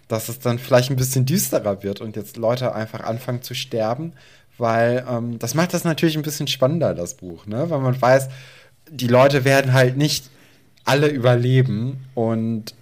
dass 0.06 0.28
es 0.28 0.38
dann 0.38 0.60
vielleicht 0.60 0.90
ein 0.90 0.96
bisschen 0.96 1.26
düsterer 1.26 1.82
wird 1.82 2.00
und 2.00 2.14
jetzt 2.14 2.36
Leute 2.36 2.72
einfach 2.72 3.00
anfangen 3.00 3.42
zu 3.42 3.54
sterben, 3.54 4.12
weil 4.58 5.04
ähm, 5.10 5.40
das 5.40 5.54
macht 5.54 5.74
das 5.74 5.82
natürlich 5.82 6.16
ein 6.16 6.22
bisschen 6.22 6.46
spannender, 6.46 6.94
das 6.94 7.14
Buch, 7.14 7.46
ne? 7.46 7.68
Weil 7.68 7.80
man 7.80 8.00
weiß, 8.00 8.28
die 8.90 9.08
Leute 9.08 9.44
werden 9.44 9.72
halt 9.72 9.96
nicht 9.96 10.30
alle 10.84 11.08
überleben 11.08 12.04
und 12.14 12.74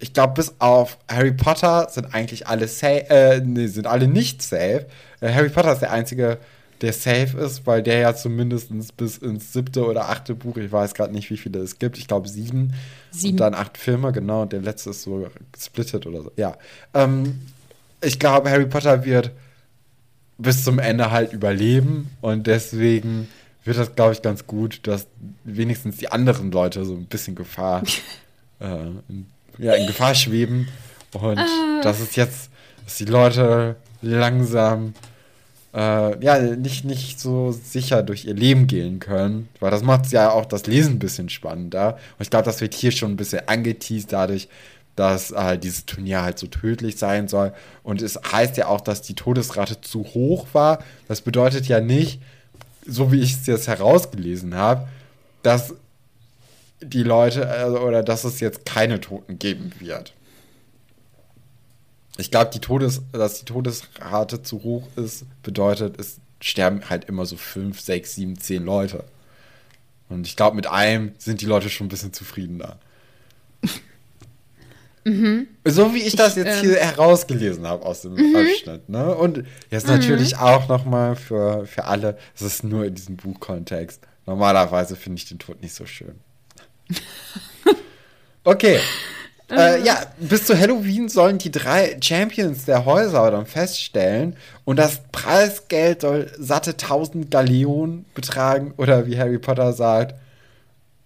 ich 0.00 0.12
glaube, 0.14 0.34
bis 0.34 0.54
auf 0.58 0.98
Harry 1.08 1.32
Potter 1.32 1.88
sind 1.90 2.14
eigentlich 2.14 2.46
alle 2.46 2.66
safe, 2.66 3.08
äh, 3.10 3.40
nee, 3.40 3.66
sind 3.66 3.86
alle 3.86 4.08
nicht 4.08 4.42
safe. 4.42 4.86
Äh, 5.20 5.32
Harry 5.32 5.50
Potter 5.50 5.72
ist 5.72 5.80
der 5.80 5.92
einzige, 5.92 6.38
der 6.80 6.94
safe 6.94 7.38
ist, 7.38 7.66
weil 7.66 7.82
der 7.82 7.98
ja 7.98 8.14
zumindest 8.14 8.70
bis 8.96 9.18
ins 9.18 9.52
siebte 9.52 9.84
oder 9.84 10.08
achte 10.08 10.34
Buch, 10.34 10.56
ich 10.56 10.72
weiß 10.72 10.94
gerade 10.94 11.12
nicht, 11.12 11.30
wie 11.30 11.36
viele 11.36 11.60
es 11.60 11.78
gibt, 11.78 11.98
ich 11.98 12.08
glaube 12.08 12.28
sieben. 12.28 12.72
Sieben. 13.10 13.32
Und 13.32 13.40
dann 13.40 13.54
acht 13.54 13.76
Filme, 13.76 14.12
genau, 14.12 14.42
und 14.42 14.52
der 14.52 14.62
letzte 14.62 14.90
ist 14.90 15.02
so 15.02 15.28
gesplittet 15.52 16.06
oder 16.06 16.22
so. 16.22 16.32
Ja. 16.36 16.56
Ähm, 16.94 17.40
ich 18.00 18.18
glaube, 18.18 18.50
Harry 18.50 18.66
Potter 18.66 19.04
wird 19.04 19.30
bis 20.38 20.64
zum 20.64 20.78
Ende 20.78 21.10
halt 21.10 21.34
überleben 21.34 22.10
und 22.22 22.46
deswegen 22.46 23.28
wird 23.64 23.76
das, 23.76 23.94
glaube 23.94 24.14
ich, 24.14 24.22
ganz 24.22 24.46
gut, 24.46 24.86
dass 24.86 25.06
wenigstens 25.44 25.98
die 25.98 26.10
anderen 26.10 26.50
Leute 26.50 26.86
so 26.86 26.94
ein 26.94 27.04
bisschen 27.04 27.34
Gefahr, 27.34 27.82
äh, 28.60 28.86
in, 29.08 29.26
ja, 29.60 29.74
in 29.74 29.86
Gefahr 29.86 30.14
schweben 30.14 30.68
und 31.12 31.40
dass 31.82 32.00
es 32.00 32.16
jetzt, 32.16 32.50
dass 32.84 32.96
die 32.96 33.04
Leute 33.04 33.76
langsam 34.02 34.94
äh, 35.74 36.24
ja, 36.24 36.38
nicht, 36.40 36.84
nicht 36.84 37.20
so 37.20 37.52
sicher 37.52 38.02
durch 38.02 38.24
ihr 38.24 38.34
Leben 38.34 38.66
gehen 38.66 38.98
können, 38.98 39.48
weil 39.60 39.70
das 39.70 39.82
macht 39.82 40.10
ja 40.10 40.30
auch 40.30 40.46
das 40.46 40.66
Lesen 40.66 40.94
ein 40.94 40.98
bisschen 40.98 41.28
spannender 41.28 41.94
und 42.18 42.22
ich 42.22 42.30
glaube, 42.30 42.44
das 42.44 42.60
wird 42.60 42.74
hier 42.74 42.90
schon 42.90 43.12
ein 43.12 43.16
bisschen 43.16 43.46
angeteased 43.46 44.12
dadurch, 44.12 44.48
dass 44.96 45.30
äh, 45.30 45.56
dieses 45.56 45.86
Turnier 45.86 46.22
halt 46.22 46.38
so 46.38 46.46
tödlich 46.46 46.98
sein 46.98 47.26
soll. 47.28 47.54
Und 47.82 48.02
es 48.02 48.18
heißt 48.30 48.56
ja 48.56 48.66
auch, 48.66 48.80
dass 48.82 49.00
die 49.00 49.14
Todesrate 49.14 49.80
zu 49.80 50.04
hoch 50.04 50.48
war. 50.52 50.82
Das 51.08 51.22
bedeutet 51.22 51.66
ja 51.68 51.80
nicht, 51.80 52.20
so 52.86 53.10
wie 53.10 53.20
ich 53.20 53.32
es 53.32 53.46
jetzt 53.46 53.68
herausgelesen 53.68 54.54
habe, 54.54 54.88
dass 55.42 55.74
die 56.82 57.02
Leute 57.02 57.42
äh, 57.42 57.64
oder 57.66 58.02
dass 58.02 58.24
es 58.24 58.40
jetzt 58.40 58.64
keine 58.64 59.00
Toten 59.00 59.38
geben 59.38 59.72
wird. 59.78 60.14
Ich 62.16 62.30
glaube, 62.30 62.50
die 62.52 62.60
Todes, 62.60 63.02
dass 63.12 63.38
die 63.38 63.44
Todesrate 63.44 64.42
zu 64.42 64.62
hoch 64.62 64.86
ist, 64.96 65.24
bedeutet, 65.42 65.98
es 65.98 66.18
sterben 66.40 66.88
halt 66.90 67.04
immer 67.04 67.26
so 67.26 67.36
fünf, 67.36 67.80
sechs, 67.80 68.14
sieben, 68.14 68.38
zehn 68.38 68.64
Leute. 68.64 69.04
Und 70.08 70.26
ich 70.26 70.36
glaube, 70.36 70.56
mit 70.56 70.66
einem 70.66 71.12
sind 71.18 71.40
die 71.40 71.46
Leute 71.46 71.70
schon 71.70 71.86
ein 71.86 71.90
bisschen 71.90 72.12
zufriedener. 72.12 72.78
So 75.64 75.94
wie 75.94 76.02
ich 76.02 76.14
das 76.14 76.36
Ich, 76.36 76.44
jetzt 76.44 76.62
ähm, 76.62 76.70
hier 76.70 76.76
herausgelesen 76.76 77.66
habe 77.66 77.84
aus 77.86 78.02
dem 78.02 78.12
Abschnitt. 78.36 78.88
Ne? 78.88 79.14
Und 79.14 79.44
jetzt 79.70 79.86
natürlich 79.86 80.36
auch 80.36 80.68
nochmal 80.68 81.16
für, 81.16 81.64
für 81.66 81.84
alle, 81.84 82.18
es 82.34 82.42
ist 82.42 82.64
nur 82.64 82.84
in 82.84 82.94
diesem 82.94 83.16
Buchkontext. 83.16 84.02
Normalerweise 84.26 84.96
finde 84.96 85.16
ich 85.16 85.26
den 85.26 85.38
Tod 85.38 85.62
nicht 85.62 85.74
so 85.74 85.86
schön. 85.86 86.20
Okay. 88.44 88.78
Äh, 89.50 89.82
ja, 89.82 90.00
bis 90.18 90.46
zu 90.46 90.58
Halloween 90.58 91.08
sollen 91.08 91.38
die 91.38 91.50
drei 91.50 91.96
Champions 92.00 92.64
der 92.66 92.84
Häuser 92.84 93.30
dann 93.32 93.46
feststellen 93.46 94.36
und 94.64 94.78
das 94.78 95.02
Preisgeld 95.10 96.02
soll 96.02 96.30
satte 96.38 96.70
1000 96.70 97.30
Galeonen 97.30 98.04
betragen 98.14 98.72
oder 98.76 99.06
wie 99.06 99.18
Harry 99.18 99.38
Potter 99.38 99.72
sagt, 99.72 100.14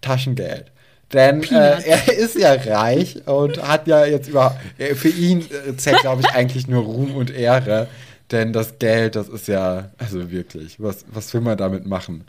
Taschengeld. 0.01 0.71
Denn 1.13 1.43
äh, 1.43 1.81
er 1.85 2.17
ist 2.17 2.35
ja 2.35 2.53
reich 2.53 3.27
und 3.27 3.61
hat 3.67 3.87
ja 3.87 4.05
jetzt 4.05 4.27
über. 4.27 4.59
äh, 4.77 4.95
Für 4.95 5.09
ihn 5.09 5.41
äh, 5.67 5.75
zählt, 5.77 6.01
glaube 6.01 6.21
ich, 6.21 6.29
eigentlich 6.31 6.67
nur 6.67 6.83
Ruhm 6.83 7.15
und 7.15 7.31
Ehre. 7.31 7.87
Denn 8.31 8.53
das 8.53 8.79
Geld, 8.79 9.15
das 9.15 9.29
ist 9.29 9.47
ja. 9.47 9.91
Also 9.97 10.31
wirklich, 10.31 10.79
was, 10.81 11.05
was 11.11 11.33
will 11.33 11.41
man 11.41 11.57
damit 11.57 11.85
machen? 11.85 12.25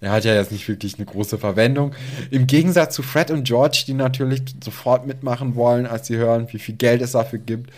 Er 0.00 0.12
hat 0.12 0.24
ja 0.24 0.34
jetzt 0.34 0.50
nicht 0.52 0.66
wirklich 0.66 0.96
eine 0.96 1.04
große 1.06 1.36
Verwendung. 1.38 1.94
Im 2.30 2.46
Gegensatz 2.46 2.94
zu 2.94 3.02
Fred 3.02 3.30
und 3.30 3.44
George, 3.44 3.84
die 3.86 3.92
natürlich 3.94 4.42
sofort 4.64 5.06
mitmachen 5.06 5.54
wollen, 5.56 5.86
als 5.86 6.06
sie 6.06 6.16
hören, 6.16 6.48
wie 6.52 6.58
viel 6.58 6.74
Geld 6.76 7.02
es 7.02 7.12
dafür 7.12 7.38
gibt. 7.38 7.70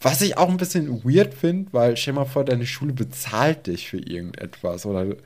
Was 0.00 0.20
ich 0.20 0.36
auch 0.36 0.48
ein 0.48 0.56
bisschen 0.58 1.02
weird 1.04 1.32
finde, 1.32 1.72
weil 1.72 1.96
stell 1.96 2.12
mal 2.14 2.24
vor, 2.24 2.44
deine 2.44 2.66
Schule 2.66 2.92
bezahlt 2.92 3.68
dich 3.68 3.88
für 3.88 3.98
irgendetwas 3.98 4.84
oder 4.84 5.04
du 5.04 5.16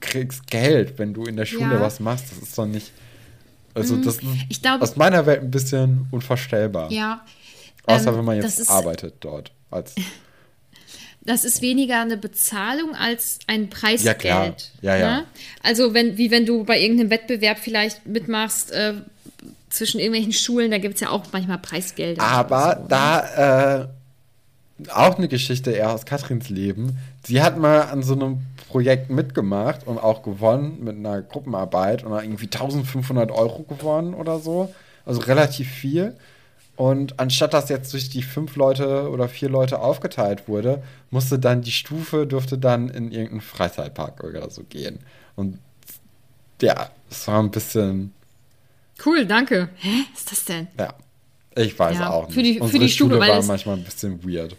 kriegst 0.00 0.46
Geld, 0.48 0.98
wenn 0.98 1.14
du 1.14 1.24
in 1.24 1.36
der 1.36 1.46
Schule 1.46 1.74
Ja. 1.76 1.80
was 1.80 2.00
machst. 2.00 2.26
Das 2.32 2.38
ist 2.38 2.58
doch 2.58 2.66
nicht. 2.66 2.90
Also, 3.74 3.96
das 3.96 4.16
ist 4.16 4.24
Ich 4.48 4.60
glaube- 4.60 4.82
aus 4.82 4.96
meiner 4.96 5.24
Welt 5.26 5.40
ein 5.42 5.50
bisschen 5.50 6.06
unvorstellbar. 6.10 6.90
Ja. 6.92 7.24
Außer 7.86 8.10
ähm, 8.10 8.18
wenn 8.18 8.24
man 8.24 8.36
jetzt 8.36 8.68
arbeitet 8.70 9.14
dort. 9.20 9.52
Als, 9.70 9.94
Das 11.26 11.44
ist 11.44 11.62
weniger 11.62 12.00
eine 12.00 12.16
Bezahlung 12.16 12.94
als 12.94 13.38
ein 13.46 13.70
Preisgeld. 13.70 14.04
Ja, 14.04 14.14
klar. 14.14 14.56
Ja, 14.82 14.96
ja. 14.96 15.16
Ne? 15.16 15.24
Also 15.62 15.94
wenn, 15.94 16.18
wie 16.18 16.30
wenn 16.30 16.44
du 16.44 16.64
bei 16.64 16.78
irgendeinem 16.78 17.10
Wettbewerb 17.10 17.58
vielleicht 17.58 18.06
mitmachst 18.06 18.72
äh, 18.72 18.94
zwischen 19.70 20.00
irgendwelchen 20.00 20.32
Schulen, 20.32 20.70
da 20.70 20.78
gibt 20.78 20.96
es 20.96 21.00
ja 21.00 21.10
auch 21.10 21.24
manchmal 21.32 21.58
Preisgelder. 21.58 22.22
Aber 22.22 22.74
so, 22.74 22.82
ne? 22.82 22.86
da 22.88 23.80
äh, 23.80 23.88
auch 24.90 25.16
eine 25.16 25.28
Geschichte 25.28 25.70
eher 25.70 25.92
aus 25.92 26.04
Katrins 26.04 26.50
Leben. 26.50 26.98
Sie 27.24 27.42
hat 27.42 27.58
mal 27.58 27.82
an 27.82 28.02
so 28.02 28.14
einem 28.14 28.38
Projekt 28.68 29.08
mitgemacht 29.08 29.86
und 29.86 29.98
auch 29.98 30.22
gewonnen 30.22 30.82
mit 30.82 30.96
einer 30.96 31.22
Gruppenarbeit 31.22 32.02
und 32.02 32.12
hat 32.12 32.24
irgendwie 32.24 32.46
1500 32.46 33.30
Euro 33.30 33.62
gewonnen 33.62 34.14
oder 34.14 34.40
so. 34.40 34.74
Also 35.06 35.20
relativ 35.22 35.70
viel. 35.70 36.16
Und 36.76 37.20
anstatt 37.20 37.54
dass 37.54 37.68
jetzt 37.68 37.92
durch 37.92 38.08
die 38.10 38.22
fünf 38.22 38.56
Leute 38.56 39.08
oder 39.10 39.28
vier 39.28 39.48
Leute 39.48 39.78
aufgeteilt 39.80 40.48
wurde, 40.48 40.82
musste 41.10 41.38
dann 41.38 41.62
die 41.62 41.70
Stufe, 41.70 42.26
durfte 42.26 42.58
dann 42.58 42.88
in 42.88 43.12
irgendeinen 43.12 43.40
Freizeitpark 43.42 44.24
oder 44.24 44.50
so 44.50 44.64
gehen. 44.64 44.98
Und 45.36 45.58
ja, 46.60 46.90
es 47.10 47.26
war 47.28 47.40
ein 47.40 47.50
bisschen, 47.50 48.12
Cool, 49.04 49.24
danke. 49.26 49.68
Hä? 49.76 50.04
Was 50.12 50.20
ist 50.20 50.32
das 50.32 50.44
denn? 50.46 50.68
ja, 50.78 50.94
ich 51.56 51.78
weiß 51.78 51.98
Ja, 51.98 52.10
auch 52.10 52.26
nicht. 52.26 52.34
für 52.34 52.42
die- 52.42 52.54
für 52.58 52.64
Unsere 52.64 52.82
die 52.84 52.88
Schule, 52.90 53.14
Schule 53.16 53.28
war 53.28 53.38
es- 53.38 53.46
manchmal 53.46 53.76
ein 53.76 53.84
bisschen 53.84 54.22
weird. 54.24 54.56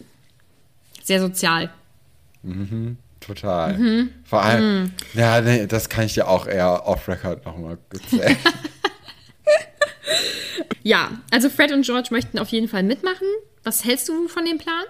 Sehr 1.04 1.20
sozial. 1.20 1.70
Total. 3.20 3.78
Mhm. 3.78 4.10
Vor 4.24 4.42
allem, 4.44 4.92
ja, 5.14 5.42
nee, 5.42 5.66
das 5.68 5.90
kann 5.90 6.06
ich 6.06 6.14
dir 6.14 6.28
auch 6.28 6.46
eher 6.48 6.86
off-Record 6.88 7.46
nochmal 7.46 7.78
erzählen. 7.92 8.38
Ja, 10.84 11.12
also 11.32 11.50
Fred 11.50 11.72
und 11.72 11.86
George 11.86 12.10
möchten 12.12 12.40
auf 12.40 12.50
jeden 12.50 12.68
Fall 12.68 12.84
mitmachen. 12.84 13.28
Was 13.64 13.84
hältst 13.84 14.08
du 14.10 14.28
von 14.28 14.46
dem 14.46 14.58
Plan? 14.58 14.86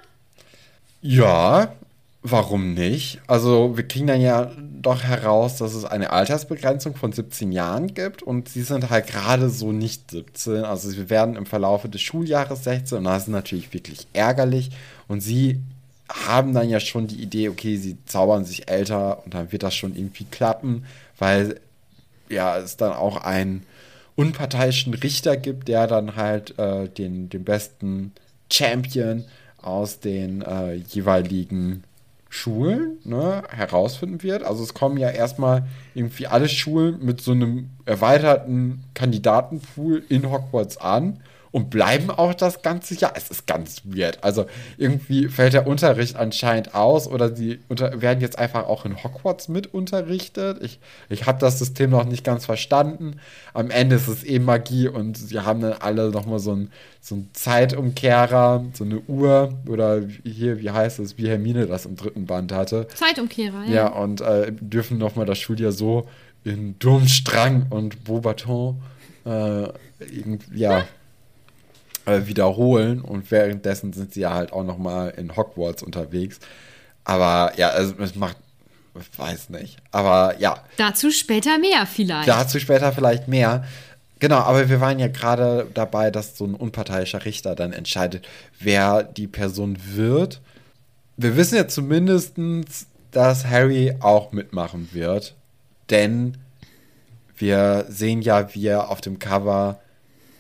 ja, 1.06 1.76
warum 2.24 2.74
nicht? 2.74 3.22
Also, 3.28 3.78
wir 3.78 3.88
kriegen 3.88 4.08
dann 4.08 4.22
ja 4.22 4.52
doch 4.58 5.04
heraus, 5.04 5.58
dass 5.58 5.76
es 5.76 5.86
eine 5.86 6.10
Altersbegrenzung 6.10 6.96
von 6.96 7.12
17 7.12 7.52
Jahren 7.52 7.94
gibt 7.94 8.24
und 8.24 8.50
sie 8.50 8.64
sind 8.64 8.90
halt 8.90 9.06
gerade 9.06 9.52
so 9.52 9.72
nicht 9.72 10.10
17. 10.10 10.66
Also, 10.66 10.90
sie 10.90 11.10
werden 11.12 11.36
im 11.36 11.46
Verlaufe 11.46 11.90
des 11.90 12.02
Schuljahres 12.02 12.64
16 12.64 12.98
und 12.98 13.04
das 13.04 13.24
ist 13.24 13.30
natürlich 13.30 13.72
wirklich 13.72 14.08
ärgerlich. 14.14 14.72
Und 15.08 15.22
sie 15.22 15.62
haben 16.10 16.56
dann 16.56 16.70
ja 16.70 16.80
schon 16.80 17.06
die 17.06 17.22
Idee, 17.22 17.50
okay, 17.50 17.78
sie 17.78 17.98
zaubern 18.06 18.46
sich 18.46 18.68
älter 18.68 19.24
und 19.24 19.36
dann 19.36 19.52
wird 19.52 19.62
das 19.62 19.76
schon 19.76 19.96
irgendwie 19.96 20.26
klappen, 20.26 20.86
weil 21.20 21.60
ja, 22.30 22.58
es 22.58 22.78
dann 22.78 22.94
auch 22.94 23.18
einen 23.18 23.64
unparteiischen 24.16 24.94
Richter 24.94 25.38
gibt, 25.38 25.68
der 25.68 25.88
dann 25.88 26.16
halt 26.16 26.58
äh, 26.58 26.88
den, 26.88 27.30
den 27.30 27.44
besten 27.44 28.14
Champion 28.52 29.26
aus 29.62 30.00
den 30.00 30.42
äh, 30.42 30.74
jeweiligen 30.76 31.84
Schulen 32.30 32.98
ne, 33.04 33.44
herausfinden 33.50 34.22
wird. 34.22 34.44
Also 34.44 34.64
es 34.64 34.74
kommen 34.74 34.98
ja 34.98 35.10
erstmal 35.10 35.66
irgendwie 35.94 36.28
alle 36.28 36.50
Schulen 36.50 37.04
mit 37.04 37.22
so 37.22 37.32
einem 37.32 37.70
erweiterten 37.86 38.84
Kandidatenpool 38.94 40.04
in 40.10 40.30
Hogwarts 40.30 40.78
an 40.78 41.22
und 41.56 41.70
bleiben 41.70 42.10
auch 42.10 42.34
das 42.34 42.64
ganze 42.64 42.96
Jahr. 42.96 43.14
Es 43.16 43.30
ist 43.30 43.48
ganz 43.48 43.84
weird. 43.86 44.22
Also 44.26 44.46
irgendwie 44.78 45.30
fällt 45.30 45.54
der 45.54 45.66
Unterricht 45.66 46.18
anscheinend 46.18 46.76
aus 46.76 47.08
oder 47.08 47.34
sie 47.34 47.62
werden 47.70 48.20
jetzt 48.20 48.38
einfach 48.38 48.68
auch 48.68 48.84
in 48.84 49.02
Hogwarts 49.02 49.48
mit 49.48 49.74
unterrichtet. 49.74 50.62
Ich, 50.62 50.82
ich 51.08 51.28
habe 51.28 51.40
das 51.40 51.58
System 51.58 51.92
noch 51.92 52.04
nicht 52.04 52.26
ganz 52.26 52.46
verstanden. 52.46 53.22
Am 53.54 53.72
Ende 53.72 53.96
ist 53.96 54.10
es 54.10 54.26
eh 54.26 54.40
Magie 54.40 54.90
und 54.90 55.18
sie 55.18 55.40
haben 55.40 55.62
dann 55.62 55.76
alle 55.80 56.10
nochmal 56.10 56.40
so 56.40 56.52
einen 56.52 56.74
so 57.00 57.16
einen 57.16 57.30
Zeitumkehrer, 57.32 58.66
so 58.74 58.84
eine 58.84 59.00
Uhr 59.08 59.54
oder 59.70 60.02
hier, 60.26 60.60
wie 60.60 60.72
heißt 60.72 61.00
es, 61.00 61.18
wie 61.18 61.30
Hermine 61.30 61.68
das 61.68 61.86
im 61.86 61.96
dritten 61.96 62.26
Band 62.26 62.52
hatte. 62.52 62.90
Zeitumkehrer, 62.94 63.64
ja. 63.64 63.74
Ja, 63.74 63.88
und 63.88 64.20
äh, 64.20 64.52
dürfen 64.52 64.98
nochmal 64.98 65.26
das 65.26 65.38
Schuljahr 65.38 65.72
so 65.72 66.06
in 66.44 66.78
Durmstrang 66.80 67.68
und 67.70 68.04
Beaubaton 68.04 68.82
äh, 69.26 69.70
irgendwie, 70.00 70.60
ja, 70.60 70.86
äh, 72.06 72.26
wiederholen. 72.28 73.02
Und 73.02 73.32
währenddessen 73.32 73.94
sind 73.94 74.14
sie 74.14 74.22
ja 74.22 74.34
halt 74.34 74.54
auch 74.54 74.64
nochmal 74.64 75.14
in 75.18 75.36
Hogwarts 75.36 75.84
unterwegs. 75.84 76.40
Aber 77.04 77.54
ja, 77.58 77.70
also 77.70 77.94
es 78.00 78.16
macht, 78.16 78.38
ich 79.00 79.20
weiß 79.20 79.50
nicht. 79.50 79.78
Aber 79.92 80.40
ja, 80.40 80.64
Dazu 80.78 81.12
später 81.12 81.58
mehr 81.60 81.86
vielleicht. 81.86 82.28
dazu 82.28 82.60
später 82.60 82.92
vielleicht 82.92 83.28
mehr. 83.28 83.64
Genau, 84.20 84.38
aber 84.38 84.70
wir 84.70 84.80
waren 84.80 84.98
ja 84.98 85.08
gerade 85.08 85.68
dabei, 85.74 86.10
dass 86.10 86.38
so 86.38 86.46
ein 86.46 86.56
unparteiischer 86.56 87.26
Richter 87.26 87.54
dann 87.54 87.74
entscheidet, 87.74 88.26
wer 88.60 89.04
die 89.04 89.28
Person 89.28 89.78
wird. 89.84 90.42
Wir 91.18 91.36
wissen 91.36 91.56
ja 91.56 91.68
zumindest, 91.68 92.34
dass 93.12 93.46
Harry 93.46 93.96
auch 94.00 94.32
mitmachen 94.32 94.90
wird. 94.94 95.36
Denn 95.90 96.38
wir 97.38 97.86
sehen 97.90 98.22
ja, 98.22 98.54
wie 98.56 98.68
er 98.68 98.90
auf 98.90 99.02
dem 99.02 99.20
Cover 99.20 99.80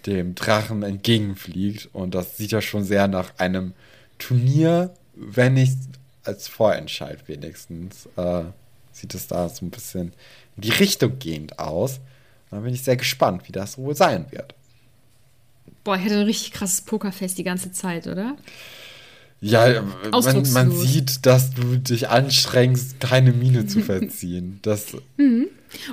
dem 0.05 0.35
Drachen 0.35 0.83
entgegenfliegt. 0.83 1.89
Und 1.93 2.15
das 2.15 2.37
sieht 2.37 2.51
ja 2.51 2.61
schon 2.61 2.83
sehr 2.83 3.07
nach 3.07 3.33
einem 3.37 3.73
Turnier, 4.17 4.93
wenn 5.15 5.53
nicht 5.53 5.77
als 6.23 6.47
Vorentscheid 6.47 7.27
wenigstens. 7.27 8.07
Äh, 8.15 8.43
sieht 8.91 9.13
es 9.13 9.27
da 9.27 9.49
so 9.49 9.65
ein 9.65 9.71
bisschen 9.71 10.13
in 10.55 10.61
die 10.61 10.71
Richtung 10.71 11.19
gehend 11.19 11.59
aus. 11.59 11.99
Da 12.49 12.59
bin 12.59 12.73
ich 12.73 12.83
sehr 12.83 12.95
gespannt, 12.95 13.47
wie 13.47 13.51
das 13.51 13.77
wohl 13.77 13.95
sein 13.95 14.31
wird. 14.31 14.55
Boah, 15.83 15.95
ich 15.97 16.03
hatte 16.03 16.15
ein 16.15 16.25
richtig 16.25 16.51
krasses 16.51 16.81
Pokerfest 16.81 17.37
die 17.37 17.43
ganze 17.43 17.71
Zeit, 17.71 18.07
oder? 18.07 18.37
Ja, 19.41 19.81
man, 19.81 19.93
man 20.01 20.13
Ausdruckslos. 20.13 20.81
sieht, 20.81 21.25
dass 21.25 21.53
du 21.53 21.77
dich 21.77 22.09
anstrengst, 22.09 22.99
keine 22.99 23.33
Miene 23.33 23.67
zu 23.67 23.81
verziehen. 23.81 24.59
Das, 24.61 24.95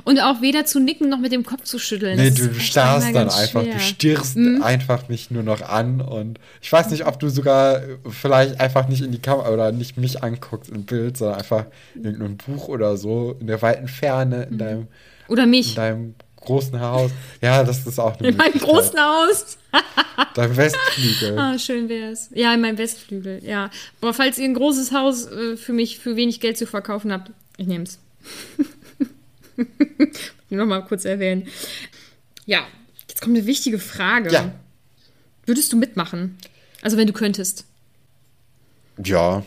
Und 0.05 0.21
auch 0.21 0.41
weder 0.43 0.65
zu 0.65 0.81
nicken 0.81 1.09
noch 1.09 1.19
mit 1.19 1.33
dem 1.33 1.45
Kopf 1.45 1.65
zu 1.65 1.79
schütteln. 1.79 2.17
nee, 2.17 2.31
du 2.31 2.53
starrst 2.59 3.15
dann 3.15 3.29
einfach, 3.29 3.63
schwer. 3.63 3.75
Mhm. 3.75 3.79
du 3.79 3.81
stirrst 3.81 4.37
einfach 4.63 5.09
mich 5.09 5.31
nur 5.31 5.43
noch 5.43 5.63
an 5.63 6.01
und 6.01 6.39
ich 6.61 6.73
weiß 6.73 6.91
nicht, 6.91 7.07
ob 7.07 7.19
du 7.21 7.29
sogar 7.29 7.81
vielleicht 8.11 8.61
einfach 8.61 8.89
nicht 8.89 9.03
in 9.03 9.13
die 9.13 9.19
Kamera 9.21 9.51
oder 9.51 9.73
nicht 9.73 9.97
mich 9.97 10.23
anguckst 10.23 10.71
im 10.71 10.85
Bild, 10.85 11.17
sondern 11.17 11.39
einfach 11.39 11.67
irgendein 11.95 12.37
Buch 12.37 12.69
oder 12.69 12.97
so 12.97 13.37
in 13.41 13.47
der 13.47 13.61
weiten 13.63 13.89
Ferne 13.89 14.47
Mhm. 14.47 14.53
in 14.53 14.59
deinem, 14.59 14.87
Oder 15.29 15.45
in 15.45 15.51
mich. 15.51 15.75
deinem 15.75 16.15
großen 16.37 16.81
Haus. 16.81 17.11
Ja, 17.41 17.63
das 17.63 17.87
ist 17.87 17.99
auch 18.01 18.19
eine 18.19 18.29
In 18.31 18.37
meinem 18.37 18.59
großen 18.59 18.99
Haus. 18.99 19.59
Dein 20.35 20.57
Westflügel. 20.57 21.39
Ah, 21.39 21.59
schön 21.59 21.89
wär's. 21.89 22.31
Ja, 22.35 22.53
in 22.53 22.61
meinem 22.61 22.79
Westflügel, 22.79 23.41
ja. 23.45 23.71
Aber 24.01 24.13
falls 24.13 24.39
ihr 24.39 24.45
ein 24.47 24.55
großes 24.55 24.93
Haus 24.93 25.27
äh, 25.27 25.57
für 25.57 25.73
mich 25.73 25.99
für 25.99 26.17
wenig 26.17 26.41
Geld 26.41 26.59
zu 26.59 26.67
verkaufen 26.67 27.13
habt, 27.13 27.31
ich 27.57 27.67
nehm's. 27.67 27.99
Nur 30.51 30.61
noch 30.61 30.67
mal 30.67 30.85
kurz 30.85 31.05
erwähnen. 31.05 31.49
Ja, 32.47 32.67
jetzt 33.09 33.21
kommt 33.21 33.37
eine 33.37 33.47
wichtige 33.47 33.79
Frage. 33.79 34.33
Ja. 34.33 34.53
Würdest 35.47 35.73
du 35.73 35.77
mitmachen? 35.77 36.39
Also 36.83 36.97
wenn 36.97 37.07
du 37.07 37.13
könntest. 37.13 37.65
Ja, 39.03 39.45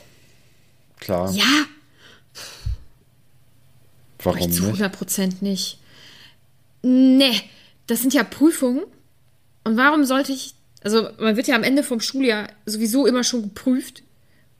klar. 0.99 1.31
Ja, 1.33 1.65
Warum 4.25 4.39
ich 4.39 4.55
zu 4.55 4.63
nicht? 4.63 4.81
100 4.81 4.91
Prozent 4.91 5.41
nicht. 5.41 5.79
Nee, 6.81 7.41
das 7.87 8.01
sind 8.01 8.13
ja 8.13 8.23
Prüfungen. 8.23 8.83
Und 9.63 9.77
warum 9.77 10.03
sollte 10.05 10.33
ich, 10.33 10.55
also 10.83 11.09
man 11.19 11.35
wird 11.35 11.47
ja 11.47 11.55
am 11.55 11.63
Ende 11.63 11.83
vom 11.83 12.01
Schuljahr 12.01 12.49
sowieso 12.65 13.05
immer 13.05 13.23
schon 13.23 13.43
geprüft. 13.43 14.03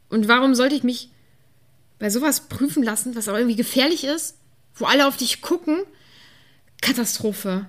Und 0.10 0.28
warum 0.28 0.56
sollte 0.56 0.76
ich 0.76 0.84
mich 0.84 1.10
bei 2.00 2.10
sowas 2.10 2.42
prüfen 2.48 2.84
lassen, 2.84 3.16
was 3.16 3.28
auch 3.28 3.36
irgendwie 3.36 3.56
gefährlich 3.56 4.04
ist, 4.04 4.38
wo 4.76 4.86
alle 4.86 5.08
auf 5.08 5.18
dich 5.18 5.42
gucken? 5.42 5.80
Katastrophe. 6.82 7.66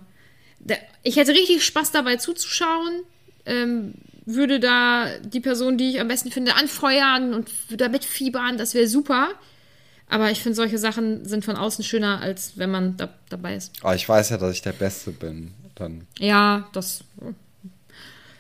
Ich 1.03 1.17
hätte 1.17 1.33
richtig 1.33 1.65
Spaß 1.65 1.93
dabei 1.93 2.17
zuzuschauen, 2.17 3.03
ähm, 3.45 3.95
würde 4.25 4.59
da 4.59 5.07
die 5.21 5.41
Person, 5.41 5.79
die 5.79 5.91
ich 5.91 6.01
am 6.01 6.09
besten 6.09 6.33
finde, 6.33 6.55
anfeuern 6.57 7.33
und 7.33 7.49
würde 7.71 7.85
da 7.85 7.89
mitfiebern, 7.89 8.59
das 8.59 8.75
wäre 8.75 8.89
super. 8.89 9.29
Aber 10.09 10.31
ich 10.31 10.41
finde, 10.41 10.57
solche 10.57 10.79
Sachen 10.79 11.25
sind 11.25 11.45
von 11.45 11.57
außen 11.57 11.85
schöner, 11.85 12.21
als 12.21 12.53
wenn 12.57 12.71
man 12.71 12.97
da, 12.97 13.09
dabei 13.29 13.57
ist. 13.57 13.73
Aber 13.83 13.95
ich 13.95 14.09
weiß 14.09 14.31
ja, 14.31 14.37
dass 14.39 14.53
ich 14.55 14.63
der 14.63 14.73
Beste 14.73 15.11
bin. 15.13 15.53
Dann, 15.77 16.07
Ja, 16.19 16.69
das. 16.73 17.05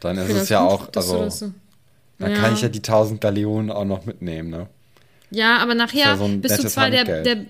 dann 0.00 0.16
ist 0.18 0.30
es 0.32 0.48
ja 0.48 0.60
gut, 0.62 0.68
auch, 0.70 0.88
also, 0.96 1.24
das 1.24 1.38
so- 1.40 1.52
dann 2.18 2.32
Ja. 2.32 2.36
kann 2.38 2.54
ich 2.54 2.62
ja 2.62 2.68
die 2.68 2.82
1000 2.82 3.20
Galeonen 3.20 3.70
auch 3.70 3.84
noch 3.84 4.06
mitnehmen, 4.06 4.48
ne? 4.50 4.68
Ja, 5.30 5.58
aber 5.58 5.74
nachher 5.74 6.04
ja 6.06 6.16
so 6.16 6.28
bist 6.28 6.62
du 6.62 6.68
zwar 6.68 6.88
der, 6.90 7.04
der, 7.04 7.46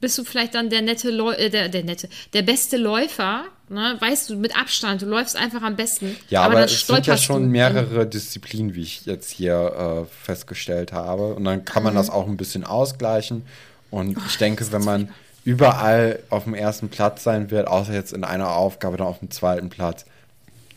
bist 0.00 0.18
du 0.18 0.24
vielleicht 0.24 0.54
dann 0.54 0.68
der 0.70 0.82
nette, 0.82 1.10
Läu 1.10 1.32
äh, 1.32 1.50
der, 1.50 1.68
der 1.68 1.84
nette, 1.84 2.08
der 2.32 2.42
beste 2.42 2.76
Läufer, 2.76 3.44
ne? 3.68 3.96
Weißt 3.98 4.28
du, 4.30 4.36
mit 4.36 4.56
Abstand, 4.58 5.02
du 5.02 5.06
läufst 5.06 5.36
einfach 5.36 5.62
am 5.62 5.76
besten. 5.76 6.16
Ja, 6.28 6.42
aber, 6.42 6.54
dann 6.54 6.64
es 6.64 6.86
sind 6.86 7.06
ja 7.06 7.16
schon 7.16 7.48
mehrere 7.50 8.06
Disziplinen, 8.06 8.74
wie 8.74 8.82
ich 8.82 9.06
jetzt 9.06 9.30
hier 9.30 10.06
äh, 10.06 10.24
festgestellt 10.24 10.92
habe. 10.92 11.34
Und 11.34 11.44
dann 11.44 11.64
kann 11.64 11.82
man 11.82 11.94
Mhm. 11.94 11.98
das 11.98 12.10
auch 12.10 12.26
ein 12.26 12.36
bisschen 12.36 12.64
ausgleichen. 12.64 13.42
Oh, 13.90 13.98
Und 13.98 14.18
ich 14.28 14.36
denke, 14.36 14.70
wenn 14.72 14.84
man 14.84 15.08
überall 15.44 16.18
auf 16.28 16.44
dem 16.44 16.54
ersten 16.54 16.88
Platz 16.88 17.22
sein 17.22 17.50
wird, 17.50 17.66
außer 17.68 17.94
jetzt 17.94 18.12
in 18.12 18.24
einer 18.24 18.50
Aufgabe 18.50 18.96
dann 18.96 19.06
auf 19.06 19.20
dem 19.20 19.30
zweiten 19.30 19.70
Platz, 19.70 20.04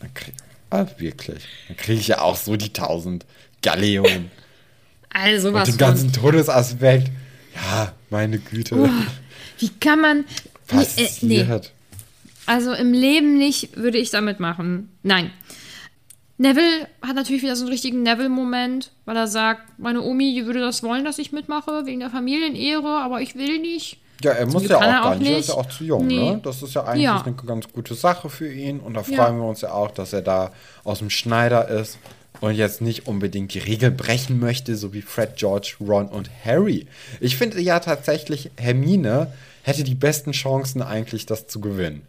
dann 0.00 0.14
krieg, 0.14 0.34
ah, 0.70 0.86
wirklich, 0.98 1.44
dann 1.68 1.76
kriege 1.76 2.00
ich 2.00 2.08
ja 2.08 2.20
auch 2.22 2.36
so 2.36 2.56
die 2.56 2.72
1000 2.72 3.26
Galeonen. 3.62 4.30
Also 5.12 5.48
Und 5.48 5.54
was 5.54 5.68
den 5.68 5.76
ganzen 5.76 6.12
Todesaspekt, 6.12 7.10
ja, 7.54 7.92
meine 8.10 8.38
Güte, 8.38 8.90
Wie 9.58 9.68
kann 9.80 10.00
man. 10.00 10.24
passiert. 10.66 11.22
Nee, 11.22 11.40
äh, 11.40 11.44
nee. 11.44 11.60
Also 12.46 12.72
im 12.72 12.92
Leben 12.92 13.36
nicht 13.38 13.76
würde 13.76 13.98
ich 13.98 14.10
damit 14.10 14.40
machen. 14.40 14.90
Nein. 15.02 15.30
Neville 16.38 16.88
hat 17.02 17.16
natürlich 17.16 17.42
wieder 17.42 17.54
so 17.54 17.64
einen 17.64 17.72
richtigen 17.72 18.02
Neville-Moment, 18.02 18.92
weil 19.04 19.16
er 19.16 19.26
sagt, 19.26 19.78
meine 19.78 20.00
Omi 20.02 20.32
die 20.34 20.46
würde 20.46 20.60
das 20.60 20.82
wollen, 20.82 21.04
dass 21.04 21.18
ich 21.18 21.32
mitmache, 21.32 21.84
wegen 21.84 22.00
der 22.00 22.08
Familienehre, 22.10 22.88
aber 23.02 23.20
ich 23.20 23.34
will 23.34 23.58
nicht. 23.58 23.98
Ja, 24.22 24.32
er 24.32 24.46
muss 24.46 24.66
ja 24.66 24.76
auch 24.76 24.80
gar 24.80 25.04
auch 25.12 25.14
nicht, 25.18 25.30
er 25.30 25.38
ist 25.38 25.48
ja 25.48 25.56
nicht. 25.56 25.66
auch 25.66 25.70
zu 25.70 25.84
jung, 25.84 26.06
Nee. 26.06 26.30
ne? 26.32 26.40
Das 26.42 26.62
ist 26.62 26.74
ja 26.74 26.84
eigentlich 26.84 27.04
Ja. 27.04 27.22
eine 27.22 27.34
ganz 27.34 27.70
gute 27.72 27.94
Sache 27.94 28.28
für 28.30 28.50
ihn 28.52 28.80
und 28.80 28.94
da 28.94 29.02
freuen 29.02 29.16
Ja. 29.18 29.36
wir 29.36 29.44
uns 29.44 29.60
ja 29.60 29.72
auch, 29.72 29.90
dass 29.90 30.12
er 30.14 30.22
da 30.22 30.50
aus 30.84 30.98
dem 31.00 31.10
Schneider 31.10 31.68
ist 31.68 31.98
und 32.40 32.54
jetzt 32.54 32.80
nicht 32.80 33.06
unbedingt 33.06 33.54
die 33.54 33.58
Regel 33.58 33.90
brechen 33.90 34.38
möchte, 34.40 34.76
so 34.76 34.92
wie 34.92 35.02
Fred, 35.02 35.36
George, 35.36 35.74
Ron 35.80 36.06
und 36.08 36.30
Harry. 36.44 36.86
Ich 37.20 37.36
finde 37.36 37.60
ja 37.60 37.80
tatsächlich, 37.80 38.50
Hermine 38.56 39.32
hätte 39.62 39.84
die 39.84 39.94
besten 39.94 40.32
Chancen 40.32 40.82
eigentlich, 40.82 41.26
das 41.26 41.46
zu 41.46 41.60
gewinnen. 41.60 42.02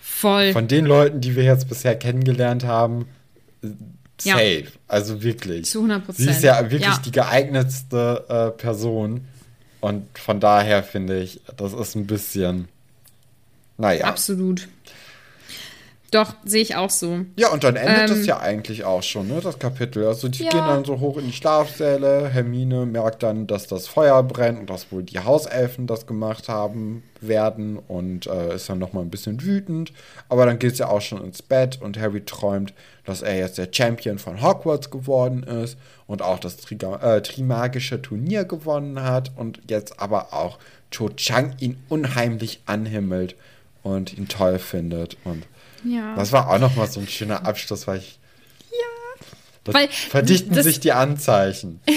Voll. 0.00 0.52
Von 0.52 0.68
den 0.68 0.84
Leuten, 0.84 1.20
die 1.20 1.36
wir 1.36 1.44
jetzt 1.44 1.68
bisher 1.68 1.96
kennengelernt 1.96 2.64
haben, 2.64 3.06
äh, 3.62 3.68
Ja. 4.24 4.34
safe. 4.34 4.66
Also 4.88 5.22
wirklich. 5.22 5.66
Zu 5.66 5.82
100%. 5.82 6.02
Sie 6.26 6.30
ist 6.30 6.42
ja 6.42 6.60
wirklich 6.70 6.82
Ja. 6.82 7.02
die 7.04 7.10
geeignetste 7.10 8.24
äh, 8.28 8.50
Person. 8.58 9.22
Und 9.80 10.06
von 10.16 10.38
daher 10.38 10.82
finde 10.84 11.20
ich, 11.20 11.40
das 11.56 11.72
ist 11.72 11.96
ein 11.96 12.06
bisschen. 12.06 12.68
Naja. 13.78 14.04
Absolut. 14.04 14.68
Doch, 16.12 16.34
sehe 16.44 16.60
ich 16.60 16.76
auch 16.76 16.90
so. 16.90 17.20
Ja, 17.36 17.48
und 17.48 17.64
dann 17.64 17.74
endet 17.74 18.10
Ähm, 18.10 18.20
es 18.20 18.26
ja 18.26 18.38
eigentlich 18.38 18.84
auch 18.84 19.02
schon, 19.02 19.28
ne, 19.28 19.40
das 19.40 19.58
Kapitel. 19.58 20.06
Also 20.06 20.28
die 20.28 20.44
Ja. 20.44 20.50
gehen 20.50 20.66
dann 20.66 20.84
so 20.84 21.00
hoch 21.00 21.16
in 21.16 21.24
die 21.26 21.32
Schlafsäle. 21.32 22.28
Hermine 22.28 22.84
merkt 22.84 23.22
dann, 23.22 23.46
dass 23.46 23.66
das 23.66 23.88
Feuer 23.88 24.22
brennt 24.22 24.60
und 24.60 24.68
dass 24.68 24.92
wohl 24.92 25.02
die 25.02 25.18
Hauselfen 25.20 25.86
das 25.86 26.06
gemacht 26.06 26.50
haben 26.50 27.02
werden 27.22 27.78
und 27.78 28.26
äh, 28.26 28.54
ist 28.56 28.68
dann 28.68 28.78
nochmal 28.78 29.04
ein 29.04 29.10
bisschen 29.10 29.42
wütend. 29.42 29.92
Aber 30.28 30.44
dann 30.44 30.58
geht 30.58 30.72
es 30.72 30.78
ja 30.78 30.88
auch 30.88 31.00
schon 31.00 31.24
ins 31.24 31.40
Bett 31.40 31.80
und 31.80 31.98
Harry 31.98 32.22
träumt, 32.24 32.74
dass 33.06 33.22
er 33.22 33.38
jetzt 33.38 33.56
der 33.56 33.68
Champion 33.72 34.18
von 34.18 34.42
Hogwarts 34.42 34.90
geworden 34.90 35.42
ist 35.44 35.78
und 36.06 36.20
auch 36.20 36.38
das 36.38 36.58
Triga 36.58 36.96
äh, 37.16 37.22
Trimagische 37.22 38.02
Turnier 38.02 38.44
gewonnen 38.44 39.02
hat 39.02 39.32
und 39.36 39.60
jetzt 39.70 39.98
aber 39.98 40.34
auch 40.34 40.58
Cho 40.90 41.08
Chang 41.08 41.54
ihn 41.58 41.78
unheimlich 41.88 42.60
anhimmelt 42.66 43.34
und 43.82 44.16
ihn 44.16 44.28
toll 44.28 44.58
findet 44.58 45.16
und 45.24 45.44
Ja. 45.84 46.14
das 46.14 46.32
war 46.32 46.48
auch 46.50 46.58
nochmal 46.58 46.88
so 46.90 47.00
ein 47.00 47.08
schöner 47.08 47.44
Abschluss, 47.46 47.86
weil 47.86 47.98
ich. 47.98 48.18
Ja. 48.70 49.72
Weil 49.72 49.88
verdichten 49.88 50.54
das- 50.54 50.64
sich 50.64 50.80
die 50.80 50.92
Anzeichen. 50.92 51.80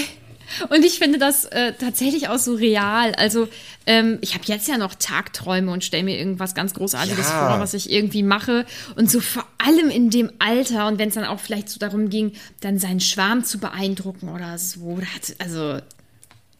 Und 0.70 0.84
ich 0.84 0.98
finde 1.00 1.18
das 1.18 1.44
äh, 1.46 1.72
tatsächlich 1.72 2.28
auch 2.28 2.38
so 2.38 2.54
real. 2.54 3.14
Also, 3.16 3.48
ähm, 3.84 4.18
ich 4.20 4.34
habe 4.34 4.44
jetzt 4.46 4.68
ja 4.68 4.78
noch 4.78 4.94
Tagträume 4.94 5.70
und 5.72 5.82
stelle 5.84 6.04
mir 6.04 6.16
irgendwas 6.16 6.54
ganz 6.54 6.72
Großartiges 6.72 7.28
Ja. 7.28 7.50
vor, 7.50 7.60
was 7.60 7.74
ich 7.74 7.90
irgendwie 7.90 8.22
mache. 8.22 8.64
Und 8.94 9.10
so 9.10 9.20
vor 9.20 9.44
allem 9.58 9.90
in 9.90 10.08
dem 10.08 10.30
Alter 10.38 10.86
und 10.86 10.98
wenn 11.00 11.08
es 11.08 11.16
dann 11.16 11.24
auch 11.24 11.40
vielleicht 11.40 11.68
so 11.68 11.80
darum 11.80 12.10
ging, 12.10 12.32
dann 12.60 12.78
seinen 12.78 13.00
Schwarm 13.00 13.44
zu 13.44 13.58
beeindrucken 13.58 14.28
oder 14.28 14.56
so. 14.56 14.98
Also, 15.40 15.76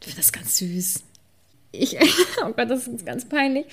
ich 0.00 0.04
finde 0.08 0.16
das 0.16 0.32
ganz 0.32 0.56
süß. 0.58 1.02
Ich, 1.70 1.96
oh 2.44 2.52
Gott, 2.56 2.68
das 2.68 2.88
ist 2.88 3.06
ganz 3.06 3.24
peinlich. 3.28 3.66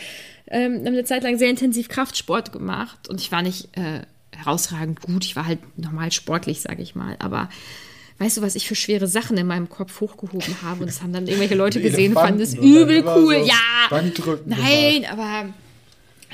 Ähm, 0.48 0.84
eine 0.86 1.04
Zeit 1.06 1.24
lang 1.24 1.38
sehr 1.38 1.50
intensiv 1.50 1.90
Kraftsport 1.90 2.52
gemacht 2.52 3.08
und 3.08 3.22
ich 3.22 3.32
war 3.32 3.42
nicht 3.42 3.76
äh, 3.78 4.02
herausragend 4.32 5.02
gut. 5.02 5.26
Ich 5.26 5.36
war 5.36 5.46
halt 5.46 5.60
normal 5.78 6.12
sportlich, 6.12 6.62
sage 6.62 6.82
ich 6.82 6.96
mal. 6.96 7.16
Aber 7.20 7.50
weißt 8.20 8.38
du, 8.38 8.42
was 8.42 8.56
ich 8.56 8.68
für 8.68 8.76
schwere 8.76 9.08
Sachen 9.08 9.38
in 9.38 9.48
meinem 9.48 9.70
Kopf 9.70 10.02
hochgehoben 10.02 10.62
habe? 10.62 10.82
Und 10.82 10.88
das 10.88 11.02
haben 11.02 11.14
dann 11.14 11.28
irgendwelche 11.28 11.56
Leute 11.56 11.82
gesehen 11.82 12.16
und 12.16 12.22
fanden 12.22 12.42
oder 12.42 12.62
übel 12.62 13.04
cool. 13.06 13.40
so 13.40 13.46
ja, 13.46 14.02
nein, 14.46 15.06
aber 15.10 15.54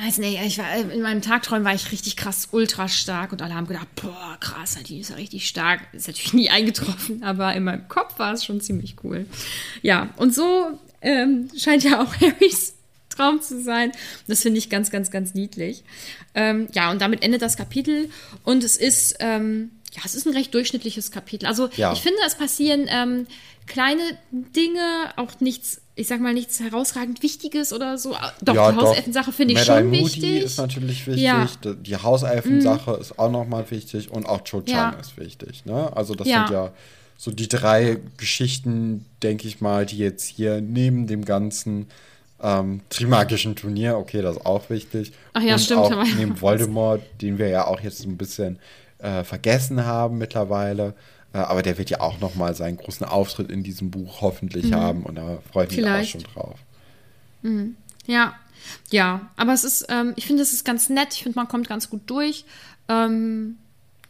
weiß 0.01 0.19
nicht, 0.19 0.39
ich 0.41 0.57
war, 0.57 0.75
in 0.75 1.01
meinem 1.01 1.21
Tagträumen 1.21 1.65
war 1.65 1.73
ich 1.73 1.91
richtig 1.91 2.15
krass 2.15 2.49
ultra 2.51 2.87
stark 2.87 3.31
und 3.31 3.41
alle 3.41 3.53
haben 3.53 3.67
gedacht, 3.67 3.87
boah, 3.95 4.37
krass, 4.39 4.77
die 4.87 4.99
ist 4.99 5.09
ja 5.09 5.17
richtig 5.17 5.47
stark. 5.47 5.81
Ist 5.91 6.07
natürlich 6.07 6.33
nie 6.33 6.49
eingetroffen, 6.49 7.23
aber 7.23 7.53
in 7.53 7.63
meinem 7.63 7.87
Kopf 7.89 8.17
war 8.17 8.33
es 8.33 8.45
schon 8.45 8.61
ziemlich 8.61 8.95
cool. 9.03 9.25
Ja, 9.81 10.09
und 10.15 10.33
so 10.33 10.79
ähm, 11.01 11.49
scheint 11.57 11.83
ja 11.83 12.01
auch 12.01 12.15
Harrys 12.21 12.75
Traum 13.19 13.41
zu 13.41 13.61
sein. 13.61 13.91
Das 14.27 14.41
finde 14.41 14.57
ich 14.59 14.69
ganz, 14.69 14.91
ganz, 14.91 15.11
ganz 15.11 15.33
niedlich. 15.33 15.83
Ähm, 16.35 16.67
ja, 16.73 16.89
und 16.91 17.01
damit 17.01 17.21
endet 17.23 17.41
das 17.41 17.57
Kapitel 17.57 18.09
und 18.43 18.63
es 18.63 18.77
ist, 18.77 19.17
ähm, 19.19 19.71
ja, 19.95 20.01
es 20.05 20.15
ist 20.15 20.25
ein 20.27 20.33
recht 20.33 20.53
durchschnittliches 20.53 21.11
Kapitel. 21.11 21.45
Also 21.47 21.69
Ja. 21.75 21.91
ich 21.93 21.99
finde, 21.99 22.19
es 22.25 22.35
passieren 22.35 22.85
ähm, 22.87 23.27
kleine 23.65 24.01
Dinge, 24.31 25.11
auch 25.17 25.39
nichts, 25.41 25.81
ich 25.95 26.07
sag 26.07 26.21
mal, 26.21 26.33
nichts 26.33 26.59
herausragend 26.59 27.21
Wichtiges 27.23 27.73
oder 27.73 27.97
so. 27.97 28.15
Doch, 28.41 28.55
ja, 28.55 28.71
die 28.71 28.77
Hauselfen-Sache 28.77 29.31
finde 29.33 29.53
ich 29.55 29.63
schon 29.63 29.87
Moody 29.87 30.05
wichtig. 30.05 30.41
ist 30.43 30.57
natürlich 30.57 31.05
wichtig. 31.07 31.23
Ja. 31.23 31.47
Die 31.63 31.95
Hauselfen-Sache 31.97 32.93
ist 33.01 33.19
auch 33.19 33.31
nochmal 33.31 33.69
wichtig 33.69 34.09
und 34.11 34.25
auch 34.27 34.41
Cho 34.43 34.61
Chang 34.61 34.93
Ja. 34.93 34.99
ist 34.99 35.17
wichtig. 35.17 35.65
Ne? 35.65 35.95
Also 35.95 36.15
das 36.15 36.25
sind 36.25 36.49
ja 36.51 36.71
so 37.17 37.31
die 37.31 37.49
drei 37.49 37.97
Geschichten, 38.17 39.05
denke 39.23 39.47
ich 39.47 39.59
mal, 39.59 39.85
die 39.85 39.97
jetzt 39.97 40.25
hier 40.25 40.61
neben 40.61 41.05
dem 41.05 41.25
ganzen 41.25 41.87
ähm, 42.41 42.81
Trimagischen 42.89 43.55
Turnier, 43.55 43.97
okay, 43.97 44.21
das 44.21 44.37
ist 44.37 44.45
auch 44.45 44.69
wichtig. 44.69 45.11
Ach 45.33 45.41
ja, 45.41 45.53
und 45.53 45.59
stimmt, 45.59 45.81
Auch 45.81 46.03
neben. 46.17 46.39
Voldemort, 46.41 47.01
den 47.21 47.37
wir 47.37 47.49
ja 47.49 47.65
auch 47.67 47.81
jetzt 47.81 47.99
so 47.99 48.09
ein 48.09 48.17
bisschen 48.17 48.59
äh, 48.99 49.23
vergessen 49.23 49.85
haben 49.85 50.17
mittlerweile. 50.17 50.93
Äh, 51.33 51.39
aber 51.39 51.61
der 51.61 51.77
wird 51.77 51.89
ja 51.89 52.01
auch 52.01 52.19
nochmal 52.19 52.55
seinen 52.55 52.77
großen 52.77 53.05
Auftritt 53.05 53.51
in 53.51 53.63
diesem 53.63 53.91
Buch 53.91 54.21
hoffentlich 54.21 54.73
haben 54.73 55.03
und 55.03 55.15
da 55.15 55.39
freue 55.51 55.67
ich 55.67 55.77
mich 55.77 55.85
auch 55.85 55.97
Mhm. 55.97 56.05
Schon 56.05 56.23
drauf. 56.23 56.59
Ja, 58.05 58.35
ja, 58.91 59.29
aber 59.35 59.53
es 59.53 59.63
ist, 59.63 59.85
ähm, 59.89 60.13
ich 60.15 60.25
finde, 60.25 60.43
es 60.43 60.51
ist 60.53 60.65
ganz 60.65 60.89
nett. 60.89 61.13
Ich 61.13 61.23
finde, 61.23 61.37
man 61.37 61.47
kommt 61.47 61.69
ganz 61.69 61.89
gut 61.89 62.01
durch. 62.07 62.45
Ähm, 62.87 63.57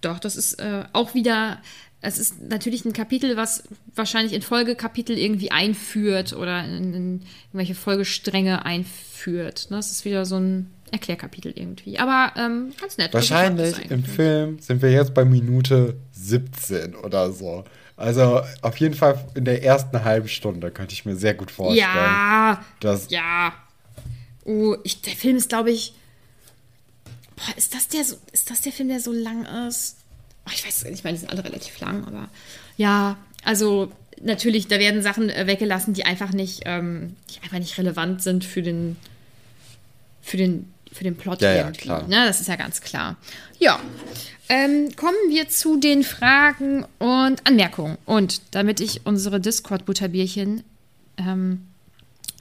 doch, 0.01 0.19
das 0.19 0.35
ist 0.35 0.53
äh, 0.53 0.85
auch 0.93 1.13
wieder, 1.13 1.59
es 2.01 2.17
ist 2.17 2.41
natürlich 2.41 2.85
ein 2.85 2.93
Kapitel, 2.93 3.35
was 3.35 3.63
wahrscheinlich 3.93 4.33
in 4.33 4.41
Folgekapitel 4.41 5.17
irgendwie 5.17 5.51
einführt 5.51 6.33
oder 6.33 6.63
in, 6.63 6.93
in 6.93 7.21
irgendwelche 7.47 7.75
Folgestränge 7.75 8.65
einführt. 8.65 9.67
Ne? 9.69 9.77
Das 9.77 9.91
ist 9.91 10.05
wieder 10.05 10.25
so 10.25 10.37
ein 10.37 10.71
Erklärkapitel 10.91 11.51
irgendwie. 11.53 11.99
Aber 11.99 12.33
ähm, 12.37 12.71
ganz 12.79 12.97
nett. 12.97 13.13
Also 13.13 13.29
Wahrscheinlich 13.29 13.91
im. 13.91 14.03
Film 14.03 14.59
sind 14.59 14.81
wir 14.81 14.91
jetzt 14.91 15.13
bei 15.13 15.25
Minute 15.25 15.97
17 16.13 16.95
oder 16.95 17.31
so. 17.33 17.65
Also 17.97 18.41
auf 18.61 18.77
jeden 18.77 18.95
Fall 18.95 19.25
in 19.35 19.43
der 19.43 19.61
ersten 19.63 20.05
halben 20.05 20.29
Stunde 20.29 20.71
könnte 20.71 20.93
ich 20.93 21.05
mir 21.05 21.17
sehr 21.17 21.33
gut 21.33 21.51
vorstellen. 21.51 21.81
Ja, 21.81 22.63
dass, 22.79 23.09
ja. 23.09 23.53
Oh, 24.45 24.77
ich, 24.85 25.01
der 25.01 25.13
Film 25.13 25.35
ist, 25.35 25.49
glaube 25.49 25.71
ich. 25.71 25.93
Boah, 27.35 27.57
ist 27.57 27.75
das 27.75 27.89
der 27.89 28.05
so, 28.05 28.15
ist 28.31 28.49
das 28.49 28.61
der 28.61 28.71
Film, 28.71 28.87
der 28.87 29.01
so 29.01 29.11
lang 29.11 29.45
ist? 29.67 29.98
Oh, 30.49 30.53
ich 30.53 30.65
weiß 30.65 30.77
es 30.77 30.83
nicht, 30.83 30.93
ich 30.95 31.03
meine, 31.03 31.15
die 31.15 31.21
sind 31.21 31.29
alle 31.29 31.43
relativ 31.43 31.79
lang, 31.79 32.05
aber 32.05 32.27
ja, 32.77 33.17
also 33.43 33.91
natürlich, 34.21 34.67
da 34.67 34.79
werden 34.79 35.01
Sachen 35.01 35.29
äh, 35.29 35.47
weggelassen, 35.47 35.93
die 35.93 36.05
einfach 36.05 36.31
nicht, 36.31 36.63
ähm, 36.65 37.15
die 37.29 37.43
einfach 37.43 37.59
nicht 37.59 37.77
relevant 37.77 38.21
sind 38.21 38.43
für 38.43 38.61
den, 38.61 38.95
für 40.21 40.37
den, 40.37 40.71
für 40.91 41.03
den 41.03 41.15
Plot 41.15 41.41
Ja, 41.41 41.53
ja, 41.53 41.71
klar. 41.71 42.07
Ne? 42.07 42.25
Das 42.25 42.41
ist 42.41 42.47
ja 42.47 42.55
ganz 42.55 42.81
klar. 42.81 43.17
Ja. 43.59 43.79
Ähm, 44.49 44.95
kommen 44.95 45.17
wir 45.29 45.47
zu 45.49 45.79
den 45.79 46.03
Fragen 46.03 46.85
und 46.97 47.45
Anmerkungen. 47.45 47.97
Und 48.05 48.41
damit 48.51 48.79
ich 48.79 49.05
unsere 49.05 49.39
Discord-Butterbierchen 49.39 50.63
ähm, 51.17 51.67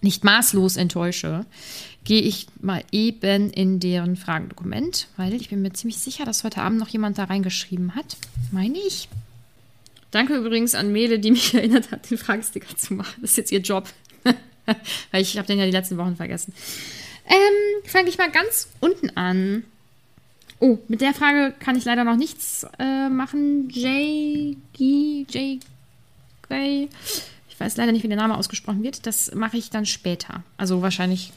nicht 0.00 0.24
maßlos 0.24 0.76
enttäusche, 0.76 1.44
gehe 2.09 2.22
ich 2.22 2.46
mal 2.62 2.82
eben 2.90 3.50
in 3.50 3.80
deren 3.80 4.16
Fragendokument, 4.16 5.09
weil 5.18 5.34
ich 5.34 5.50
bin 5.50 5.61
mir 5.61 5.74
ziemlich 5.74 5.98
sicher, 5.98 6.24
dass 6.24 6.42
heute 6.42 6.62
Abend 6.62 6.78
noch 6.78 6.88
jemand 6.88 7.18
da 7.18 7.24
reingeschrieben 7.24 7.94
hat. 7.94 8.16
Meine 8.50 8.78
ich. 8.78 9.11
Danke 10.11 10.34
übrigens 10.36 10.74
an 10.74 10.90
Mele, 10.90 11.18
die 11.18 11.32
mich 11.32 11.52
erinnert 11.54 11.90
hat, 11.90 12.11
den 12.11 12.16
Fragesticker 12.16 12.74
zu 12.78 12.94
machen. 12.94 13.20
Das 13.20 13.32
ist 13.32 13.36
jetzt 13.36 13.52
ihr 13.52 13.61
Job. 13.61 13.90
weil 14.24 15.20
ich 15.20 15.36
habe 15.36 15.46
den 15.46 15.59
ja 15.59 15.66
die 15.66 15.70
letzten 15.70 15.98
Wochen 15.98 16.16
vergessen. 16.16 16.54
Ähm, 17.26 17.84
fange 17.84 18.09
ich 18.09 18.16
mal 18.16 18.30
ganz 18.30 18.70
unten 18.80 19.14
an. 19.14 19.64
Oh, 20.61 20.78
mit 20.88 21.02
der 21.02 21.12
Frage 21.12 21.54
kann 21.61 21.76
ich 21.76 21.84
leider 21.84 22.04
noch 22.04 22.16
nichts 22.16 22.66
äh, 22.78 23.11
machen. 23.11 23.68
J. 23.68 24.56
G. 24.72 25.26
Ich 27.50 27.61
weiß 27.61 27.76
leider 27.76 27.92
nicht, 27.92 28.02
wie 28.02 28.09
der 28.09 28.16
Name 28.16 28.38
ausgesprochen 28.38 28.82
wird. 28.82 29.06
Das 29.06 29.34
mache 29.34 29.59
ich 29.59 29.68
dann 29.68 29.84
später. 29.84 30.42
Also 30.56 30.80
wahrscheinlich 30.80 31.34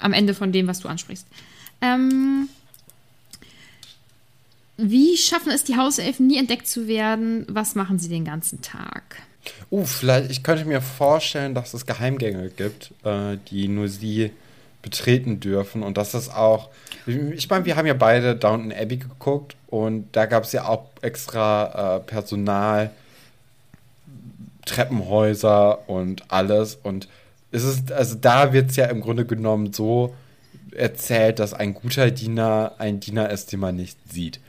am 0.00 0.12
Ende 0.12 0.34
von 0.34 0.52
dem, 0.52 0.66
was 0.66 0.80
du 0.80 0.88
ansprichst. 0.88 1.26
Ähm, 1.80 2.48
wie 4.76 5.16
schaffen 5.16 5.52
es 5.52 5.64
die 5.64 5.76
Hauselfen, 5.76 6.26
nie 6.26 6.38
entdeckt 6.38 6.66
zu 6.66 6.88
werden? 6.88 7.46
Was 7.48 7.74
machen 7.74 7.98
sie 7.98 8.08
den 8.08 8.24
ganzen 8.24 8.62
Tag? 8.62 9.16
uh, 9.70 9.84
vielleicht, 9.84 10.30
ich 10.30 10.42
könnte 10.42 10.64
mir 10.64 10.80
vorstellen, 10.80 11.54
dass 11.54 11.74
es 11.74 11.86
Geheimgänge 11.86 12.50
gibt, 12.50 12.92
äh, 13.04 13.36
die 13.50 13.68
nur 13.68 13.88
sie 13.88 14.32
betreten 14.82 15.40
dürfen 15.40 15.82
und 15.82 15.98
dass 15.98 16.14
es 16.14 16.30
auch, 16.30 16.70
ich 17.06 17.50
meine, 17.50 17.64
wir 17.66 17.76
haben 17.76 17.86
ja 17.86 17.94
beide 17.94 18.34
Downton 18.34 18.72
Abbey 18.72 18.96
geguckt 18.96 19.56
und 19.68 20.08
da 20.12 20.24
gab 20.26 20.44
es 20.44 20.52
ja 20.52 20.66
auch 20.66 20.86
extra 21.02 21.96
äh, 21.96 22.00
Personal, 22.00 22.90
Treppenhäuser 24.64 25.88
und 25.88 26.24
alles 26.28 26.78
und 26.82 27.08
es 27.52 27.64
ist, 27.64 27.92
also 27.92 28.16
da 28.16 28.52
wird 28.52 28.70
es 28.70 28.76
ja 28.76 28.86
im 28.86 29.00
Grunde 29.00 29.24
genommen 29.24 29.72
so 29.72 30.14
erzählt, 30.72 31.38
dass 31.38 31.52
ein 31.52 31.74
guter 31.74 32.10
Diener 32.10 32.74
ein 32.78 33.00
Diener 33.00 33.30
ist, 33.30 33.52
den 33.52 33.60
man 33.60 33.76
nicht 33.76 33.98
sieht. 34.10 34.40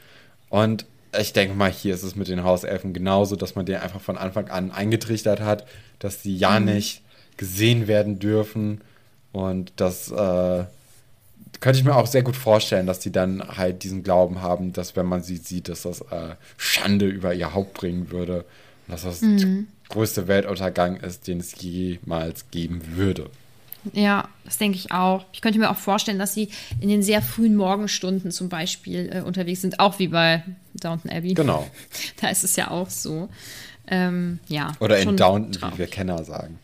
Und 0.49 0.85
ich 1.19 1.33
denke 1.33 1.55
mal, 1.55 1.71
hier 1.71 1.93
ist 1.93 2.03
es 2.03 2.15
mit 2.15 2.27
den 2.27 2.43
Hauselfen 2.43 2.93
genauso, 2.93 3.35
dass 3.35 3.55
man 3.55 3.65
denen 3.65 3.81
einfach 3.81 4.01
von 4.01 4.17
Anfang 4.17 4.49
an 4.49 4.71
eingetrichtert 4.71 5.41
hat, 5.41 5.65
dass 5.99 6.21
sie 6.23 6.35
ja 6.35 6.59
nicht 6.59 7.01
gesehen 7.37 7.87
werden 7.87 8.19
dürfen. 8.19 8.81
Und 9.33 9.73
das 9.75 10.11
äh, 10.11 10.63
könnte 11.59 11.79
ich 11.79 11.85
mir 11.85 11.95
auch 11.95 12.07
sehr 12.07 12.23
gut 12.23 12.35
vorstellen, 12.35 12.87
dass 12.87 12.99
die 12.99 13.11
dann 13.11 13.57
halt 13.57 13.83
diesen 13.83 14.03
Glauben 14.03 14.41
haben, 14.41 14.73
dass 14.73 14.95
wenn 14.95 15.05
man 15.05 15.23
sie 15.23 15.37
sieht, 15.37 15.69
dass 15.69 15.83
das 15.83 16.01
äh, 16.01 16.35
Schande 16.57 17.07
über 17.07 17.33
ihr 17.33 17.53
Haupt 17.53 17.73
bringen 17.73 18.11
würde. 18.11 18.45
Dass 18.91 19.03
das 19.03 19.21
der 19.21 19.63
größte 19.89 20.27
Weltuntergang 20.27 20.97
ist, 20.97 21.27
den 21.27 21.39
es 21.39 21.59
jemals 21.61 22.51
geben 22.51 22.81
würde. 22.95 23.29
Ja, 23.93 24.29
das 24.43 24.57
denke 24.59 24.77
ich 24.77 24.91
auch. 24.91 25.25
Ich 25.31 25.41
könnte 25.41 25.57
mir 25.57 25.71
auch 25.71 25.77
vorstellen, 25.77 26.19
dass 26.19 26.33
sie 26.35 26.49
in 26.79 26.89
den 26.89 27.01
sehr 27.01 27.21
frühen 27.21 27.55
Morgenstunden 27.55 28.31
zum 28.31 28.49
Beispiel 28.49 29.09
äh, 29.11 29.21
unterwegs 29.21 29.61
sind, 29.61 29.79
auch 29.79 29.97
wie 29.97 30.09
bei 30.09 30.43
Downton 30.75 31.09
Abbey. 31.09 31.33
Genau. 31.33 31.67
Da 32.21 32.29
ist 32.29 32.43
es 32.43 32.55
ja 32.55 32.69
auch 32.69 32.89
so. 32.89 33.29
Ähm, 33.87 34.39
ja. 34.47 34.73
Oder 34.79 34.99
in 34.99 35.17
Downton, 35.17 35.53
traurig. 35.53 35.75
wie 35.75 35.79
wir 35.79 35.87
Kenner 35.87 36.23
sagen. 36.23 36.59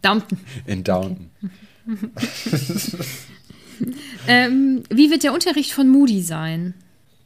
Downton. 0.00 0.38
In 0.66 0.84
Downton. 0.84 1.30
Ähm, 4.26 4.84
wie 4.88 5.10
wird 5.10 5.22
der 5.22 5.32
Unterricht 5.32 5.72
von 5.72 5.88
Moody 5.88 6.22
sein? 6.22 6.74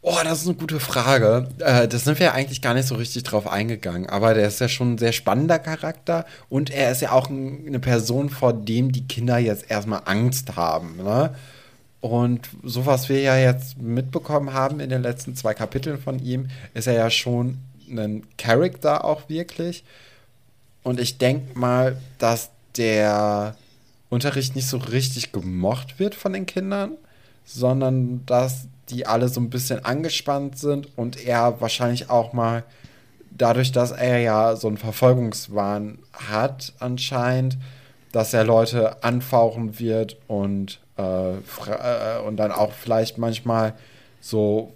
Oh, 0.00 0.16
das 0.22 0.42
ist 0.42 0.48
eine 0.48 0.56
gute 0.56 0.78
Frage. 0.78 1.48
Äh, 1.58 1.88
das 1.88 2.04
sind 2.04 2.18
wir 2.18 2.26
ja 2.26 2.32
eigentlich 2.32 2.62
gar 2.62 2.74
nicht 2.74 2.86
so 2.86 2.94
richtig 2.94 3.24
drauf 3.24 3.46
eingegangen. 3.48 4.08
Aber 4.08 4.34
der 4.34 4.46
ist 4.46 4.60
ja 4.60 4.68
schon 4.68 4.94
ein 4.94 4.98
sehr 4.98 5.12
spannender 5.12 5.58
Charakter 5.58 6.24
und 6.48 6.70
er 6.70 6.92
ist 6.92 7.02
ja 7.02 7.12
auch 7.12 7.28
ein, 7.28 7.64
eine 7.66 7.80
Person, 7.80 8.30
vor 8.30 8.52
dem 8.52 8.92
die 8.92 9.06
Kinder 9.06 9.38
jetzt 9.38 9.70
erstmal 9.70 10.02
Angst 10.04 10.56
haben. 10.56 10.96
Ne? 10.98 11.34
Und 12.00 12.48
so 12.62 12.86
was 12.86 13.08
wir 13.08 13.20
ja 13.20 13.36
jetzt 13.36 13.78
mitbekommen 13.78 14.52
haben 14.52 14.78
in 14.78 14.90
den 14.90 15.02
letzten 15.02 15.34
zwei 15.34 15.52
Kapiteln 15.54 15.98
von 16.00 16.20
ihm, 16.20 16.48
ist 16.74 16.86
er 16.86 16.94
ja 16.94 17.10
schon 17.10 17.58
ein 17.90 18.22
Charakter 18.36 19.04
auch 19.04 19.28
wirklich. 19.28 19.82
Und 20.84 21.00
ich 21.00 21.18
denke 21.18 21.58
mal, 21.58 21.98
dass 22.18 22.50
der 22.76 23.56
Unterricht 24.10 24.54
nicht 24.54 24.68
so 24.68 24.76
richtig 24.76 25.32
gemocht 25.32 25.98
wird 25.98 26.14
von 26.14 26.32
den 26.32 26.46
Kindern, 26.46 26.92
sondern 27.44 28.24
dass 28.26 28.68
die 28.90 29.06
alle 29.06 29.28
so 29.28 29.40
ein 29.40 29.50
bisschen 29.50 29.84
angespannt 29.84 30.58
sind 30.58 30.88
und 30.96 31.24
er 31.24 31.60
wahrscheinlich 31.60 32.10
auch 32.10 32.32
mal 32.32 32.64
dadurch, 33.30 33.72
dass 33.72 33.92
er 33.92 34.18
ja 34.18 34.56
so 34.56 34.68
einen 34.68 34.78
Verfolgungswahn 34.78 35.98
hat 36.12 36.72
anscheinend, 36.78 37.58
dass 38.12 38.34
er 38.34 38.44
Leute 38.44 39.02
anfauchen 39.02 39.78
wird 39.78 40.16
und, 40.26 40.80
äh, 40.96 41.34
äh, 41.34 42.20
und 42.26 42.36
dann 42.36 42.52
auch 42.52 42.72
vielleicht 42.72 43.18
manchmal 43.18 43.74
so 44.20 44.72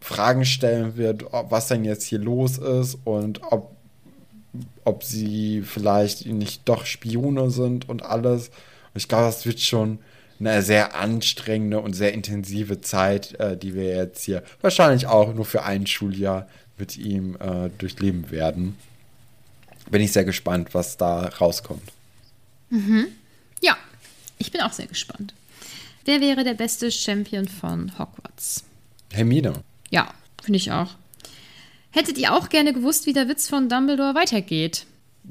Fragen 0.00 0.44
stellen 0.44 0.96
wird, 0.96 1.32
ob, 1.32 1.50
was 1.50 1.68
denn 1.68 1.84
jetzt 1.84 2.04
hier 2.04 2.18
los 2.18 2.58
ist 2.58 2.98
und 3.04 3.40
ob, 3.50 3.74
ob 4.84 5.02
sie 5.02 5.62
vielleicht 5.62 6.26
nicht 6.26 6.68
doch 6.68 6.84
Spione 6.84 7.50
sind 7.50 7.88
und 7.88 8.04
alles. 8.04 8.48
Und 8.48 8.96
ich 8.96 9.08
glaube, 9.08 9.24
das 9.24 9.46
wird 9.46 9.60
schon 9.60 9.98
eine 10.40 10.62
sehr 10.62 10.94
anstrengende 10.94 11.80
und 11.80 11.94
sehr 11.94 12.12
intensive 12.12 12.80
Zeit, 12.80 13.38
äh, 13.40 13.56
die 13.56 13.74
wir 13.74 13.94
jetzt 13.96 14.24
hier 14.24 14.42
wahrscheinlich 14.60 15.06
auch 15.06 15.34
nur 15.34 15.44
für 15.44 15.62
ein 15.64 15.86
Schuljahr 15.86 16.48
mit 16.78 16.96
ihm 16.96 17.36
äh, 17.36 17.70
durchleben 17.78 18.30
werden. 18.30 18.76
Bin 19.90 20.02
ich 20.02 20.12
sehr 20.12 20.24
gespannt, 20.24 20.70
was 20.72 20.96
da 20.96 21.28
rauskommt. 21.28 21.92
Ja, 23.60 23.76
ich 24.38 24.50
bin 24.50 24.60
auch 24.62 24.72
sehr 24.72 24.86
gespannt. 24.86 25.34
Wer 26.04 26.20
wäre 26.20 26.44
der 26.44 26.54
beste 26.54 26.90
Champion 26.90 27.48
von 27.48 27.98
Hogwarts? 27.98 28.64
Hermine. 29.12 29.62
Ja, 29.90 30.12
finde 30.42 30.56
ich 30.58 30.72
auch. 30.72 30.94
Hättet 31.90 32.18
ihr 32.18 32.34
auch 32.34 32.48
gerne 32.48 32.72
gewusst, 32.72 33.06
wie 33.06 33.12
der 33.12 33.28
Witz 33.28 33.48
von 33.48 33.68
Dumbledore 33.68 34.14
weitergeht? 34.14 34.86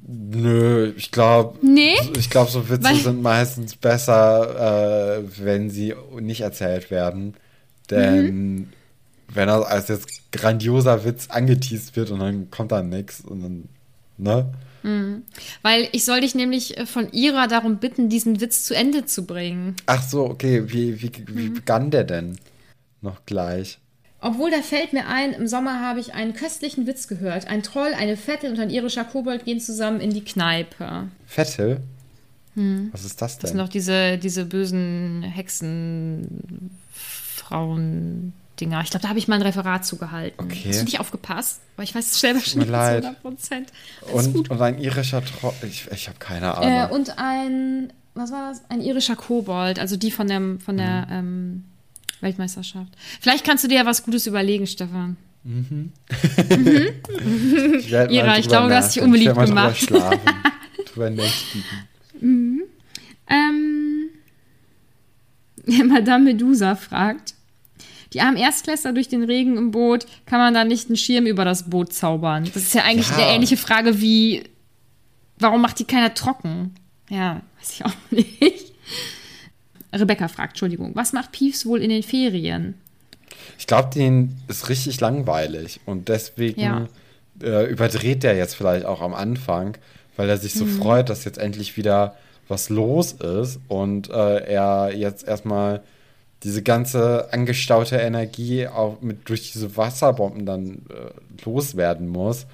Nö, 0.05 0.91
ich 0.97 1.11
glaube, 1.11 1.57
Nee? 1.65 1.95
ich 2.17 2.29
glaube, 2.29 2.51
so 2.51 2.67
Witze 2.69 2.83
Weil- 2.83 2.95
sind 2.95 3.21
meistens 3.21 3.75
besser, 3.75 5.19
äh, 5.19 5.23
wenn 5.43 5.69
sie 5.69 5.93
nicht 6.19 6.41
erzählt 6.41 6.91
werden. 6.91 7.35
Denn 7.89 8.53
Mhm. 8.55 8.69
wenn 9.33 9.47
er 9.49 9.65
als 9.67 9.87
jetzt 9.87 10.31
grandioser 10.31 11.05
Witz 11.05 11.27
angeteased 11.29 11.95
wird 11.95 12.11
und 12.11 12.19
dann 12.19 12.51
kommt 12.51 12.71
da 12.73 12.81
nichts 12.83 13.21
und 13.21 13.41
dann, 13.43 13.69
ne? 14.17 14.53
Weil 15.61 15.87
ich 15.93 16.03
soll 16.03 16.19
dich 16.19 16.35
nämlich 16.35 16.77
äh, 16.77 16.85
von 16.85 17.09
Ira 17.13 17.47
darum 17.47 17.77
bitten, 17.77 18.09
diesen 18.09 18.41
Witz 18.41 18.65
zu 18.65 18.75
Ende 18.75 19.05
zu 19.05 19.25
bringen. 19.25 19.77
Ach 19.85 20.03
so, 20.03 20.25
okay, 20.25 20.63
wie, 20.73 21.01
wie, 21.01 21.11
wie 21.27 21.49
Mhm. 21.49 21.53
begann 21.53 21.89
der 21.91 22.03
denn? 22.03 22.37
Noch 23.01 23.25
gleich. 23.25 23.79
Obwohl, 24.23 24.49
da 24.51 24.61
fällt 24.61 24.93
mir 24.93 25.07
ein, 25.07 25.33
im 25.33 25.47
Sommer 25.47 25.81
habe 25.81 25.99
ich 25.99 26.13
einen 26.13 26.33
köstlichen 26.33 26.87
Witz 26.87 27.07
gehört. 27.07 27.47
Ein 27.47 27.61
Troll, 27.61 27.93
eine 27.97 28.15
Vettel 28.17 28.51
und 28.51 28.59
ein 28.59 28.69
irischer 28.69 29.03
Kobold 29.03 29.45
gehen 29.45 29.59
zusammen 29.59 29.99
in 29.99 30.11
die 30.11 30.23
Kneipe. 30.23 31.09
Vettel? 31.27 31.81
Was 32.55 33.03
ist 33.03 33.21
das 33.21 33.33
Hm. 33.33 33.37
Das 33.37 33.37
denn? 33.39 33.47
sind 33.49 33.57
doch 33.57 33.69
diese, 33.69 34.17
diese 34.17 34.45
bösen 34.45 35.23
Hexen, 35.23 36.71
Frauen-Dinger. 37.35 38.81
Ich 38.81 38.89
glaube, 38.91 39.01
da 39.03 39.09
habe 39.09 39.19
ich 39.19 39.27
mal 39.27 39.35
ein 39.35 39.41
Referat 39.41 39.85
zugehalten. 39.85 40.45
Okay. 40.45 40.69
Hast 40.69 40.81
du 40.81 40.85
nicht 40.85 40.99
aufgepasst? 40.99 41.61
Aber 41.75 41.83
ich 41.83 41.93
weiß 41.95 42.05
es 42.05 42.19
selber 42.19 42.39
schon 42.39 42.59
nicht 42.59 42.69
zu 42.69 42.75
100 42.79 43.21
Prozent. 43.21 43.69
Und, 44.11 44.49
und 44.49 44.61
ein 44.61 44.79
irischer 44.79 45.23
Troll. 45.23 45.53
Ich, 45.67 45.87
ich 45.91 46.07
habe 46.07 46.19
keine 46.19 46.47
Äh, 46.47 46.49
Ahnung. 46.49 46.91
und 46.97 47.17
ein, 47.17 47.93
was 48.13 48.31
war 48.31 48.49
das? 48.49 48.61
Ein 48.69 48.81
irischer 48.81 49.15
Kobold, 49.15 49.79
also 49.79 49.97
die 49.97 50.11
von, 50.11 50.27
dem, 50.27 50.59
von 50.59 50.77
der 50.77 51.05
Mhm. 51.07 51.11
ähm, 51.11 51.63
Weltmeisterschaft. 52.23 52.91
Vielleicht 53.21 53.45
kannst 53.45 53.63
du 53.63 53.67
dir 53.67 53.75
ja 53.79 53.85
was 53.85 54.03
Gutes 54.03 54.25
überlegen, 54.25 54.65
Stefan. 54.65 55.17
ich 57.79 57.91
werd 57.91 58.09
mal 58.09 58.15
Ira, 58.15 58.37
ich 58.39 58.47
glaube, 58.47 58.69
du 58.69 58.75
hast 58.75 58.89
dich. 58.95 58.97
Ich 58.97 59.03
unbeliebt 59.03 59.35
gemacht. 59.35 59.81
Drüber 59.89 59.99
schlafen. 59.99 60.19
drüber 60.93 61.09
nächtigen. 61.09 61.63
Ähm, 63.29 64.09
Madame 65.89 66.23
Medusa 66.25 66.75
fragt, 66.75 67.33
die 68.13 68.21
armen 68.21 68.37
Erstklässler 68.37 68.93
durch 68.93 69.07
den 69.09 69.23
Regen 69.23 69.57
im 69.57 69.71
Boot, 69.71 70.05
kann 70.25 70.39
man 70.39 70.53
da 70.53 70.63
nicht 70.63 70.87
einen 70.87 70.97
Schirm 70.97 71.25
über 71.25 71.45
das 71.45 71.69
Boot 71.69 71.93
zaubern? 71.93 72.45
Das 72.53 72.63
ist 72.63 72.73
ja 72.73 72.83
eigentlich 72.83 73.09
Ja. 73.09 73.15
eine 73.17 73.27
ähnliche 73.35 73.57
Frage 73.57 73.99
wie, 74.01 74.43
warum 75.39 75.61
macht 75.61 75.79
die 75.79 75.85
keiner 75.85 76.13
trocken? 76.13 76.75
Ja, 77.09 77.41
weiß 77.59 77.71
ich 77.73 77.85
auch 77.85 77.93
nicht. 78.11 78.73
Rebecca 79.93 80.27
fragt, 80.27 80.51
Entschuldigung, 80.53 80.91
was 80.95 81.13
macht 81.13 81.31
Peeves 81.31 81.65
wohl 81.65 81.81
in 81.81 81.89
den 81.89 82.03
Ferien? 82.03 82.75
Ich 83.57 83.67
glaube, 83.67 83.89
den 83.93 84.35
ist 84.47 84.69
richtig 84.69 84.99
langweilig 84.99 85.79
und 85.85 86.09
deswegen 86.09 86.59
Ja. 86.61 86.87
äh, 87.41 87.65
überdreht 87.69 88.23
der 88.23 88.35
jetzt 88.35 88.55
vielleicht 88.55 88.85
auch 88.85 89.01
am 89.01 89.13
Anfang, 89.13 89.77
weil 90.17 90.29
er 90.29 90.37
sich 90.37 90.53
so 90.53 90.65
Mhm. 90.65 90.69
freut, 90.69 91.09
dass 91.09 91.25
jetzt 91.25 91.37
endlich 91.39 91.77
wieder 91.77 92.15
was 92.47 92.69
los 92.69 93.13
ist 93.13 93.59
und 93.69 94.09
äh, 94.09 94.37
er 94.45 94.91
jetzt 94.95 95.27
erstmal 95.27 95.81
diese 96.43 96.61
ganze 96.61 97.31
angestaute 97.31 97.95
Energie 97.95 98.67
auch 98.67 99.01
mit 99.01 99.29
durch 99.29 99.51
diese 99.53 99.77
Wasserbomben 99.77 100.45
dann 100.45 100.81
äh, 100.89 101.43
loswerden 101.45 102.07
muss. 102.09 102.45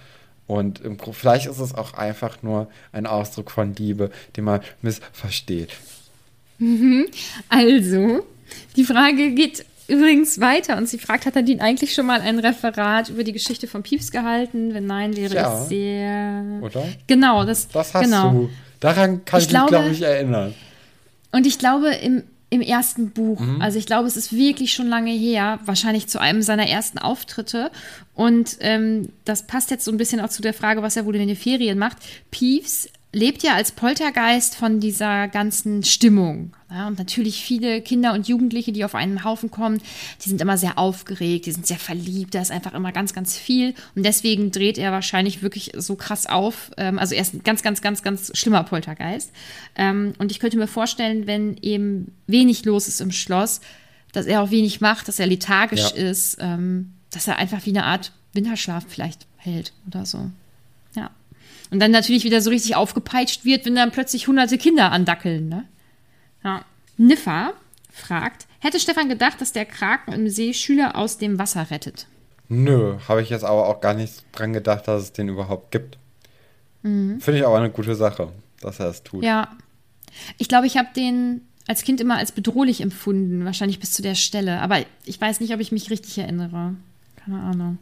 Und 0.48 0.80
im, 0.82 0.98
vielleicht 1.12 1.48
ist 1.48 1.60
es 1.60 1.74
auch 1.76 1.94
einfach 1.94 2.42
nur 2.44 2.68
ein 2.92 3.06
Ausdruck 3.08 3.52
von 3.52 3.76
Liebe, 3.76 4.12
den 4.38 4.44
man 4.46 4.62
missversteht. 4.82 5.72
Also, 7.50 8.26
die 8.76 8.84
Frage 8.84 9.32
geht 9.32 9.66
übrigens 9.88 10.40
weiter 10.40 10.78
und 10.78 10.88
sie 10.88 11.00
fragt, 11.00 11.26
hat 11.26 11.36
er 11.36 11.42
den 11.44 11.62
eigentlich 11.62 11.94
schon 11.94 12.06
mal 12.06 12.22
ein 12.22 12.38
Referat 12.40 13.10
über 13.10 13.24
die 13.24 13.34
Geschichte 13.34 13.68
von 13.68 13.82
Pieps 13.84 14.12
gehalten? 14.12 14.74
Wenn 14.74 14.86
nein, 14.86 15.16
wäre 15.16 15.34
Ja. 15.34 15.62
ich 15.64 15.68
sehr... 15.70 16.44
Oder? 16.62 16.88
Genau, 17.08 17.44
das, 17.46 17.68
Das 17.70 17.94
hast 17.94 18.04
genau. 18.04 18.32
du. 18.32 18.50
Daran 18.80 19.26
kann 19.26 19.40
Ich 19.40 19.48
ich, 19.48 19.52
mich, 19.52 19.58
glaube- 19.60 19.70
glaube 19.72 19.90
ich, 19.90 20.02
erinnern. 20.02 20.54
Und 21.32 21.46
ich 21.48 21.58
glaube, 21.60 21.90
im, 21.96 22.24
im 22.52 22.62
ersten 22.62 23.10
Buch, 23.12 23.40
Mhm. 23.40 23.62
also 23.62 23.78
ich 23.80 23.86
glaube, 23.88 24.08
es 24.08 24.16
ist 24.18 24.32
wirklich 24.36 24.74
schon 24.74 24.88
lange 24.88 25.12
her, 25.12 25.60
wahrscheinlich 25.66 26.08
zu 26.08 26.20
einem 26.20 26.42
seiner 26.44 26.68
ersten 26.68 26.98
Auftritte. 27.00 27.72
Und 28.16 28.58
ähm, 28.62 29.10
das 29.26 29.48
passt 29.48 29.72
jetzt 29.72 29.86
so 29.86 29.92
ein 29.92 29.98
bisschen 29.98 30.20
auch 30.22 30.30
zu 30.30 30.42
der 30.42 30.54
Frage, 30.54 30.82
was 30.84 30.96
er 30.98 31.06
wohl 31.06 31.16
in 31.16 31.28
den 31.28 31.36
Ferien 31.38 31.78
macht. 31.80 31.98
Peeves 32.32 32.90
lebt 33.12 33.42
ja 33.42 33.56
als 33.56 33.72
Poltergeist 33.72 34.56
von 34.56 34.80
dieser 34.80 35.28
ganzen 35.28 35.84
Stimmung. 35.84 36.54
Ja, 36.70 36.88
und 36.88 37.00
natürlich 37.00 37.44
viele 37.44 37.82
Kinder 37.82 38.14
und 38.14 38.28
Jugendliche, 38.28 38.72
die 38.72 38.86
auf 38.86 38.94
einen 38.94 39.24
Haufen 39.24 39.50
kommen, 39.50 39.82
die 40.24 40.30
sind 40.30 40.40
immer 40.40 40.58
sehr 40.58 40.78
aufgeregt, 40.78 41.48
die 41.48 41.52
sind 41.52 41.66
sehr 41.66 41.80
verliebt, 41.80 42.36
da 42.36 42.42
ist 42.42 42.52
einfach 42.52 42.74
immer 42.76 42.92
ganz, 42.92 43.14
ganz 43.14 43.36
viel. 43.36 43.74
Und 43.96 44.06
deswegen 44.06 44.52
dreht 44.52 44.78
er 44.78 44.92
wahrscheinlich 44.92 45.42
wirklich 45.42 45.72
so 45.76 45.96
krass 45.96 46.28
auf. 46.28 46.70
Ähm, 46.78 47.00
also 47.00 47.16
er 47.16 47.22
ist 47.22 47.34
ein 47.34 47.44
ganz, 47.44 47.64
ganz, 47.64 47.82
ganz, 47.82 48.04
ganz 48.04 48.32
schlimmer 48.38 48.64
Poltergeist. 48.64 49.32
Ähm, 49.76 50.14
und 50.20 50.32
ich 50.32 50.40
könnte 50.40 50.58
mir 50.58 50.68
vorstellen, 50.68 51.26
wenn 51.26 51.58
eben 51.58 52.14
wenig 52.28 52.66
los 52.66 52.88
ist 52.88 53.02
im 53.02 53.12
Schloss, 53.12 53.62
dass 54.12 54.28
er 54.28 54.44
auch 54.44 54.52
wenig 54.52 54.82
macht, 54.82 55.08
dass 55.08 55.20
er 55.20 55.26
lethargisch 55.26 55.92
Ja. 55.96 56.10
ist, 56.10 56.38
ähm, 56.40 56.94
dass 57.10 57.28
er 57.28 57.38
einfach 57.38 57.66
wie 57.66 57.72
eine 57.72 57.86
Art 57.86 58.12
Winterschlaf 58.34 58.86
vielleicht 58.88 59.26
hält 59.38 59.74
oder 59.88 60.06
so. 60.06 60.30
Und 61.72 61.80
dann 61.80 61.92
natürlich 61.92 62.24
wieder 62.24 62.42
so 62.42 62.50
richtig 62.50 62.76
aufgepeitscht 62.76 63.46
wird, 63.46 63.66
wenn 63.66 63.76
dann 63.76 63.92
plötzlich 63.92 64.28
hunderte 64.28 64.58
Kinder 64.58 64.92
andackeln, 64.92 65.50
ne? 65.50 65.66
Ja. 66.44 66.66
Niffa 66.98 67.54
fragt, 67.92 68.48
hätte 68.60 68.80
Stefan 68.80 69.10
gedacht, 69.10 69.40
dass 69.40 69.54
der 69.54 69.66
Kraken 69.66 70.14
im 70.14 70.30
See 70.30 70.54
Schüler 70.54 70.96
aus 70.96 71.18
dem 71.18 71.38
Wasser 71.38 71.70
rettet? 71.70 72.08
Nö, 72.50 72.98
habe 73.08 73.22
ich 73.22 73.30
jetzt 73.30 73.44
aber 73.44 73.68
auch 73.68 73.80
gar 73.80 73.94
nicht 73.94 74.24
dran 74.32 74.54
gedacht, 74.54 74.88
dass 74.88 75.04
es 75.04 75.14
den 75.14 75.30
überhaupt 75.30 75.72
gibt. 75.72 75.98
Finde 76.82 77.36
ich 77.36 77.46
aber 77.46 77.58
eine 77.58 77.70
gute 77.70 77.96
Sache, 77.96 78.32
dass 78.62 78.80
er 78.80 78.88
es 78.88 79.04
tut. 79.04 79.20
Mhm. 79.20 79.28
Ja. 79.28 79.50
Ich 80.38 80.48
glaube, 80.48 80.66
ich 80.66 80.78
habe 80.78 80.90
den 80.96 81.42
als 81.68 81.84
Kind 81.84 82.02
immer 82.02 82.18
als 82.18 82.32
bedrohlich 82.32 82.82
empfunden, 82.82 83.46
wahrscheinlich 83.46 83.80
bis 83.80 83.94
zu 83.94 84.02
der 84.02 84.16
Stelle. 84.16 84.60
Aber 84.62 84.80
ich 85.06 85.22
weiß 85.22 85.40
nicht, 85.40 85.54
ob 85.54 85.60
ich 85.60 85.72
mich 85.72 85.92
richtig 85.92 86.18
erinnere. 86.18 86.74
Keine 87.18 87.40
Ahnung. 87.42 87.78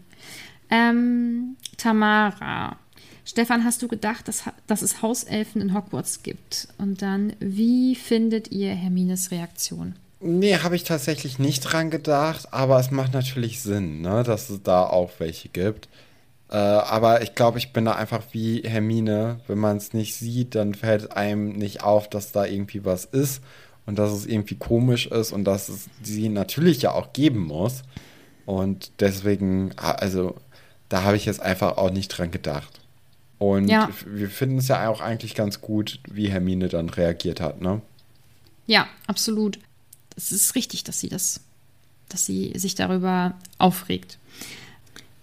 Ähm, 0.70 1.56
Tamara. 1.78 2.78
Stefan, 3.28 3.66
hast 3.66 3.82
du 3.82 3.90
gedacht, 3.90 4.30
dass, 4.30 4.44
dass 4.68 4.82
es 4.82 5.02
Hauselfen 5.02 5.62
in 5.62 5.74
Hogwarts 5.74 6.24
gibt? 6.24 6.70
Und 6.78 7.02
dann, 7.02 7.34
wie 7.42 7.94
findet 7.94 8.52
ihr 8.52 8.74
Hermines 8.74 9.32
Reaktion? 9.32 9.96
Nee, 10.22 10.56
habe 10.60 10.78
ich 10.78 10.86
tatsächlich 10.86 11.38
nicht 11.38 11.60
dran 11.60 11.92
gedacht, 11.92 12.54
aber 12.54 12.80
es 12.80 12.90
macht 12.90 13.14
natürlich 13.14 13.62
Sinn, 13.62 14.00
ne, 14.00 14.24
dass 14.24 14.50
es 14.50 14.64
da 14.64 14.86
auch 14.86 15.12
welche 15.18 15.50
gibt. 15.50 15.90
Äh, 16.50 16.56
aber 16.56 17.22
ich 17.22 17.36
glaube, 17.36 17.58
ich 17.58 17.74
bin 17.74 17.84
da 17.84 17.96
einfach 17.96 18.24
wie 18.32 18.62
Hermine. 18.62 19.42
Wenn 19.48 19.58
man 19.58 19.76
es 19.76 19.92
nicht 19.92 20.16
sieht, 20.16 20.56
dann 20.56 20.74
fällt 20.74 21.12
einem 21.12 21.50
nicht 21.50 21.84
auf, 21.84 22.10
dass 22.10 22.32
da 22.32 22.46
irgendwie 22.46 22.86
was 22.86 23.04
ist 23.04 23.42
und 23.86 24.00
dass 24.00 24.14
es 24.14 24.26
irgendwie 24.26 24.56
komisch 24.56 25.06
ist 25.06 25.34
und 25.34 25.44
dass 25.44 25.68
es 25.68 25.90
sie 26.02 26.30
natürlich 26.30 26.82
ja 26.82 26.94
auch 26.94 27.12
geben 27.12 27.42
muss. 27.42 27.84
Und 28.46 28.94
deswegen, 29.02 29.74
also 29.76 30.38
da 30.88 31.04
habe 31.04 31.18
ich 31.18 31.26
jetzt 31.26 31.42
einfach 31.42 31.76
auch 31.76 31.92
nicht 31.92 32.08
dran 32.08 32.32
gedacht. 32.32 32.80
Und 33.40 33.68
Ja. 33.68 33.90
wir 34.06 34.30
finden 34.30 34.58
es 34.58 34.68
ja 34.68 34.90
auch 34.90 35.00
eigentlich 35.02 35.36
ganz 35.36 35.62
gut, 35.62 36.00
wie 36.10 36.30
Hermine 36.30 36.70
dann 36.70 36.90
reagiert 36.90 37.40
hat, 37.40 37.62
ne? 37.62 37.82
Ja, 38.66 38.88
absolut. 39.06 39.60
Es 40.16 40.32
ist 40.32 40.56
richtig, 40.56 40.84
dass 40.84 41.00
sie 41.00 41.10
das, 41.10 41.42
dass 42.10 42.26
sie 42.26 42.54
sich 42.56 42.74
darüber 42.76 43.36
aufregt. 43.60 44.18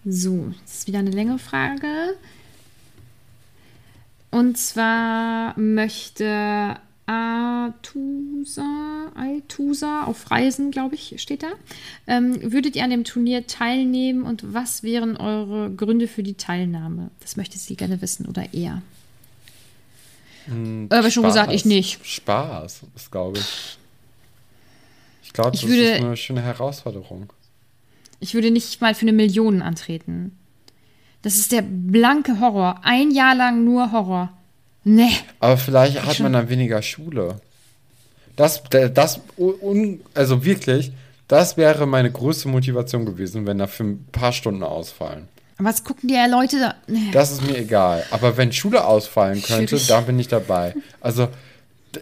So, 0.04 0.52
das 0.64 0.74
ist 0.78 0.86
wieder 0.86 1.00
eine 1.00 1.10
längere 1.10 1.38
Frage. 1.38 2.14
Und 4.30 4.58
zwar 4.58 5.58
möchte 5.58 6.76
Atusa, 7.06 8.62
Altusa 9.14 10.04
auf 10.04 10.30
Reisen, 10.30 10.70
glaube 10.70 10.94
ich, 10.94 11.14
steht 11.20 11.42
da. 11.42 11.48
Ähm, 12.06 12.52
würdet 12.52 12.76
ihr 12.76 12.84
an 12.84 12.90
dem 12.90 13.04
Turnier 13.04 13.46
teilnehmen 13.46 14.22
und 14.22 14.54
was 14.54 14.82
wären 14.82 15.16
eure 15.16 15.70
Gründe 15.70 16.08
für 16.08 16.22
die 16.22 16.34
Teilnahme? 16.34 17.10
Das 17.20 17.36
möchte 17.36 17.58
sie 17.58 17.76
gerne 17.76 18.00
wissen 18.00 18.26
oder 18.26 18.52
eher. 18.54 18.82
Aber 20.90 21.10
schon 21.10 21.24
gesagt, 21.24 21.52
ich 21.52 21.64
nicht. 21.64 22.04
Spaß, 22.04 22.82
ist, 22.94 23.10
glaube 23.10 23.38
ich. 23.38 23.78
Ich 25.22 25.32
glaube, 25.32 25.52
das 25.52 25.66
würde- 25.66 25.82
ist 25.92 26.02
eine 26.02 26.16
schöne 26.16 26.42
Herausforderung. 26.42 27.32
Ich 28.20 28.34
würde 28.34 28.50
nicht 28.50 28.80
mal 28.80 28.94
für 28.94 29.02
eine 29.02 29.12
Million 29.12 29.62
antreten. 29.62 30.36
Das 31.22 31.36
ist 31.36 31.50
der 31.52 31.62
blanke 31.62 32.40
Horror. 32.40 32.80
Ein 32.82 33.10
Jahr 33.10 33.34
lang 33.34 33.64
nur 33.64 33.90
Horror. 33.92 34.32
Nee. 34.84 35.10
Aber 35.40 35.56
vielleicht 35.56 36.04
hat 36.04 36.20
man 36.20 36.32
dann 36.32 36.48
weniger 36.48 36.82
Schule. 36.82 37.40
Das, 38.36 38.62
das, 38.92 39.20
un, 39.38 40.00
also 40.12 40.44
wirklich, 40.44 40.92
das 41.28 41.56
wäre 41.56 41.86
meine 41.86 42.10
größte 42.10 42.48
Motivation 42.48 43.06
gewesen, 43.06 43.46
wenn 43.46 43.58
da 43.58 43.66
für 43.66 43.84
ein 43.84 44.06
paar 44.12 44.32
Stunden 44.32 44.62
ausfallen. 44.62 45.28
Aber 45.56 45.68
was 45.68 45.84
gucken 45.84 46.08
die 46.08 46.14
ja 46.14 46.26
Leute 46.26 46.58
da? 46.58 46.74
Nee. 46.86 47.10
Das 47.12 47.30
ist 47.30 47.42
mir 47.46 47.56
egal. 47.56 48.04
Aber 48.10 48.36
wenn 48.36 48.52
Schule 48.52 48.84
ausfallen 48.84 49.40
könnte, 49.40 49.78
da 49.86 50.00
bin 50.00 50.18
ich 50.18 50.28
dabei. 50.28 50.74
Also, 51.00 51.28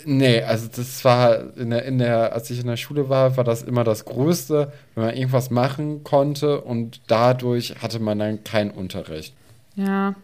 Nee, 0.05 0.43
also 0.43 0.69
das 0.75 1.05
war 1.05 1.57
in 1.57 1.71
der, 1.71 1.85
in 1.85 1.99
der, 1.99 2.33
als 2.33 2.51
ich 2.51 2.61
in 2.61 2.67
der 2.67 2.77
Schule 2.77 3.09
war, 3.09 3.37
war 3.37 3.45
das 3.45 3.63
immer 3.63 3.85
das 3.85 4.05
Größte, 4.05 4.73
wenn 4.95 5.05
man 5.05 5.15
irgendwas 5.15 5.51
machen 5.51 6.05
konnte 6.05 6.61
und 6.61 7.01
dadurch 7.09 7.75
hatte 7.83 7.99
man 7.99 8.19
dann 8.19 8.45
keinen 8.45 8.71
Unterricht. 8.71 9.35
Ja. 9.77 10.15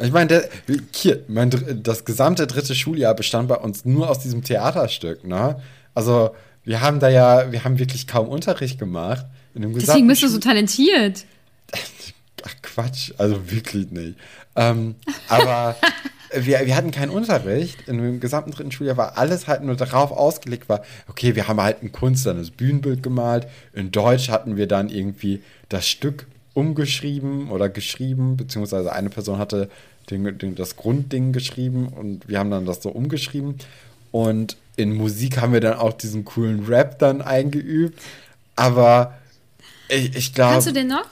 Ich 0.00 0.12
meine, 0.12 0.28
der, 0.28 0.48
hier, 0.94 1.24
mein, 1.28 1.50
das 1.82 2.04
gesamte 2.04 2.46
dritte 2.46 2.74
Schuljahr 2.74 3.14
bestand 3.14 3.48
bei 3.48 3.56
uns 3.56 3.84
nur 3.84 4.08
aus 4.08 4.20
diesem 4.20 4.42
Theaterstück, 4.42 5.24
ne? 5.24 5.60
Also, 5.94 6.30
wir 6.64 6.80
haben 6.80 7.00
da 7.00 7.08
ja, 7.08 7.50
wir 7.52 7.64
haben 7.64 7.78
wirklich 7.78 8.06
kaum 8.06 8.28
Unterricht 8.28 8.78
gemacht. 8.78 9.26
Deswegen 9.54 10.06
bist 10.06 10.22
du 10.22 10.28
so 10.28 10.38
talentiert. 10.38 11.24
Ach 12.44 12.54
Quatsch, 12.62 13.12
also 13.18 13.50
wirklich 13.50 13.90
nicht. 13.90 14.16
Ähm, 14.56 14.94
aber 15.28 15.76
wir, 16.34 16.64
wir 16.64 16.76
hatten 16.76 16.90
keinen 16.90 17.10
Unterricht. 17.10 17.88
In 17.88 17.98
dem 17.98 18.20
gesamten 18.20 18.52
dritten 18.52 18.72
Schuljahr 18.72 18.96
war 18.96 19.18
alles 19.18 19.46
halt 19.46 19.62
nur 19.62 19.76
darauf 19.76 20.12
ausgelegt, 20.12 20.68
war, 20.68 20.82
okay, 21.08 21.34
wir 21.34 21.48
haben 21.48 21.60
halt 21.60 21.82
in 21.82 21.92
Kunst 21.92 22.24
dann 22.26 22.38
das 22.38 22.50
Bühnenbild 22.50 23.02
gemalt. 23.02 23.46
In 23.72 23.90
Deutsch 23.90 24.30
hatten 24.30 24.56
wir 24.56 24.66
dann 24.66 24.88
irgendwie 24.88 25.42
das 25.68 25.88
Stück 25.88 26.26
umgeschrieben 26.54 27.50
oder 27.50 27.68
geschrieben, 27.68 28.36
beziehungsweise 28.36 28.92
eine 28.92 29.10
Person 29.10 29.38
hatte 29.38 29.68
den, 30.10 30.38
den, 30.38 30.54
das 30.54 30.76
Grundding 30.76 31.32
geschrieben 31.32 31.88
und 31.88 32.28
wir 32.28 32.38
haben 32.38 32.50
dann 32.50 32.66
das 32.66 32.82
so 32.82 32.90
umgeschrieben. 32.90 33.56
Und 34.12 34.56
in 34.76 34.94
Musik 34.94 35.40
haben 35.40 35.52
wir 35.52 35.60
dann 35.60 35.74
auch 35.74 35.92
diesen 35.92 36.24
coolen 36.24 36.66
Rap 36.66 36.98
dann 36.98 37.22
eingeübt. 37.22 38.00
Aber 38.56 39.18
ich, 39.88 40.16
ich 40.16 40.34
glaube 40.34 40.52
Kannst 40.52 40.68
du 40.68 40.72
den 40.72 40.88
noch? 40.88 41.06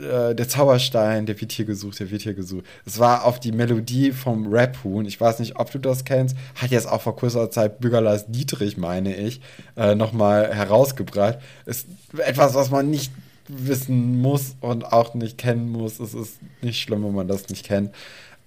äh, 0.00 0.34
der 0.34 0.48
Zauberstein, 0.48 1.26
der 1.26 1.40
wird 1.40 1.52
hier 1.52 1.64
gesucht, 1.64 2.00
der 2.00 2.10
wird 2.10 2.22
hier 2.22 2.34
gesucht. 2.34 2.64
Es 2.84 2.98
war 2.98 3.24
auf 3.24 3.40
die 3.40 3.52
Melodie 3.52 4.12
vom 4.12 4.52
Rap-Huhn. 4.52 5.06
Ich 5.06 5.20
weiß 5.20 5.38
nicht, 5.38 5.56
ob 5.56 5.70
du 5.70 5.78
das 5.78 6.04
kennst. 6.04 6.36
Hat 6.54 6.70
jetzt 6.70 6.88
auch 6.88 7.02
vor 7.02 7.16
kurzer 7.16 7.50
Zeit 7.50 7.80
Bürgerleis 7.80 8.26
Dietrich, 8.28 8.76
meine 8.76 9.14
ich, 9.14 9.40
äh, 9.76 9.94
nochmal 9.94 10.54
herausgebracht. 10.54 11.38
Ist 11.64 11.86
etwas, 12.18 12.54
was 12.54 12.70
man 12.70 12.90
nicht 12.90 13.12
wissen 13.48 14.20
muss 14.20 14.56
und 14.60 14.92
auch 14.92 15.14
nicht 15.14 15.38
kennen 15.38 15.70
muss. 15.70 16.00
Es 16.00 16.14
ist 16.14 16.38
nicht 16.62 16.80
schlimm, 16.80 17.04
wenn 17.04 17.14
man 17.14 17.28
das 17.28 17.48
nicht 17.48 17.66
kennt. 17.66 17.94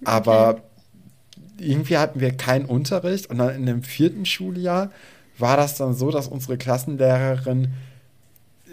Aber 0.04 0.62
irgendwie 1.58 1.98
hatten 1.98 2.20
wir 2.20 2.32
keinen 2.32 2.64
Unterricht 2.64 3.28
und 3.28 3.38
dann 3.38 3.54
in 3.54 3.66
dem 3.66 3.82
vierten 3.82 4.24
Schuljahr 4.24 4.90
war 5.38 5.56
das 5.56 5.76
dann 5.76 5.94
so, 5.94 6.10
dass 6.10 6.28
unsere 6.28 6.58
Klassenlehrerin 6.58 7.68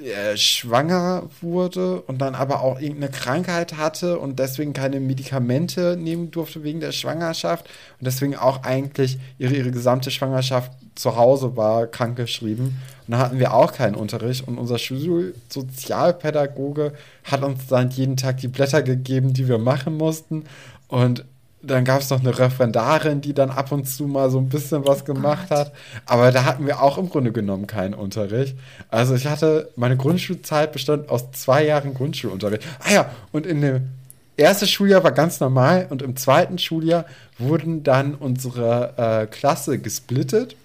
äh, 0.03 0.37
schwanger 0.37 1.23
wurde 1.41 2.01
und 2.01 2.19
dann 2.19 2.35
aber 2.35 2.61
auch 2.61 2.79
irgendeine 2.79 3.11
Krankheit 3.11 3.77
hatte 3.77 4.19
und 4.19 4.37
deswegen 4.37 4.73
keine 4.73 4.99
Medikamente 4.99 5.97
nehmen 5.97 6.29
durfte 6.29 6.63
wegen 6.63 6.79
der 6.79 6.91
Schwangerschaft 6.91 7.65
und 7.99 8.05
deswegen 8.05 8.35
auch 8.35 8.63
eigentlich 8.63 9.17
ihre, 9.39 9.55
ihre 9.55 9.71
gesamte 9.71 10.11
Schwangerschaft 10.11 10.71
zu 10.97 11.15
Hause 11.15 11.55
war, 11.55 11.87
krankgeschrieben. 11.87 12.77
Und 13.07 13.11
da 13.11 13.19
hatten 13.19 13.39
wir 13.39 13.53
auch 13.53 13.71
keinen 13.73 13.95
Unterricht 13.95 14.45
und 14.47 14.57
unser 14.57 14.77
Schulsozialpädagoge 14.77 16.91
hat 17.23 17.43
uns 17.43 17.67
dann 17.67 17.89
jeden 17.89 18.17
Tag 18.17 18.37
die 18.37 18.49
Blätter 18.49 18.83
gegeben, 18.83 19.33
die 19.33 19.47
wir 19.47 19.59
machen 19.59 19.95
mussten 19.95 20.43
und 20.87 21.23
dann 21.61 21.85
gab 21.85 22.01
es 22.01 22.09
noch 22.09 22.19
eine 22.19 22.37
Referendarin, 22.37 23.21
die 23.21 23.33
dann 23.33 23.49
ab 23.49 23.71
und 23.71 23.85
zu 23.85 24.05
mal 24.05 24.29
so 24.29 24.37
ein 24.37 24.49
bisschen 24.49 24.85
was 24.85 25.05
gemacht 25.05 25.49
hat. 25.49 25.73
Aber 26.05 26.31
da 26.31 26.45
hatten 26.45 26.65
wir 26.65 26.81
auch 26.81 26.97
im 26.97 27.09
Grunde 27.09 27.31
genommen 27.31 27.67
keinen 27.67 27.93
Unterricht. 27.93 28.55
Also 28.89 29.15
ich 29.15 29.27
hatte, 29.27 29.69
meine 29.75 29.97
Grundschulzeit 29.97 30.71
bestand 30.71 31.09
aus 31.09 31.31
zwei 31.31 31.65
Jahren 31.65 31.93
Grundschulunterricht. 31.93 32.63
Ah 32.79 32.93
ja, 32.93 33.09
und 33.31 33.45
in 33.45 33.61
dem 33.61 33.89
ersten 34.37 34.67
Schuljahr 34.67 35.03
war 35.03 35.11
ganz 35.11 35.39
normal 35.39 35.87
und 35.89 36.01
im 36.01 36.15
zweiten 36.15 36.59
Schuljahr 36.59 37.05
wurden 37.39 37.83
dann 37.83 38.15
unsere 38.15 38.93
äh, 38.97 39.25
Klasse 39.25 39.79
gesplittet 39.79 40.55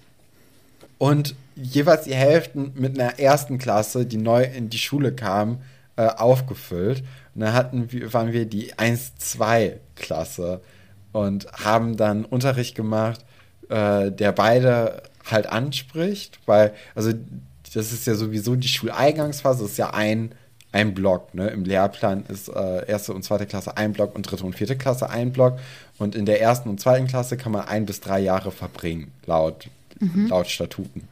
und 1.03 1.35
jeweils 1.57 2.05
die 2.05 2.15
Hälften 2.15 2.71
mit 2.75 2.97
einer 2.97 3.19
ersten 3.19 3.57
Klasse, 3.57 4.05
die 4.05 4.15
neu 4.15 4.45
in 4.45 4.69
die 4.69 4.77
Schule 4.77 5.11
kam, 5.13 5.57
äh, 5.97 6.07
aufgefüllt. 6.07 7.03
Und 7.35 7.41
dann 7.41 7.51
hatten 7.51 7.91
wir, 7.91 8.13
waren 8.13 8.31
wir 8.31 8.45
die 8.45 8.73
1-2-Klasse 8.75 10.61
und 11.11 11.51
haben 11.51 11.97
dann 11.97 12.23
Unterricht 12.23 12.73
gemacht, 12.73 13.19
äh, 13.67 14.11
der 14.11 14.31
beide 14.31 15.03
halt 15.29 15.47
anspricht, 15.47 16.39
weil, 16.45 16.73
also 16.95 17.11
das 17.73 17.91
ist 17.91 18.07
ja 18.07 18.15
sowieso 18.15 18.55
die 18.55 18.69
Schuleingangsphase, 18.69 19.63
das 19.63 19.71
ist 19.71 19.77
ja 19.77 19.89
ein, 19.89 20.31
ein 20.71 20.93
Block. 20.93 21.33
Ne? 21.35 21.49
Im 21.49 21.65
Lehrplan 21.65 22.23
ist 22.29 22.47
äh, 22.47 22.87
erste 22.87 23.13
und 23.13 23.23
zweite 23.23 23.45
Klasse 23.45 23.75
ein 23.75 23.91
Block 23.91 24.15
und 24.15 24.21
dritte 24.21 24.45
und 24.45 24.55
vierte 24.55 24.77
Klasse 24.77 25.09
ein 25.09 25.33
Block. 25.33 25.59
Und 25.97 26.15
in 26.15 26.25
der 26.25 26.39
ersten 26.39 26.69
und 26.69 26.79
zweiten 26.79 27.07
Klasse 27.07 27.35
kann 27.35 27.51
man 27.51 27.67
ein 27.67 27.85
bis 27.85 27.99
drei 27.99 28.21
Jahre 28.21 28.51
verbringen, 28.51 29.11
laut, 29.25 29.67
laut 30.27 30.47
Statuten. 30.47 31.07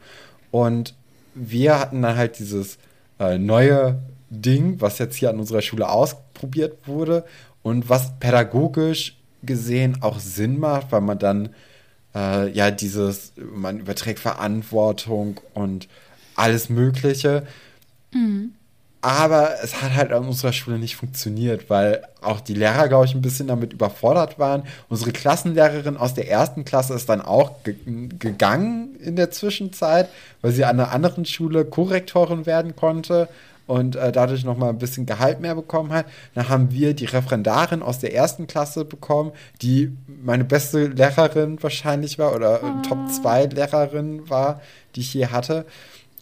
Und 0.52 0.94
wir 1.34 1.80
hatten 1.80 2.02
dann 2.02 2.18
halt 2.18 2.40
dieses 2.40 2.78
äh, 3.20 3.38
neue 3.38 4.00
Ding, 4.30 4.80
was 4.80 4.98
jetzt 4.98 5.16
hier 5.16 5.30
an 5.30 5.40
unserer 5.40 5.62
Schule 5.62 5.90
ausprobiert 5.90 6.88
wurde 6.88 7.26
und 7.64 7.90
was 7.90 8.18
pädagogisch 8.20 9.18
gesehen 9.44 9.98
auch 10.02 10.20
Sinn 10.20 10.60
macht, 10.60 10.92
weil 10.92 11.02
man 11.02 11.20
dann 11.20 11.50
äh, 12.16 12.50
ja 12.52 12.72
dieses, 12.72 13.34
man 13.36 13.80
überträgt 13.80 14.20
Verantwortung 14.20 15.40
und 15.54 15.88
alles 16.36 16.70
Mögliche. 16.70 17.46
Aber 19.04 19.56
es 19.64 19.82
hat 19.82 19.96
halt 19.96 20.12
an 20.12 20.28
unserer 20.28 20.54
Schule 20.54 20.78
nicht 20.78 20.96
funktioniert, 20.96 21.72
weil 21.72 22.04
auch 22.22 22.40
die 22.40 22.54
Lehrer, 22.54 22.88
glaube 22.88 23.06
ich, 23.06 23.16
ein 23.16 23.22
bisschen 23.24 23.48
damit 23.48 23.74
überfordert 23.74 24.38
waren. 24.38 24.64
Unsere 24.90 25.12
Klassenlehrerin 25.12 25.98
aus 25.98 26.14
der 26.14 26.30
ersten 26.30 26.66
Klasse 26.66 26.94
ist 26.94 27.10
dann 27.10 27.22
auch 27.22 27.64
ge 27.64 27.76
gegangen 28.20 28.96
in 29.00 29.16
der 29.16 29.32
Zwischenzeit, 29.32 30.08
weil 30.42 30.52
sie 30.52 30.66
an 30.66 30.80
einer 30.80 30.92
anderen 30.92 31.26
Schule 31.26 31.66
Korrektorin 31.66 32.46
werden 32.46 32.76
konnte 32.76 33.28
und 33.66 33.96
äh, 33.96 34.12
dadurch 34.12 34.44
noch 34.44 34.58
mal 34.58 34.70
ein 34.70 34.78
bisschen 34.78 35.06
Gehalt 35.06 35.40
mehr 35.40 35.56
bekommen 35.56 35.92
hat. 35.94 36.06
Dann 36.36 36.50
haben 36.50 36.72
wir 36.72 36.94
die 36.94 37.06
Referendarin 37.06 37.82
aus 37.82 38.00
der 38.00 38.14
ersten 38.14 38.46
Klasse 38.46 38.86
bekommen, 38.86 39.32
die 39.62 39.96
meine 40.24 40.44
beste 40.44 40.88
Lehrerin 40.88 41.62
wahrscheinlich 41.64 42.20
war 42.20 42.36
oder 42.36 42.62
äh, 42.62 42.88
Top 42.88 43.10
2 43.10 43.46
Lehrerin 43.46 44.30
war, 44.30 44.62
die 44.96 45.00
ich 45.00 45.14
je 45.14 45.28
hatte. 45.28 45.66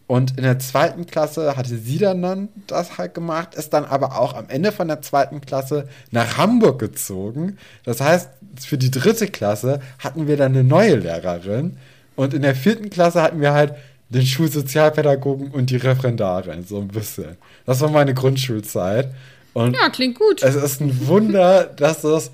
Und 0.10 0.38
in 0.38 0.43
der 0.43 0.57
zweiten 0.57 1.05
Klasse 1.05 1.55
hatte 1.55 1.78
sie 1.78 1.99
dann, 1.99 2.24
dann 2.24 2.49
das 2.66 2.97
halt 2.97 3.14
gemacht, 3.14 3.53
ist 3.53 3.74
dann 3.74 3.86
aber 3.86 4.20
auch 4.20 4.34
am 4.34 4.49
Ende 4.49 4.72
von 4.72 4.88
der 4.88 5.03
zweiten 5.03 5.39
Klasse 5.39 5.88
nach 6.10 6.36
Hamburg 6.36 6.80
gezogen. 6.80 7.60
Das 7.84 8.01
heißt, 8.01 8.28
für 8.60 8.80
die 8.80 8.89
dritte 8.89 9.28
Klasse 9.28 9.82
hatten 9.99 10.26
wir 10.26 10.36
dann 10.36 10.53
eine 10.53 10.64
neue 10.64 10.95
Lehrerin. 10.95 11.78
Und 12.16 12.34
in 12.34 12.41
der 12.41 12.55
vierten 12.55 12.89
Klasse 12.89 13.22
hatten 13.22 13.39
wir 13.39 13.53
halt 13.53 13.76
den 14.10 14.26
Schulsozialpädagogen 14.26 15.51
und 15.51 15.70
die 15.70 15.76
Referendarin, 15.76 16.66
so 16.66 16.80
ein 16.80 16.88
bisschen. 16.88 17.38
Das 17.68 17.80
war 17.82 17.91
meine 17.91 18.16
Grundschulzeit. 18.16 19.14
Und 19.53 19.76
Ja, 19.76 19.89
klingt 19.89 20.18
gut. 20.18 20.41
es 20.41 20.55
ist 20.55 20.82
ein 20.82 21.05
Wunder, 21.07 21.66
dass 21.76 22.01
das 22.01 22.32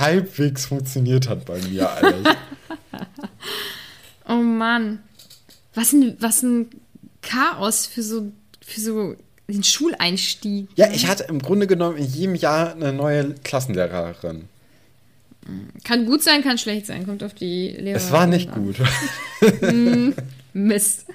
halbwegs 0.00 0.66
funktioniert 0.66 1.28
hat 1.28 1.44
bei 1.44 1.60
mir 1.70 1.88
alles. 1.88 2.24
Oh 4.28 4.34
Mann. 4.34 5.00
Was 5.74 5.92
ein, 5.92 6.16
was 6.20 6.42
ein 6.42 6.68
Chaos 7.22 7.86
für 7.86 8.02
so, 8.02 8.32
für 8.64 8.80
so 8.80 9.16
den 9.48 9.62
Schuleinstieg. 9.62 10.68
Ja, 10.76 10.90
ich 10.92 11.06
hatte 11.06 11.24
im 11.24 11.40
Grunde 11.40 11.66
genommen 11.66 11.96
in 11.96 12.06
jedem 12.06 12.34
Jahr 12.34 12.72
eine 12.72 12.92
neue 12.92 13.34
Klassenlehrerin. 13.44 14.48
Kann 15.84 16.06
gut 16.06 16.22
sein, 16.22 16.42
kann 16.42 16.58
schlecht 16.58 16.86
sein. 16.86 17.04
Kommt 17.06 17.22
auf 17.24 17.34
die 17.34 17.68
Lehrer. 17.68 17.96
Es 17.96 18.12
war 18.12 18.26
nicht 18.26 18.50
an. 18.50 18.64
gut. 18.64 18.76
Mist. 20.52 21.06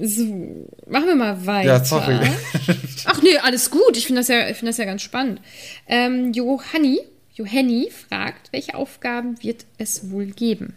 So, 0.00 0.68
machen 0.86 1.06
wir 1.06 1.16
mal 1.16 1.46
weiter. 1.46 1.68
Ja, 1.68 1.84
sorry. 1.84 2.18
Ach 3.06 3.22
nee, 3.22 3.36
alles 3.38 3.70
gut. 3.70 3.96
Ich 3.96 4.06
finde 4.06 4.20
das, 4.20 4.28
ja, 4.28 4.48
ich 4.48 4.56
find 4.56 4.68
das 4.68 4.76
ja 4.76 4.84
ganz 4.84 5.02
spannend. 5.02 5.40
Ähm, 5.88 6.32
Johanni, 6.32 7.00
Johanni 7.34 7.90
fragt, 7.90 8.52
welche 8.52 8.74
Aufgaben 8.74 9.42
wird 9.42 9.64
es 9.78 10.10
wohl 10.10 10.26
geben? 10.26 10.76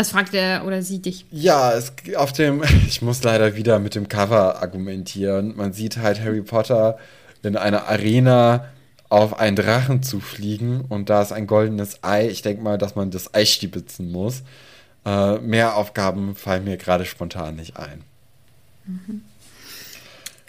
Das 0.00 0.12
fragt 0.12 0.32
er 0.32 0.64
oder 0.64 0.80
sie 0.80 1.02
dich. 1.02 1.26
Ja, 1.30 1.74
es, 1.74 1.92
auf 2.16 2.32
dem, 2.32 2.62
ich 2.88 3.02
muss 3.02 3.22
leider 3.22 3.54
wieder 3.54 3.78
mit 3.78 3.94
dem 3.94 4.08
Cover 4.08 4.62
argumentieren. 4.62 5.54
Man 5.54 5.74
sieht 5.74 5.98
halt 5.98 6.20
Harry 6.20 6.40
Potter 6.40 6.96
in 7.42 7.54
einer 7.54 7.86
Arena 7.86 8.64
auf 9.10 9.38
einen 9.38 9.56
Drachen 9.56 10.02
zu 10.02 10.20
fliegen 10.20 10.86
und 10.88 11.10
da 11.10 11.20
ist 11.20 11.32
ein 11.32 11.46
goldenes 11.46 12.02
Ei. 12.02 12.28
Ich 12.28 12.40
denke 12.40 12.62
mal, 12.62 12.78
dass 12.78 12.94
man 12.94 13.10
das 13.10 13.34
Ei 13.34 13.44
stibitzen 13.44 14.10
muss. 14.10 14.42
Äh, 15.04 15.36
mehr 15.40 15.76
Aufgaben 15.76 16.34
fallen 16.34 16.64
mir 16.64 16.78
gerade 16.78 17.04
spontan 17.04 17.56
nicht 17.56 17.76
ein. 17.76 18.02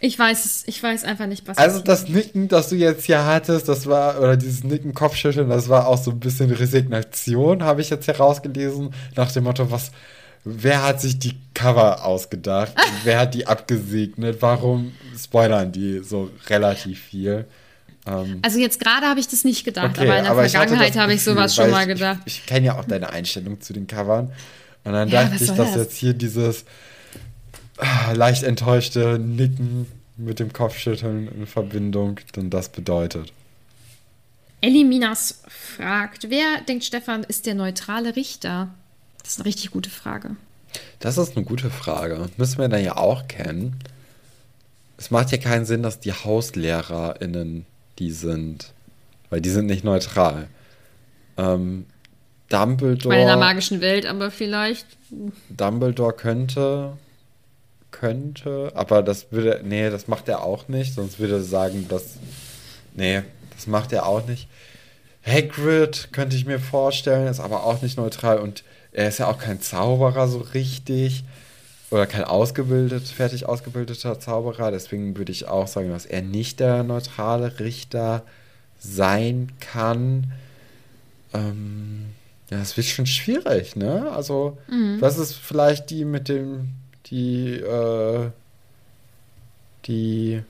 Ich 0.03 0.17
weiß 0.17 0.45
es, 0.45 0.63
ich 0.67 0.81
weiß 0.81 1.03
einfach 1.03 1.27
nicht, 1.27 1.47
was 1.47 1.57
Also 1.59 1.79
das 1.79 2.09
Nicken, 2.09 2.47
das 2.47 2.69
du 2.69 2.75
jetzt 2.75 3.05
hier 3.05 3.23
hattest, 3.25 3.69
das 3.69 3.85
war, 3.85 4.19
oder 4.19 4.35
dieses 4.35 4.63
Nicken, 4.63 4.93
Kopfschütteln, 4.95 5.47
das 5.49 5.69
war 5.69 5.87
auch 5.87 5.97
so 6.01 6.09
ein 6.11 6.19
bisschen 6.19 6.51
Resignation, 6.51 7.63
habe 7.63 7.81
ich 7.81 7.91
jetzt 7.91 8.07
herausgelesen, 8.07 8.93
nach 9.15 9.31
dem 9.31 9.43
Motto, 9.43 9.69
was, 9.69 9.91
wer 10.43 10.83
hat 10.83 10.99
sich 11.01 11.19
die 11.19 11.35
Cover 11.53 12.03
ausgedacht? 12.03 12.73
wer 13.03 13.19
hat 13.19 13.35
die 13.35 13.45
abgesegnet? 13.45 14.37
Warum 14.41 14.91
spoilern 15.15 15.71
die 15.71 15.99
so 16.03 16.31
relativ 16.49 16.99
viel? 16.99 17.45
Ähm, 18.07 18.39
Also 18.41 18.57
jetzt 18.57 18.79
gerade 18.79 19.05
habe 19.05 19.19
ich 19.19 19.27
das 19.27 19.43
nicht 19.43 19.63
gedacht, 19.63 19.91
okay, 19.97 20.01
aber 20.01 20.17
in 20.17 20.23
der 20.23 20.31
aber 20.31 20.45
ich 20.45 20.51
Vergangenheit 20.51 20.95
habe 20.97 21.13
ich 21.13 21.23
sowas 21.23 21.55
schon 21.55 21.69
mal 21.69 21.83
ich, 21.83 21.93
gedacht. 21.93 22.19
Ich, 22.25 22.39
ich 22.39 22.45
kenne 22.47 22.65
ja 22.65 22.79
auch 22.79 22.85
deine 22.85 23.11
Einstellung 23.11 23.61
zu 23.61 23.73
den 23.73 23.85
Covern. 23.85 24.31
Und 24.83 24.93
dann 24.93 25.09
Ja, 25.09 25.25
dachte 25.25 25.43
ich, 25.43 25.47
dass 25.51 25.57
das? 25.57 25.75
jetzt 25.75 25.97
hier 25.97 26.13
dieses 26.15 26.65
leicht 28.13 28.43
enttäuschte 28.43 29.19
Nicken 29.19 29.87
mit 30.17 30.39
dem 30.39 30.53
Kopfschütteln 30.53 31.27
in 31.27 31.47
Verbindung 31.47 32.19
dann 32.33 32.49
das 32.49 32.69
bedeutet. 32.69 33.33
Ellie 34.61 34.85
Minas 34.85 35.41
fragt, 35.47 36.29
wer 36.29 36.61
denkt 36.67 36.83
Stefan 36.83 37.23
ist 37.23 37.47
der 37.47 37.55
neutrale 37.55 38.15
Richter? 38.15 38.69
Das 39.23 39.31
ist 39.33 39.39
eine 39.39 39.45
richtig 39.47 39.71
gute 39.71 39.89
Frage. 39.89 40.35
Das 40.99 41.17
ist 41.17 41.35
eine 41.35 41.45
gute 41.45 41.69
Frage. 41.71 42.29
Müssen 42.37 42.59
wir 42.59 42.69
dann 42.69 42.83
ja 42.83 42.97
auch 42.97 43.27
kennen. 43.27 43.79
Es 44.97 45.09
macht 45.09 45.31
ja 45.31 45.39
keinen 45.39 45.65
Sinn, 45.65 45.81
dass 45.81 45.99
die 45.99 46.13
HauslehrerInnen 46.13 47.65
die 47.97 48.11
sind. 48.11 48.71
Weil 49.31 49.41
die 49.41 49.49
sind 49.49 49.65
nicht 49.65 49.83
neutral. 49.83 50.47
Ähm, 51.37 51.85
Ich 52.49 52.53
meine, 52.53 52.73
in 52.73 52.87
der 52.87 53.07
Dumbledore, 53.07 53.37
magischen 53.37 53.81
Welt, 53.81 54.05
aber 54.05 54.29
vielleicht. 54.29 54.85
Dumbledore 55.49 56.13
könnte, 56.13 56.97
könnte, 57.91 58.71
aber 58.75 59.03
das 59.03 59.31
würde, 59.31 59.61
nee, 59.63 59.89
das 59.89 60.07
macht 60.07 60.27
er 60.29 60.43
auch 60.43 60.67
nicht. 60.67 60.93
Sonst 60.93 61.19
würde 61.19 61.35
er 61.35 61.43
sagen, 61.43 61.87
dass, 61.89 62.15
nee, 62.95 63.21
das 63.55 63.67
macht 63.67 63.93
er 63.93 64.05
auch 64.05 64.25
nicht. 64.27 64.47
Hagrid 65.25 66.09
könnte 66.11 66.35
ich 66.35 66.45
mir 66.45 66.59
vorstellen, 66.59 67.27
ist 67.27 67.39
aber 67.39 67.63
auch 67.63 67.81
nicht 67.81 67.97
neutral 67.97 68.39
und 68.39 68.63
er 68.91 69.07
ist 69.07 69.19
ja 69.19 69.27
auch 69.27 69.37
kein 69.37 69.61
Zauberer 69.61 70.27
so 70.27 70.39
richtig 70.39 71.23
oder 71.91 72.07
kein 72.07 72.23
ausgebildet, 72.23 73.07
fertig 73.07 73.45
ausgebildeter 73.47 74.19
Zauberer. 74.19 74.71
Deswegen 74.71 75.17
würde 75.17 75.31
ich 75.31 75.47
auch 75.47 75.67
sagen, 75.67 75.89
dass 75.89 76.05
er 76.05 76.21
nicht 76.21 76.59
der 76.59 76.83
neutrale 76.83 77.59
Richter 77.59 78.23
sein 78.79 79.51
kann. 79.59 80.31
Ähm, 81.33 82.07
ja, 82.49 82.59
es 82.61 82.75
wird 82.75 82.87
schon 82.87 83.05
schwierig, 83.05 83.75
ne? 83.75 84.11
Also, 84.11 84.57
das 84.99 85.17
ist 85.17 85.33
vielleicht 85.35 85.89
die 85.89 86.03
mit 86.03 86.27
dem, 86.27 86.69
die, 87.11 87.55
äh, 87.55 88.29
die, 89.85 90.41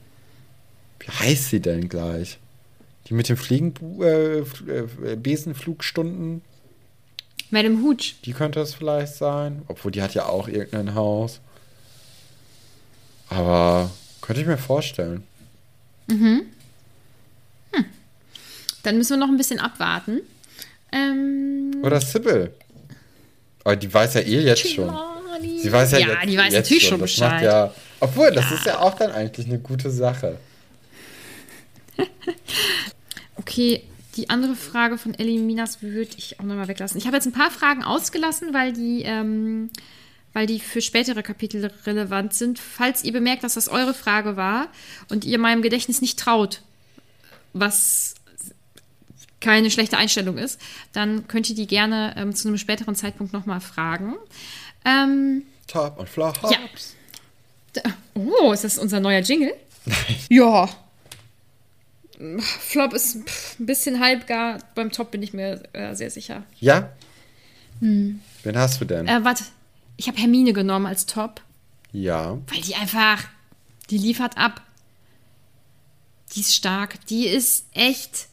wie 1.00 1.08
heißt 1.08 1.50
sie 1.50 1.60
denn 1.60 1.90
gleich? 1.90 2.38
Die 3.08 3.14
mit 3.14 3.28
den 3.28 3.38
Fliegen, 3.38 3.74
äh, 4.02 4.40
äh, 4.40 5.16
Besenflugstunden, 5.16 6.42
Madame 7.50 7.82
Hooch. 7.84 8.16
die 8.24 8.32
könnte 8.32 8.62
es 8.62 8.74
vielleicht 8.74 9.16
sein. 9.16 9.64
Obwohl, 9.68 9.92
die 9.92 10.02
hat 10.02 10.14
ja 10.14 10.28
auch 10.28 10.48
irgendein 10.48 10.96
Haus. 10.96 11.42
Aber 13.28 13.92
könnte 14.22 14.42
ich 14.42 14.48
mir 14.48 14.58
vorstellen. 14.58 15.24
Dann 18.84 18.98
müssen 18.98 19.12
wir 19.12 19.18
noch 19.18 19.30
ein 19.30 19.38
bisschen 19.38 19.60
abwarten. 19.60 20.22
Ähm, 20.92 21.72
Oder 21.84 22.02
Sybil. 22.02 22.54
Aber 23.64 23.76
die 23.76 23.94
weiß 23.94 24.16
ja 24.16 24.22
eh 24.22 24.42
jetzt 24.42 24.68
schon. 24.68 24.94
Sie 25.42 25.72
weiß 25.72 25.92
ja, 25.92 26.00
Ja, 26.00 26.08
jetzt, 26.08 26.30
die 26.30 26.38
weiß 26.38 26.54
jetzt 26.54 26.64
natürlich 26.66 26.88
schon 26.88 27.00
Das 27.00 27.12
Bescheid. 27.12 27.32
macht 27.32 27.44
ja, 27.44 27.74
obwohl, 28.00 28.32
das 28.32 28.52
ist 28.52 28.66
ja 28.66 28.80
auch 28.80 28.96
dann 28.96 29.12
eigentlich 29.12 29.48
eine 29.48 29.60
gute 29.60 29.90
Sache. 29.90 30.38
Okay, 33.36 33.84
die 34.18 34.30
andere 34.30 34.56
Frage 34.56 34.98
von 34.98 35.14
Ellie 35.16 35.40
Minas 35.40 35.82
würde 35.82 36.12
ich 36.18 36.40
auch 36.40 36.44
nochmal 36.44 36.68
weglassen. 36.68 36.98
Ich 36.98 37.08
habe 37.08 37.16
jetzt 37.16 37.26
ein 37.26 37.32
paar 37.32 37.50
Fragen 37.50 37.84
ausgelassen, 37.84 38.54
weil 38.54 38.72
die, 38.74 39.02
ähm, 39.04 39.70
weil 40.34 40.46
die 40.46 40.60
für 40.60 40.82
spätere 40.82 41.24
Kapitel 41.24 41.72
relevant 41.86 42.34
sind. 42.34 42.60
Falls 42.60 43.04
ihr 43.04 43.14
bemerkt, 43.14 43.44
dass 43.44 43.56
das 43.56 43.68
eure 43.68 43.94
Frage 43.94 44.36
war 44.36 44.68
und 45.10 45.26
ihr 45.26 45.40
meinem 45.40 45.62
Gedächtnis 45.62 46.02
nicht 46.02 46.20
traut, 46.20 46.62
was 47.54 48.16
keine 49.40 49.72
schlechte 49.72 49.98
Einstellung 49.98 50.38
ist, 50.38 50.62
dann 50.94 51.28
könnt 51.28 51.50
ihr 51.50 51.56
die 51.56 51.66
gerne 51.68 52.14
ähm, 52.16 52.36
zu 52.36 52.48
einem 52.48 52.58
späteren 52.58 52.96
Zeitpunkt 52.96 53.34
nochmal 53.34 53.60
fragen. 53.60 54.16
Ähm, 54.86 55.44
Top 55.68 55.98
und 56.00 56.10
Flops. 56.10 56.42
Ja. 56.42 57.84
Oh, 58.14 58.52
ist 58.52 58.64
das 58.64 58.78
unser 58.78 59.00
neuer 59.00 59.22
Jingle? 59.22 59.54
ja. 60.30 60.70
Flop 62.40 62.94
ist 62.94 63.18
pff, 63.28 63.60
ein 63.60 63.66
bisschen 63.66 64.00
halbgar. 64.00 64.60
Beim 64.76 64.92
Top 64.92 65.12
bin 65.12 65.24
ich 65.24 65.34
mir 65.34 65.64
äh, 65.74 65.96
sehr 65.96 66.12
sicher. 66.12 66.44
Ja? 66.60 66.92
Wen 67.82 68.22
hast 68.56 68.80
du 68.80 68.86
denn? 68.86 69.08
Äh, 69.08 69.24
warte. 69.24 69.44
Ich 69.98 70.08
habe 70.08 70.18
Hermine 70.18 70.54
genommen 70.54 70.86
als 70.86 71.06
Top, 71.06 71.42
ja. 71.92 72.38
weil 72.48 72.62
die 72.62 72.76
einfach, 72.76 73.24
die 73.90 73.98
liefert 73.98 74.38
ab. 74.38 74.62
Die 76.34 76.42
ist 76.42 76.56
stark. 76.56 77.06
Die 77.08 77.28
ist 77.28 77.66
echt. 77.74 78.28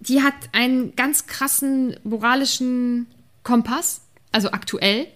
Die 0.00 0.22
hat 0.22 0.34
einen 0.52 0.94
ganz 0.96 1.26
krassen 1.26 1.96
moralischen 2.04 3.06
Kompass, 3.42 4.02
also 4.32 4.50
aktuell. 4.50 5.06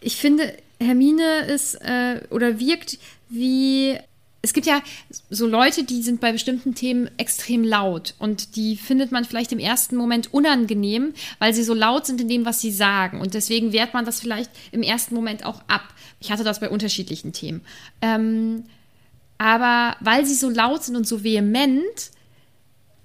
Ich 0.00 0.16
finde, 0.16 0.56
Hermine 0.80 1.46
ist 1.46 1.74
äh, 1.76 2.20
oder 2.30 2.58
wirkt 2.58 2.98
wie. 3.28 3.98
Es 4.42 4.52
gibt 4.52 4.66
ja 4.66 4.82
so 5.30 5.46
Leute, 5.46 5.84
die 5.84 6.02
sind 6.02 6.20
bei 6.20 6.30
bestimmten 6.30 6.74
Themen 6.74 7.08
extrem 7.16 7.64
laut 7.64 8.14
und 8.18 8.56
die 8.56 8.76
findet 8.76 9.10
man 9.10 9.24
vielleicht 9.24 9.52
im 9.52 9.58
ersten 9.58 9.96
Moment 9.96 10.34
unangenehm, 10.34 11.14
weil 11.38 11.54
sie 11.54 11.62
so 11.62 11.72
laut 11.72 12.04
sind 12.04 12.20
in 12.20 12.28
dem, 12.28 12.44
was 12.44 12.60
sie 12.60 12.70
sagen. 12.70 13.22
Und 13.22 13.32
deswegen 13.32 13.72
wehrt 13.72 13.94
man 13.94 14.04
das 14.04 14.20
vielleicht 14.20 14.50
im 14.70 14.82
ersten 14.82 15.14
Moment 15.14 15.46
auch 15.46 15.62
ab. 15.66 15.94
Ich 16.20 16.30
hatte 16.30 16.44
das 16.44 16.60
bei 16.60 16.68
unterschiedlichen 16.68 17.32
Themen. 17.32 17.62
Ähm, 18.02 18.64
aber 19.38 19.96
weil 20.00 20.26
sie 20.26 20.34
so 20.34 20.50
laut 20.50 20.84
sind 20.84 20.96
und 20.96 21.08
so 21.08 21.24
vehement, 21.24 22.10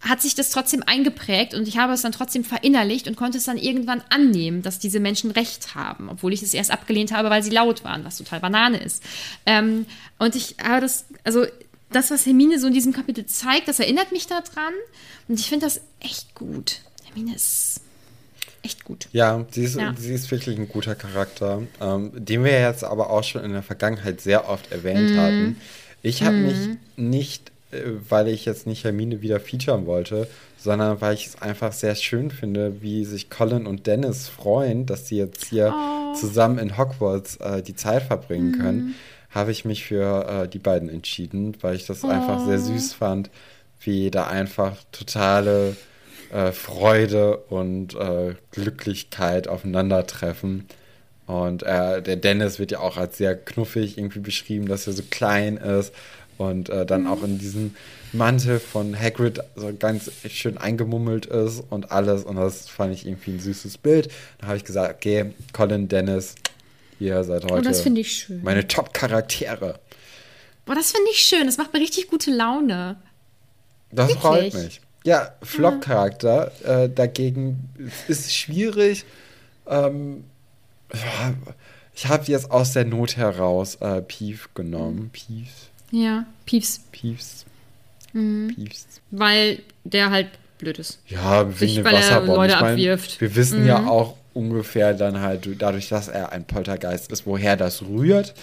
hat 0.01 0.21
sich 0.21 0.33
das 0.35 0.49
trotzdem 0.49 0.81
eingeprägt 0.85 1.53
und 1.53 1.67
ich 1.67 1.77
habe 1.77 1.93
es 1.93 2.01
dann 2.03 2.11
trotzdem 2.13 2.43
verinnerlicht 2.45 3.07
und 3.07 3.15
konnte 3.17 3.37
es 3.37 3.43
dann 3.45 3.57
irgendwann 3.57 4.01
annehmen, 4.09 4.61
dass 4.61 4.79
diese 4.79 4.99
Menschen 4.99 5.31
Recht 5.31 5.75
haben, 5.75 6.09
obwohl 6.09 6.31
ich 6.33 6.41
es 6.41 6.53
erst 6.53 6.71
abgelehnt 6.71 7.11
habe, 7.11 7.29
weil 7.29 7.43
sie 7.43 7.49
laut 7.49 7.83
waren, 7.83 8.05
was 8.05 8.17
total 8.17 8.39
Banane 8.39 8.77
ist. 8.81 9.03
Ähm, 9.45 9.85
und 10.17 10.35
ich 10.35 10.55
habe 10.63 10.81
das, 10.81 11.05
also 11.25 11.45
das, 11.91 12.11
was 12.11 12.25
Hermine 12.25 12.59
so 12.59 12.67
in 12.67 12.73
diesem 12.73 12.93
Kapitel 12.93 13.25
zeigt, 13.25 13.67
das 13.67 13.79
erinnert 13.79 14.11
mich 14.11 14.27
daran 14.27 14.73
und 15.27 15.39
ich 15.39 15.47
finde 15.49 15.65
das 15.65 15.81
echt 15.99 16.33
gut. 16.35 16.81
Hermine 17.05 17.35
ist 17.35 17.81
echt 18.61 18.83
gut. 18.85 19.07
Ja, 19.11 19.45
sie 19.51 19.63
ist, 19.63 19.75
Ja. 19.75 19.93
sie 19.97 20.13
ist 20.13 20.29
wirklich 20.31 20.57
ein 20.57 20.69
guter 20.69 20.95
Charakter, 20.95 21.63
ähm, 21.81 22.11
den 22.13 22.43
wir 22.43 22.51
jetzt 22.59 22.83
aber 22.83 23.09
auch 23.09 23.23
schon 23.23 23.43
in 23.43 23.51
der 23.53 23.63
Vergangenheit 23.63 24.21
sehr 24.21 24.47
oft 24.49 24.71
erwähnt 24.71 25.11
Mhm. 25.11 25.17
hatten. 25.17 25.61
Ich 26.03 26.23
habe 26.23 26.37
mich 26.37 26.77
nicht, 26.95 27.51
weil 28.09 28.27
ich 28.29 28.45
jetzt 28.45 28.65
nicht 28.67 28.83
Hermine 28.83 29.21
wieder 29.21 29.39
featuren 29.39 29.85
wollte, 29.85 30.27
sondern 30.57 30.99
weil 31.01 31.13
ich 31.13 31.27
es 31.27 31.41
einfach 31.41 31.71
sehr 31.71 31.95
schön 31.95 32.31
finde, 32.31 32.81
wie 32.81 33.05
sich 33.05 33.29
Colin 33.29 33.67
und 33.67 33.85
Dennis 33.87 34.27
freuen, 34.27 34.85
dass 34.85 35.07
sie 35.07 35.17
jetzt 35.17 35.45
hier 35.45 35.73
Oh. 35.73 36.13
zusammen 36.15 36.57
in 36.57 36.77
Hogwarts 36.77 37.37
äh, 37.37 37.61
die 37.61 37.75
Zeit 37.75 38.03
verbringen 38.03 38.51
Mhm. 38.51 38.61
können, 38.61 38.95
habe 39.29 39.51
ich 39.51 39.65
mich 39.65 39.85
für 39.85 40.27
äh, 40.27 40.47
die 40.47 40.57
beiden 40.59 40.89
entschieden, 40.89 41.55
weil 41.61 41.75
ich 41.75 41.85
das 41.85 42.03
einfach 42.03 42.41
Oh. 42.43 42.47
sehr 42.47 42.59
süß 42.59 42.93
fand, 42.93 43.29
wie 43.81 44.09
da 44.11 44.27
einfach 44.27 44.75
totale 44.91 45.75
äh, 46.31 46.51
Freude 46.51 47.37
und 47.37 47.95
äh, 47.95 48.35
Glücklichkeit 48.51 49.47
aufeinandertreffen. 49.47 50.65
Und 51.25 51.61
äh, 51.63 52.01
der 52.01 52.15
Dennis 52.15 52.57
wird 52.57 52.71
ja 52.71 52.79
auch 52.79 52.97
als 52.97 53.17
sehr 53.17 53.35
knuffig 53.35 53.97
irgendwie 53.99 54.19
beschrieben, 54.19 54.67
dass 54.67 54.87
er 54.87 54.93
so 54.93 55.03
klein 55.09 55.57
ist 55.57 55.93
und 56.39 56.69
äh, 56.69 56.85
dann 56.85 57.05
auch 57.05 57.21
in 57.21 57.37
diesem 57.37 57.75
Mantel 58.13 58.59
von 58.59 58.97
Hagrid 58.97 59.41
so 59.55 59.71
ganz 59.77 60.09
schön 60.29 60.57
eingemummelt 60.57 61.25
ist 61.27 61.61
und 61.69 61.91
alles. 61.91 62.23
Und 62.23 62.37
das 62.37 62.69
fand 62.69 62.93
ich 62.93 63.05
irgendwie 63.05 63.31
ein 63.31 63.39
süßes 63.39 63.77
Bild. 63.77 64.09
Da 64.39 64.47
habe 64.47 64.57
ich 64.57 64.63
gesagt, 64.63 64.95
okay, 64.95 65.33
Colin, 65.51 65.89
Dennis, 65.89 66.35
ihr 66.99 67.23
seid 67.25 67.43
heute 67.43 67.55
Oh, 67.55 67.61
das 67.61 67.81
finde 67.81 68.01
ich 68.01 68.11
schön. 68.13 68.41
meine 68.41 68.65
Top-Charaktere. 68.67 69.79
Boah, 70.65 70.75
das 70.75 70.91
finde 70.93 71.11
ich 71.11 71.19
schön. 71.19 71.45
Das 71.45 71.57
macht 71.57 71.73
mir 71.73 71.79
richtig 71.81 72.07
gute 72.07 72.31
Laune. 72.31 72.95
Das 73.91 74.07
Wirklich? 74.07 74.21
freut 74.21 74.53
mich. 74.53 74.81
Ja, 75.03 75.33
Flop-Charakter 75.43 76.51
äh, 76.63 76.89
dagegen 76.89 77.69
ist 78.07 78.33
schwierig. 78.33 79.03
Ähm, 79.67 80.23
ja, 80.93 81.33
ich 81.93 82.07
habe 82.07 82.23
jetzt 82.27 82.49
aus 82.49 82.73
der 82.73 82.85
Not 82.85 83.17
heraus 83.17 83.75
äh, 83.81 84.01
Pief 84.01 84.49
genommen. 84.53 85.09
Piefs, 85.11 85.68
Ja, 85.91 86.25
Piefs. 86.45 86.81
Piefs, 86.91 87.45
Mhm. 88.13 88.53
Piefs. 88.55 89.01
Weil 89.11 89.59
der 89.83 90.09
halt 90.11 90.27
blöd 90.57 90.77
ist. 90.79 90.99
Ja, 91.07 91.47
wegen 91.47 91.57
Sich, 91.57 91.75
dem 91.75 91.85
weil 91.85 91.93
er 91.95 91.99
Wasserbomb. 91.99 92.35
Leute 92.37 92.53
ich 92.55 92.61
mein, 92.61 92.73
abwirft. 92.73 93.21
wir 93.21 93.35
wissen 93.35 93.65
ja 93.65 93.79
Mhm. 93.79 93.87
auch 93.89 94.15
ungefähr 94.33 94.93
dann 94.93 95.19
halt, 95.19 95.47
dadurch, 95.59 95.89
dass 95.89 96.07
er 96.07 96.31
ein 96.31 96.45
Poltergeist 96.45 97.11
ist, 97.11 97.25
woher 97.25 97.55
das 97.57 97.81
rührt, 97.83 98.33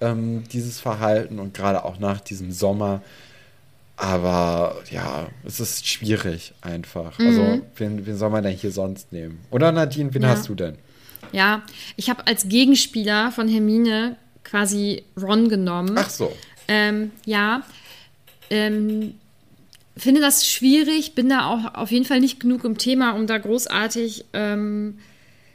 ähm, 0.00 0.44
dieses 0.52 0.80
Verhalten 0.80 1.38
und 1.38 1.54
gerade 1.54 1.84
auch 1.84 1.98
nach 1.98 2.20
diesem 2.20 2.52
Sommer. 2.52 3.02
Aber 3.96 4.76
ja, 4.90 5.28
es 5.44 5.60
ist 5.60 5.86
schwierig 5.86 6.54
einfach. 6.60 7.18
Also, 7.18 7.60
wen, 7.76 8.04
wen 8.06 8.16
soll 8.16 8.30
man 8.30 8.42
denn 8.42 8.56
hier 8.56 8.72
sonst 8.72 9.12
nehmen? 9.12 9.38
Oder 9.50 9.70
Nadine, 9.70 10.12
wen 10.14 10.22
Mhm. 10.22 10.28
Ja. 10.28 10.30
hast 10.34 10.48
du 10.48 10.54
denn? 10.54 10.76
Ja, 11.32 11.62
ich 11.96 12.10
habe 12.10 12.26
als 12.26 12.48
Gegenspieler 12.48 13.30
von 13.32 13.48
Hermine 13.48 14.16
quasi 14.44 15.04
Ron 15.20 15.48
genommen. 15.48 15.94
Ach 15.96 16.10
so. 16.10 16.32
Ähm, 16.68 17.10
ja, 17.24 17.64
Ähm, 18.50 19.14
finde 19.96 20.20
das 20.20 20.46
schwierig, 20.46 21.14
bin 21.14 21.28
da 21.28 21.46
auch 21.46 21.74
auf 21.74 21.90
jeden 21.90 22.04
Fall 22.04 22.20
nicht 22.20 22.40
genug 22.40 22.64
im 22.64 22.76
Thema, 22.78 23.12
um 23.12 23.26
da 23.26 23.38
großartig 23.38 24.26
ähm, 24.32 24.98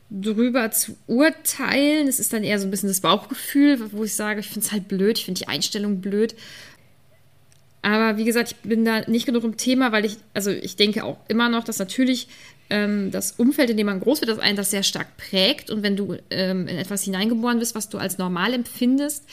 drüber 0.10 0.72
zu 0.72 0.98
urteilen. 1.08 2.08
Es 2.08 2.20
ist 2.20 2.34
dann 2.34 2.44
eher 2.44 2.60
so 2.60 2.66
ein 2.68 2.72
bisschen 2.72 2.90
das 2.90 3.02
Bauchgefühl, 3.02 3.92
wo 3.92 4.04
ich 4.04 4.16
sage, 4.16 4.40
ich 4.40 4.48
finde 4.48 4.66
es 4.66 4.72
halt 4.72 4.88
blöd, 4.88 5.18
ich 5.18 5.26
finde 5.26 5.40
die 5.40 5.48
Einstellung 5.48 6.02
blöd. 6.02 6.36
Aber 7.82 8.18
wie 8.18 8.26
gesagt, 8.26 8.52
ich 8.52 8.58
bin 8.70 8.84
da 8.84 9.02
nicht 9.02 9.26
genug 9.26 9.44
im 9.44 9.58
Thema, 9.58 9.92
weil 9.92 10.06
ich, 10.06 10.18
also 10.34 10.52
ich 10.52 10.76
denke 10.76 11.04
auch 11.04 11.18
immer 11.28 11.50
noch, 11.50 11.64
dass 11.64 11.80
natürlich 11.80 12.28
ähm, 12.70 13.12
das 13.12 13.34
Umfeld, 13.34 13.70
in 13.70 13.78
dem 13.78 13.86
man 13.86 14.00
groß 14.00 14.22
wird, 14.22 14.30
das 14.30 14.40
einen 14.40 14.58
das 14.58 14.72
sehr 14.72 14.84
stark 14.84 15.18
prägt. 15.18 15.70
Und 15.70 15.84
wenn 15.84 15.96
du 15.96 16.18
ähm, 16.30 16.68
in 16.68 16.78
etwas 16.78 17.04
hineingeboren 17.04 17.60
bist, 17.60 17.76
was 17.76 17.90
du 17.90 17.98
als 17.98 18.18
normal 18.18 18.54
empfindest, 18.54 19.24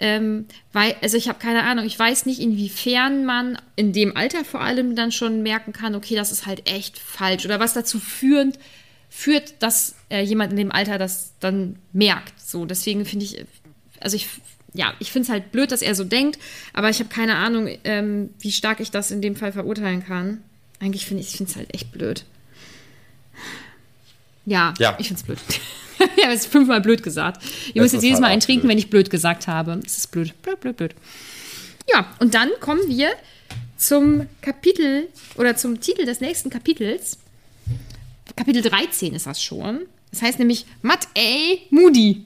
ähm, 0.00 0.46
weil, 0.72 0.94
also 1.02 1.16
ich 1.16 1.28
habe 1.28 1.38
keine 1.38 1.64
Ahnung, 1.64 1.84
ich 1.84 1.98
weiß 1.98 2.26
nicht, 2.26 2.40
inwiefern 2.40 3.24
man 3.24 3.58
in 3.76 3.92
dem 3.92 4.16
Alter 4.16 4.44
vor 4.44 4.60
allem 4.60 4.94
dann 4.96 5.10
schon 5.12 5.42
merken 5.42 5.72
kann, 5.72 5.94
okay, 5.94 6.14
das 6.14 6.30
ist 6.32 6.46
halt 6.46 6.68
echt 6.70 6.98
falsch 6.98 7.44
oder 7.44 7.58
was 7.60 7.74
dazu 7.74 7.98
führend, 7.98 8.58
führt, 9.10 9.54
dass 9.62 9.94
äh, 10.10 10.22
jemand 10.22 10.52
in 10.52 10.56
dem 10.58 10.70
Alter 10.72 10.98
das 10.98 11.32
dann 11.40 11.76
merkt. 11.92 12.38
So, 12.40 12.64
deswegen 12.64 13.04
finde 13.06 13.24
ich, 13.24 13.44
also 14.00 14.16
ich, 14.16 14.28
ja, 14.74 14.92
ich 15.00 15.10
finde 15.10 15.24
es 15.26 15.30
halt 15.30 15.50
blöd, 15.50 15.72
dass 15.72 15.82
er 15.82 15.94
so 15.94 16.04
denkt, 16.04 16.38
aber 16.72 16.90
ich 16.90 17.00
habe 17.00 17.08
keine 17.08 17.36
Ahnung, 17.36 17.68
ähm, 17.84 18.30
wie 18.38 18.52
stark 18.52 18.80
ich 18.80 18.90
das 18.90 19.10
in 19.10 19.22
dem 19.22 19.34
Fall 19.34 19.52
verurteilen 19.52 20.04
kann. 20.04 20.42
Eigentlich 20.80 21.06
finde 21.06 21.22
ich 21.22 21.40
es 21.40 21.56
halt 21.56 21.74
echt 21.74 21.90
blöd. 21.90 22.24
Ja, 24.46 24.74
Ja. 24.78 24.94
ich 24.98 25.08
finde 25.08 25.20
es 25.20 25.26
blöd. 25.26 25.38
ich 26.16 26.24
habe 26.24 26.34
es 26.34 26.46
fünfmal 26.46 26.80
blöd 26.80 27.02
gesagt. 27.02 27.42
Ihr 27.42 27.74
Das 27.74 27.82
müsst 27.82 27.92
jetzt 27.94 27.98
ist 28.00 28.02
jedes 28.04 28.16
halt 28.16 28.22
Mal 28.22 28.28
einen 28.28 28.40
trinken, 28.40 28.62
blöd. 28.62 28.70
wenn 28.70 28.78
ich 28.78 28.90
blöd 28.90 29.10
gesagt 29.10 29.46
habe. 29.48 29.80
Es 29.84 29.98
ist 29.98 30.10
blöd. 30.10 30.40
Blöd, 30.42 30.60
blöd, 30.60 30.76
blöd. 30.76 30.94
Ja, 31.92 32.06
und 32.20 32.34
dann 32.34 32.50
kommen 32.60 32.86
wir 32.88 33.10
zum 33.76 34.26
Kapitel 34.42 35.08
oder 35.36 35.56
zum 35.56 35.80
Titel 35.80 36.04
des 36.04 36.20
nächsten 36.20 36.50
Kapitels. 36.50 37.18
Kapitel 38.36 38.62
13 38.62 39.14
ist 39.14 39.26
das 39.26 39.42
schon. 39.42 39.80
Das 40.10 40.22
heißt 40.22 40.38
nämlich 40.38 40.66
Matt 40.82 41.06
A. 41.16 41.56
Moody. 41.70 42.24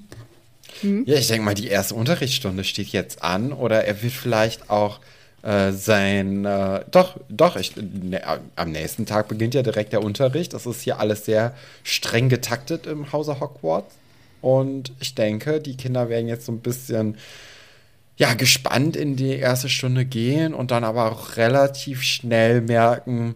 Ja, 0.83 1.17
ich 1.17 1.29
denke 1.29 1.45
mal, 1.45 1.55
die 1.55 1.69
erste 1.69 1.95
Unterrichtsstunde 1.95 2.65
steht 2.65 2.89
jetzt 2.89 3.23
an 3.23 3.53
oder 3.53 3.85
er 3.85 4.03
wird 4.03 4.13
vielleicht 4.13 4.71
auch 4.71 5.01
äh, 5.43 5.73
sein. 5.73 6.45
Äh, 6.45 6.85
doch, 6.91 7.19
doch, 7.29 7.57
ich, 7.57 7.75
ne, 7.77 8.23
am 8.57 8.71
nächsten 8.71 9.07
Tag 9.07 9.29
beginnt 9.29 9.55
ja 9.55 9.63
direkt 9.63 9.93
der 9.93 10.03
Unterricht. 10.03 10.55
Das 10.55 10.67
ist 10.67 10.83
hier 10.83 11.01
alles 11.01 11.25
sehr 11.25 11.55
streng 11.83 12.29
getaktet 12.29 12.87
im 12.87 13.13
Hause 13.13 13.41
Hogwarts. 13.41 13.95
Und 14.41 14.93
ich 15.01 15.15
denke, 15.15 15.61
die 15.61 15.77
Kinder 15.77 16.09
werden 16.09 16.29
jetzt 16.29 16.47
so 16.47 16.53
ein 16.53 16.61
bisschen 16.61 17.17
ja, 18.17 18.35
gespannt 18.35 18.97
in 18.97 19.17
die 19.17 19.37
erste 19.37 19.69
Stunde 19.69 20.05
gehen 20.05 20.55
und 20.55 20.71
dann 20.71 20.85
aber 20.85 21.11
auch 21.11 21.37
relativ 21.37 22.03
schnell 22.03 22.61
merken, 22.61 23.35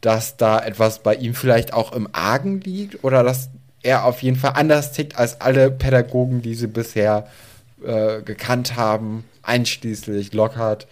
dass 0.00 0.36
da 0.36 0.60
etwas 0.60 1.02
bei 1.02 1.14
ihm 1.14 1.34
vielleicht 1.34 1.72
auch 1.72 1.92
im 1.92 2.08
Argen 2.12 2.60
liegt 2.60 3.02
oder 3.04 3.22
dass 3.22 3.50
er 3.82 4.04
auf 4.04 4.22
jeden 4.22 4.36
Fall 4.36 4.52
anders 4.54 4.92
tickt 4.92 5.16
als 5.16 5.40
alle 5.40 5.70
Pädagogen, 5.70 6.42
die 6.42 6.54
sie 6.54 6.68
bisher 6.68 7.26
äh, 7.84 8.22
gekannt 8.22 8.76
haben, 8.76 9.24
einschließlich 9.42 10.32
Lockhart 10.32 10.86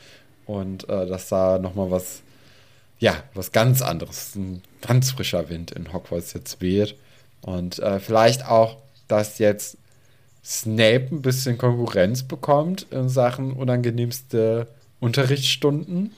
und 0.47 0.89
äh, 0.89 1.07
dass 1.07 1.29
da 1.29 1.59
nochmal 1.59 1.91
was, 1.91 2.23
ja, 2.99 3.23
was 3.35 3.53
ganz 3.53 3.83
anderes, 3.83 4.35
ein 4.35 4.63
ganz 4.81 5.13
frischer 5.13 5.49
Wind 5.49 5.71
in 5.71 5.93
Hogwarts 5.93 6.33
jetzt 6.33 6.61
weht 6.61 6.97
und 7.43 7.79
äh, 7.79 8.01
vielleicht 8.01 8.47
auch, 8.47 8.77
dass 9.09 9.39
jetzt 9.39 9.77
Snape 10.45 11.09
ein 11.13 11.23
bisschen 11.23 11.59
Konkurrenz 11.59 12.23
bekommt 12.23 12.87
in 12.91 13.09
Sachen 13.09 13.53
unangenehmste 13.53 14.67
Unterrichtsstunden. 15.01 16.13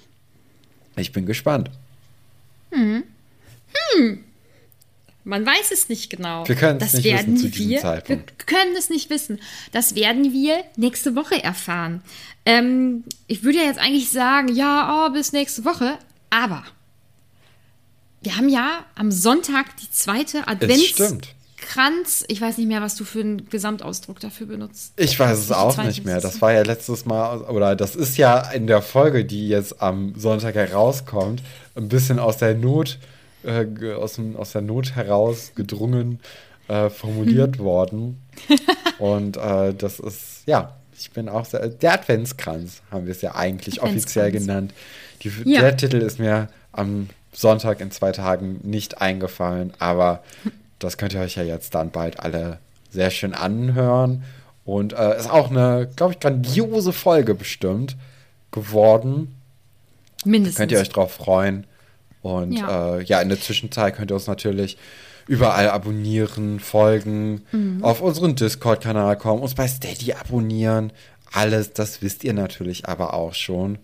Ich 0.96 1.12
bin 1.12 1.26
gespannt. 1.26 1.70
Man 5.24 5.46
weiß 5.46 5.72
es 5.72 5.88
nicht 5.88 6.10
genau. 6.10 6.46
Wir 6.46 6.54
können 6.54 6.78
es 6.82 6.92
nicht 6.92 7.04
wissen 7.04 7.36
zu 7.38 7.48
diesem 7.48 7.68
wir, 7.70 7.80
Zeitpunkt. 7.80 8.34
Wir 8.36 8.46
können 8.46 8.76
es 8.76 8.90
nicht 8.90 9.08
wissen. 9.08 9.40
Das 9.72 9.94
werden 9.94 10.32
wir 10.34 10.62
nächste 10.76 11.16
Woche 11.16 11.42
erfahren. 11.42 12.02
Ähm, 12.44 13.04
ich 13.26 13.42
würde 13.42 13.58
ja 13.58 13.64
jetzt 13.64 13.78
eigentlich 13.78 14.10
sagen, 14.10 14.54
ja, 14.54 15.06
oh, 15.06 15.12
bis 15.12 15.32
nächste 15.32 15.64
Woche. 15.64 15.98
Aber 16.28 16.64
wir 18.20 18.36
haben 18.36 18.50
ja 18.50 18.84
am 18.94 19.10
Sonntag 19.10 19.76
die 19.78 19.90
zweite. 19.90 20.46
Adventskranz. 20.46 22.24
Ich 22.28 22.40
weiß 22.40 22.58
nicht 22.58 22.66
mehr, 22.66 22.82
was 22.82 22.94
du 22.96 23.04
für 23.04 23.20
einen 23.20 23.48
Gesamtausdruck 23.48 24.20
dafür 24.20 24.46
benutzt. 24.46 24.92
Ich 24.96 25.18
weiß 25.18 25.38
es 25.38 25.52
auch 25.52 25.82
nicht 25.84 26.04
mehr. 26.04 26.20
Das 26.20 26.42
war 26.42 26.52
ja 26.52 26.62
letztes 26.62 27.06
Mal, 27.06 27.40
oder 27.42 27.76
das 27.76 27.96
ist 27.96 28.18
ja 28.18 28.40
in 28.50 28.66
der 28.66 28.82
Folge, 28.82 29.24
die 29.24 29.48
jetzt 29.48 29.80
am 29.80 30.14
Sonntag 30.18 30.54
herauskommt, 30.54 31.42
ein 31.76 31.88
bisschen 31.88 32.18
aus 32.18 32.36
der 32.36 32.54
Not, 32.54 32.98
äh, 33.44 33.94
aus, 33.94 34.14
dem, 34.14 34.36
aus 34.36 34.52
der 34.52 34.62
Not 34.62 34.94
heraus 34.94 35.52
gedrungen 35.54 36.20
äh, 36.68 36.90
formuliert 36.90 37.58
worden. 37.58 38.22
Und 38.98 39.36
äh, 39.36 39.74
das 39.74 40.00
ist, 40.00 40.42
ja, 40.46 40.74
ich 40.98 41.10
bin 41.10 41.28
auch 41.28 41.44
sehr, 41.44 41.68
der 41.68 41.94
Adventskranz 41.94 42.82
haben 42.90 43.06
wir 43.06 43.12
es 43.12 43.22
ja 43.22 43.34
eigentlich 43.34 43.82
offiziell 43.82 44.30
genannt. 44.30 44.72
Die, 45.22 45.30
Ja. 45.44 45.60
Der 45.60 45.76
Titel 45.76 45.96
ist 45.96 46.18
mir 46.18 46.48
am 46.72 47.08
Sonntag 47.32 47.80
in 47.80 47.90
zwei 47.90 48.12
Tagen 48.12 48.60
nicht 48.62 49.00
eingefallen, 49.00 49.72
aber 49.78 50.22
das 50.78 50.96
könnt 50.96 51.14
ihr 51.14 51.20
euch 51.20 51.36
ja 51.36 51.42
jetzt 51.42 51.74
dann 51.74 51.90
bald 51.90 52.20
alle 52.20 52.58
sehr 52.90 53.10
schön 53.10 53.34
anhören. 53.34 54.24
Und 54.64 54.94
äh, 54.94 55.18
ist 55.18 55.30
auch 55.30 55.50
eine, 55.50 55.90
glaube 55.94 56.14
ich, 56.14 56.20
grandiose 56.20 56.94
Folge 56.94 57.34
bestimmt 57.34 57.96
geworden. 58.50 59.34
Mindestens. 60.24 60.56
Könnt 60.56 60.72
ihr 60.72 60.78
euch 60.78 60.88
drauf 60.88 61.12
freuen. 61.12 61.66
Und 62.24 62.52
Ja. 62.52 62.96
äh, 62.96 63.02
ja 63.04 63.20
in 63.20 63.28
der 63.28 63.38
Zwischenzeit 63.40 63.94
könnt 63.94 64.10
ihr 64.10 64.14
uns 64.14 64.26
natürlich 64.26 64.76
überall 65.28 65.68
abonnieren, 65.70 66.58
folgen, 66.58 67.42
Mhm. 67.52 67.84
auf 67.84 68.00
unseren 68.00 68.34
Discord-Kanal 68.34 69.16
kommen, 69.18 69.42
uns 69.42 69.54
bei 69.54 69.68
Steady 69.68 70.12
abonnieren. 70.14 70.90
Alles, 71.32 71.72
das 71.74 72.00
wisst 72.02 72.24
ihr 72.24 72.32
natürlich 72.32 72.88
aber 72.88 73.12
auch 73.14 73.34
schon. 73.34 73.78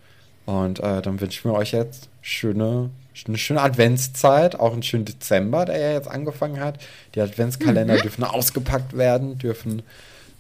Und 0.47 0.81
äh, 0.81 1.03
dann 1.03 1.21
wünschen 1.21 1.51
wir 1.51 1.55
euch 1.57 1.73
jetzt 1.73 2.09
schöne, 2.23 2.89
eine 3.29 3.37
schöne 3.39 3.61
Adventszeit, 3.61 4.59
auch 4.59 4.73
einen 4.73 4.83
schönen 4.83 5.05
Dezember, 5.05 5.67
der 5.67 5.79
ja 5.79 5.93
jetzt 5.93 6.09
angefangen 6.09 6.61
hat. 6.61 6.79
Die 7.15 7.21
Adventskalender 7.21 7.95
Mhm. 7.99 8.01
dürfen 8.03 8.25
ausgepackt 8.25 8.97
werden, 8.97 9.37
dürfen 9.39 9.83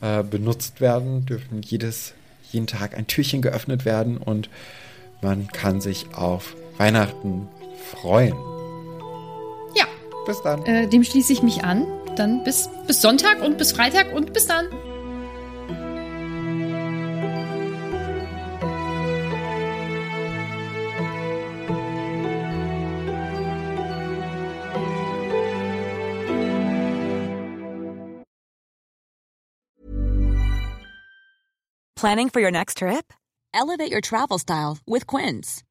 äh, 0.03 0.23
benutzt 0.23 0.81
werden, 0.81 1.27
dürfen 1.27 1.61
jedes, 1.63 2.15
jeden 2.51 2.67
Tag 2.67 2.97
ein 2.97 3.07
Türchen 3.07 3.43
geöffnet 3.43 3.85
werden 3.85 4.17
und 4.17 4.49
man 5.21 5.49
kann 5.49 5.83
sich 5.83 6.07
auf 6.15 6.57
Weihnachten 6.79 7.49
freuen. 7.81 8.35
Ja, 9.75 9.87
Bis 10.27 10.43
dann. 10.43 10.65
äh, 10.67 10.87
dem 10.89 11.05
schließe 11.05 11.33
ich 11.33 11.43
mich 11.43 11.65
an. 11.65 11.87
Dann 12.17 12.45
bis, 12.45 12.69
bis 12.87 13.01
Sonntag 13.01 13.43
und 13.43 13.57
bis 13.59 13.73
Freitag 13.73 14.13
und 14.15 14.33
bis 14.33 14.47
dann. 14.47 14.67
Planning 31.97 32.31
for 32.31 32.41
your 32.41 32.51
next 32.51 32.79
trip? 32.79 33.13
Elevate 33.53 33.93
your 33.93 34.01
travel 34.01 34.39
style 34.39 34.79
with 34.87 35.07
Quince. 35.07 35.63